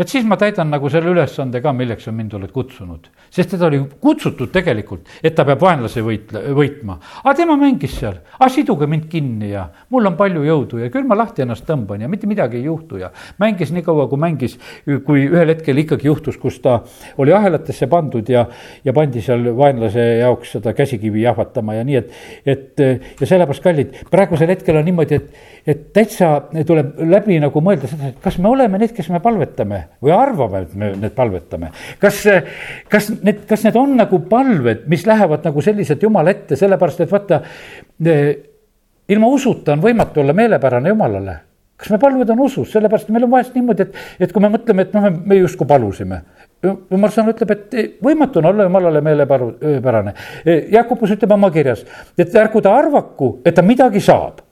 et 0.00 0.08
siis 0.08 0.24
ma 0.24 0.38
täidan 0.40 0.70
nagu 0.72 0.88
selle 0.92 1.12
ülesande 1.12 1.60
ka, 1.60 1.72
milleks 1.76 2.06
sa 2.08 2.12
mind 2.14 2.32
oled 2.38 2.52
kutsunud. 2.54 3.08
sest 3.30 3.52
teda 3.52 3.66
oli 3.68 3.82
kutsutud 4.00 4.50
tegelikult, 4.52 5.08
et 5.22 5.34
ta 5.36 5.44
peab 5.44 5.60
vaenlase 5.60 6.02
võitle, 6.02 6.40
võitma. 6.56 6.96
aga 7.22 7.34
tema 7.36 7.56
mängis 7.60 7.98
seal, 7.98 8.16
aga 8.38 8.48
siduge 8.52 8.88
mind 8.90 9.08
kinni 9.12 9.50
ja 9.52 9.66
mul 9.90 10.08
on 10.08 10.16
palju 10.16 10.44
jõudu 10.46 10.80
ja 10.80 10.88
küll 10.90 11.04
ma 11.08 11.18
lahti 11.20 11.44
ennast 11.44 11.66
tõmban 11.68 12.00
ja 12.00 12.08
mitte 12.08 12.30
midagi 12.30 12.58
ei 12.58 12.64
juhtu 12.64 13.02
ja. 13.02 13.10
mängis 13.42 13.74
nii 13.76 13.84
kaua, 13.84 14.08
kui 14.08 14.20
mängis, 14.20 14.56
kui 15.06 15.26
ühel 15.28 15.52
hetkel 15.52 15.84
ikkagi 15.84 16.08
juhtus, 16.08 16.40
kus 16.40 16.58
ta 16.64 16.80
oli 17.20 17.36
ahelatesse 17.36 17.86
pandud 17.90 18.28
ja, 18.28 18.46
ja 18.84 18.96
pandi 18.96 19.20
seal 19.24 19.52
vaenlase 19.56 20.06
jaoks 20.22 20.56
seda 20.56 20.72
käsikivi 20.76 21.26
jahvatama 21.26 21.76
ja 21.76 21.84
nii, 21.84 22.00
et, 22.00 22.18
et 22.46 22.84
ja 23.20 23.28
sellepärast, 23.28 23.64
kallid, 23.64 24.02
praegusel 24.10 24.54
hetkel 24.54 24.80
on 24.80 24.88
niimoodi, 24.88 25.20
et, 25.20 25.46
et 25.68 25.86
täitsa 25.92 26.32
tuleb 26.66 26.96
läbi 27.04 27.36
nagu 27.42 27.64
mõelda 27.64 27.90
seda, 27.90 28.14
et 28.14 28.20
kas 28.24 28.40
me 28.40 28.48
oleme 28.48 28.80
need, 28.80 28.96
kes 28.96 29.12
me 29.12 29.20
palvetame 29.22 29.89
või 30.02 30.14
arvame, 30.14 30.62
et 30.64 30.74
me 30.74 30.92
need 30.96 31.14
palvetame. 31.16 31.70
kas, 32.00 32.22
kas 32.88 33.10
need, 33.20 33.44
kas 33.48 33.66
need 33.66 33.76
on 33.76 33.96
nagu 34.00 34.22
palved, 34.30 34.86
mis 34.90 35.06
lähevad 35.06 35.44
nagu 35.46 35.62
selliselt 35.64 36.02
Jumala 36.02 36.34
ette, 36.34 36.56
sellepärast 36.56 37.04
et 37.04 37.12
vaata, 37.12 37.42
ilma 39.10 39.30
usuta 39.30 39.76
on 39.76 39.84
võimatu 39.84 40.24
olla 40.24 40.36
meelepärane 40.36 40.92
Jumalale 40.94 41.38
kas 41.80 41.88
me 41.94 41.96
palved 41.96 42.28
on 42.34 42.42
usus, 42.44 42.68
sellepärast 42.74 43.08
meil 43.08 43.24
on 43.24 43.32
vahest 43.32 43.54
niimoodi, 43.56 43.86
et, 43.86 44.00
et 44.26 44.32
kui 44.34 44.42
me 44.44 44.50
mõtleme, 44.52 44.84
et 44.84 44.92
noh, 44.92 45.06
me 45.30 45.38
justkui 45.38 45.68
palusime. 45.68 46.18
jumal 46.60 47.12
sõna 47.14 47.32
ütleb, 47.32 47.54
et 47.54 47.76
võimatu 48.04 48.42
on 48.42 48.50
olla 48.50 48.66
jumalale 48.66 49.00
meelepärane. 49.06 50.12
Jakobus 50.74 51.14
ütleb 51.16 51.32
oma 51.38 51.48
kirjas, 51.54 51.86
et 52.20 52.36
ärgu 52.36 52.60
ta 52.60 52.74
arvaku, 52.76 53.38
et 53.48 53.56
ta 53.56 53.64
midagi 53.64 54.02
saab. 54.04 54.44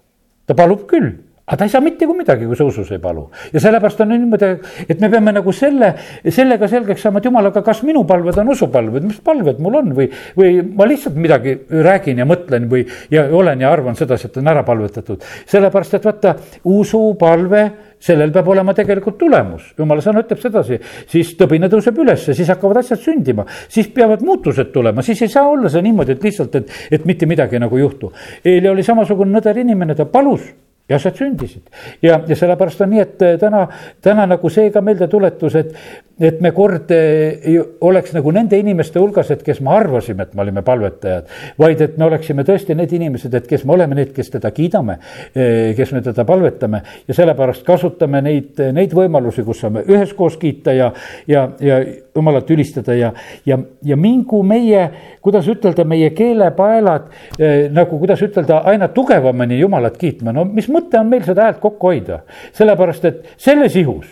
ta 0.49 0.55
palub 0.57 0.87
küll 0.89 1.11
aga 1.49 1.57
ta 1.57 1.65
ei 1.65 1.73
saa 1.73 1.81
mitte 1.81 2.07
midagi, 2.07 2.47
kui 2.47 2.57
sa 2.57 2.65
usus 2.69 2.91
ei 2.93 3.01
palu. 3.01 3.29
ja 3.53 3.61
sellepärast 3.61 4.01
on 4.05 4.13
niimoodi, 4.13 4.51
et 4.89 5.01
me 5.01 5.09
peame 5.09 5.33
nagu 5.33 5.53
selle, 5.53 5.95
sellega 6.29 6.69
selgeks 6.69 7.03
saama, 7.07 7.23
et 7.23 7.29
jumal, 7.29 7.49
aga 7.49 7.63
kas 7.65 7.83
minu 7.89 8.05
palved 8.09 8.37
on 8.43 8.53
usupalved, 8.53 9.07
mis 9.09 9.21
palved 9.25 9.63
mul 9.65 9.81
on 9.81 9.95
või, 9.97 10.11
või 10.37 10.61
ma 10.77 10.87
lihtsalt 10.89 11.17
midagi 11.17 11.57
räägin 11.71 12.21
ja 12.21 12.29
mõtlen 12.29 12.69
või, 12.69 12.85
ja 13.11 13.25
olen 13.33 13.65
ja 13.65 13.73
arvan 13.73 13.97
sedasi, 13.97 14.29
et 14.29 14.37
on 14.43 14.53
ära 14.53 14.63
palvetatud. 14.67 15.25
sellepärast, 15.49 15.97
et 15.97 16.11
vaata, 16.11 16.37
usupalve 16.69 17.65
sellel 17.99 18.31
peab 18.31 18.53
olema 18.53 18.77
tegelikult 18.77 19.17
tulemus, 19.19 19.73
jumala 19.79 20.05
sõna 20.05 20.23
ütleb 20.23 20.45
sedasi, 20.45 20.79
siis 21.11 21.33
tõbine 21.41 21.73
tõuseb 21.73 21.97
ülesse, 21.99 22.37
siis 22.37 22.53
hakkavad 22.53 22.83
asjad 22.85 23.01
sündima, 23.03 23.49
siis 23.73 23.89
peavad 23.95 24.23
muutused 24.23 24.71
tulema, 24.75 25.03
siis 25.03 25.25
ei 25.25 25.33
saa 25.33 25.49
olla 25.49 25.73
see 25.73 25.83
niimoodi, 25.89 26.15
et 26.15 26.29
lihtsalt, 26.29 26.61
et, 26.61 26.79
et 26.93 27.09
mitte 27.09 27.27
midagi 27.27 27.59
nagu 27.59 27.81
ei 27.81 27.87
juhtu. 27.87 28.13
Eeli 28.45 28.71
oli 28.71 28.87
samasugune 28.87 29.35
nõder 29.35 29.65
inimene, 29.65 29.97
ta 29.99 30.07
palus 30.07 30.47
ja 30.89 30.97
asjad 30.97 31.19
sündisid 31.21 31.69
ja, 32.03 32.21
ja 32.27 32.37
sellepärast 32.37 32.81
on 32.85 32.93
nii, 32.95 33.03
et 33.05 33.25
äh, 33.25 33.37
täna, 33.41 33.67
täna 34.05 34.27
nagu 34.29 34.51
see 34.53 34.71
ka 34.73 34.81
meeldetuletus, 34.85 35.57
et, 35.61 35.75
et 36.21 36.41
me 36.45 36.53
kord 36.57 36.93
äh, 36.95 37.37
ei 37.53 37.59
oleks 37.85 38.15
nagu 38.17 38.33
nende 38.35 38.59
inimeste 38.61 39.01
hulgas, 39.01 39.31
et 39.35 39.45
kes 39.47 39.61
me 39.65 39.75
arvasime, 39.77 40.25
et 40.25 40.35
me 40.35 40.45
olime 40.47 40.65
palvetajad. 40.65 41.29
vaid 41.59 41.85
et 41.85 41.99
me 41.99 42.09
oleksime 42.09 42.45
tõesti 42.49 42.77
need 42.79 42.93
inimesed, 42.97 43.35
et 43.35 43.47
kes 43.51 43.67
me 43.69 43.77
oleme 43.77 43.99
need, 43.99 44.15
kes 44.17 44.33
teda 44.39 44.53
kiidame, 44.57 44.99
äh, 45.37 45.75
kes 45.77 45.93
me 45.93 46.03
teda 46.05 46.25
palvetame 46.29 46.83
ja 47.09 47.17
sellepärast 47.21 47.67
kasutame 47.69 48.23
neid, 48.25 48.61
neid 48.73 48.97
võimalusi, 48.97 49.45
kus 49.45 49.65
saame 49.65 49.85
üheskoos 49.89 50.41
kiita 50.41 50.77
ja, 50.77 50.93
ja, 51.29 51.49
ja 51.61 51.83
jumalat 52.19 52.51
ülistada 52.51 52.95
ja, 52.95 53.13
ja, 53.47 53.59
ja 53.85 53.97
mingu 53.97 54.43
meie, 54.47 54.89
kuidas 55.23 55.49
ütelda, 55.51 55.85
meie 55.89 56.11
keelepaelad 56.17 57.09
eh, 57.39 57.69
nagu, 57.75 57.99
kuidas 58.01 58.23
ütelda, 58.25 58.63
aina 58.69 58.91
tugevamini 58.95 59.61
jumalat 59.61 59.99
kiitma, 60.01 60.35
no 60.35 60.45
mis 60.49 60.69
mõte 60.73 60.78
on 60.99 61.07
meil 61.07 61.25
seda 61.27 61.49
häält 61.49 61.63
kokku 61.63 61.93
hoida, 61.93 62.21
sellepärast 62.53 63.05
et 63.05 63.25
selles 63.37 63.77
ihus 63.77 64.07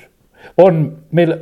on 0.62 0.86
meil 1.12 1.36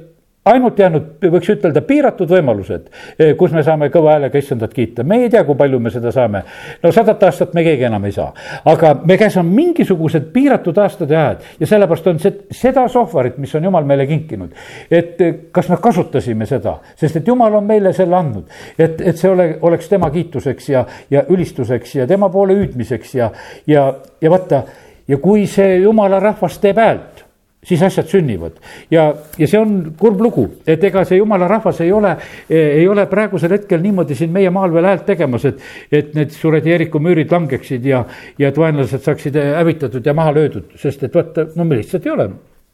ainult 0.45 0.79
jäänud, 0.79 1.07
võiks 1.33 1.49
ütelda, 1.55 1.81
piiratud 1.85 2.29
võimalused, 2.29 2.89
eh, 3.19 3.33
kus 3.37 3.53
me 3.53 3.63
saame 3.65 3.89
kõva 3.93 4.15
häälega 4.15 4.39
issandat 4.39 4.75
kiita, 4.75 5.05
me 5.05 5.23
ei 5.23 5.31
tea, 5.31 5.45
kui 5.45 5.57
palju 5.57 5.81
me 5.81 5.91
seda 5.91 6.13
saame. 6.13 6.43
no 6.83 6.93
sadat 6.93 7.23
aastat 7.23 7.55
me 7.55 7.65
keegi 7.65 7.85
enam 7.85 8.05
ei 8.05 8.13
saa, 8.13 8.33
aga 8.65 8.95
me 9.05 9.17
käes 9.17 9.37
on 9.37 9.47
mingisugused 9.47 10.31
piiratud 10.33 10.79
aastad 10.79 11.11
ja 11.11 11.21
ajad 11.21 11.43
ja 11.61 11.67
sellepärast 11.67 12.07
on 12.07 12.19
see, 12.19 12.33
seda 12.51 12.89
sohvarit, 12.89 13.39
mis 13.39 13.55
on 13.55 13.65
jumal 13.65 13.85
meile 13.85 14.07
kinkinud. 14.07 14.53
et 14.91 15.21
eh, 15.21 15.35
kas 15.53 15.69
me 15.69 15.77
kasutasime 15.77 16.47
seda, 16.47 16.79
sest 16.97 17.17
et 17.17 17.27
jumal 17.27 17.55
on 17.55 17.65
meile 17.65 17.93
selle 17.93 18.17
andnud, 18.17 18.45
et, 18.79 19.01
et 19.01 19.17
see 19.17 19.31
ole, 19.31 19.59
oleks 19.63 19.89
tema 19.89 20.11
kiituseks 20.11 20.69
ja, 20.69 20.85
ja 21.11 21.25
ülistuseks 21.29 21.95
ja 21.95 22.07
tema 22.07 22.29
poole 22.29 22.55
hüüdmiseks 22.55 23.15
ja, 23.15 23.31
ja, 23.67 23.95
ja 24.21 24.31
vaata 24.31 24.63
ja 25.09 25.19
kui 25.23 25.47
see 25.51 25.81
jumala 25.83 26.21
rahvas 26.21 26.59
teeb 26.63 26.81
häält 26.81 27.25
siis 27.65 27.83
asjad 27.83 28.07
sünnivad. 28.07 28.59
Ja, 28.91 29.15
ja 29.39 29.49
see 29.49 29.59
on 29.61 29.95
kurb 30.01 30.21
lugu, 30.21 30.47
et 30.69 30.83
ega 30.85 31.05
see 31.09 31.19
jumala 31.19 31.49
rahvas 31.49 31.81
ei 31.85 31.93
ole, 31.93 32.15
ei 32.51 32.87
ole 32.89 33.07
praegusel 33.11 33.57
hetkel 33.57 33.81
niimoodi 33.81 34.17
siin 34.19 34.33
meie 34.33 34.51
maal 34.53 34.73
veel 34.75 34.89
häält 34.91 35.07
tegemas, 35.09 35.47
et, 35.49 35.63
et 35.93 36.11
need 36.17 36.35
suured 36.37 36.67
Jeriko 36.67 37.01
müürid 37.03 37.33
langeksid 37.33 37.87
ja, 37.89 38.05
ja 38.39 38.51
et 38.51 38.59
vaenlased 38.61 39.05
saaksid 39.05 39.39
hävitatud 39.41 40.05
ja 40.07 40.15
maha 40.17 40.35
löödud, 40.37 40.75
sest 40.81 41.07
et 41.09 41.15
vaata, 41.15 41.49
no 41.57 41.65
me 41.65 41.81
lihtsalt 41.81 42.07
ei 42.07 42.13
ole 42.13 42.29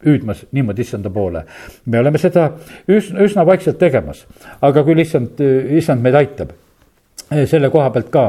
hüüdmas 0.07 0.47
niimoodi 0.57 0.83
issanda 0.83 1.11
poole. 1.13 1.45
me 1.87 2.01
oleme 2.01 2.19
seda 2.19 2.51
üsna, 2.89 3.21
üsna 3.27 3.47
vaikselt 3.47 3.79
tegemas, 3.79 4.25
aga 4.63 4.85
küll 4.85 5.05
issand, 5.05 5.41
issand 5.77 6.03
meid 6.03 6.19
aitab 6.19 6.57
selle 7.47 7.69
koha 7.71 7.91
pealt 7.95 8.09
ka, 8.11 8.23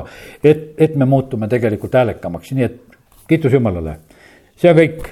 et, 0.43 0.73
et 0.77 0.95
me 0.95 1.07
muutume 1.09 1.47
tegelikult 1.49 1.95
häälekamaks, 1.97 2.51
nii 2.53 2.65
et 2.67 2.91
kiitus 3.31 3.53
Jumalale. 3.55 3.97
see 4.59 4.69
on 4.69 4.77
kõik 4.77 5.05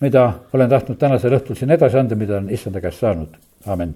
mida 0.00 0.28
olen 0.52 0.70
tahtnud 0.70 0.98
tänasel 0.98 1.36
õhtul 1.36 1.58
siin 1.58 1.76
edasi 1.76 1.98
anda, 2.00 2.16
mida 2.16 2.38
olen 2.38 2.54
issanda 2.56 2.80
käest 2.80 3.04
saanud, 3.04 3.36
amin 3.66 3.92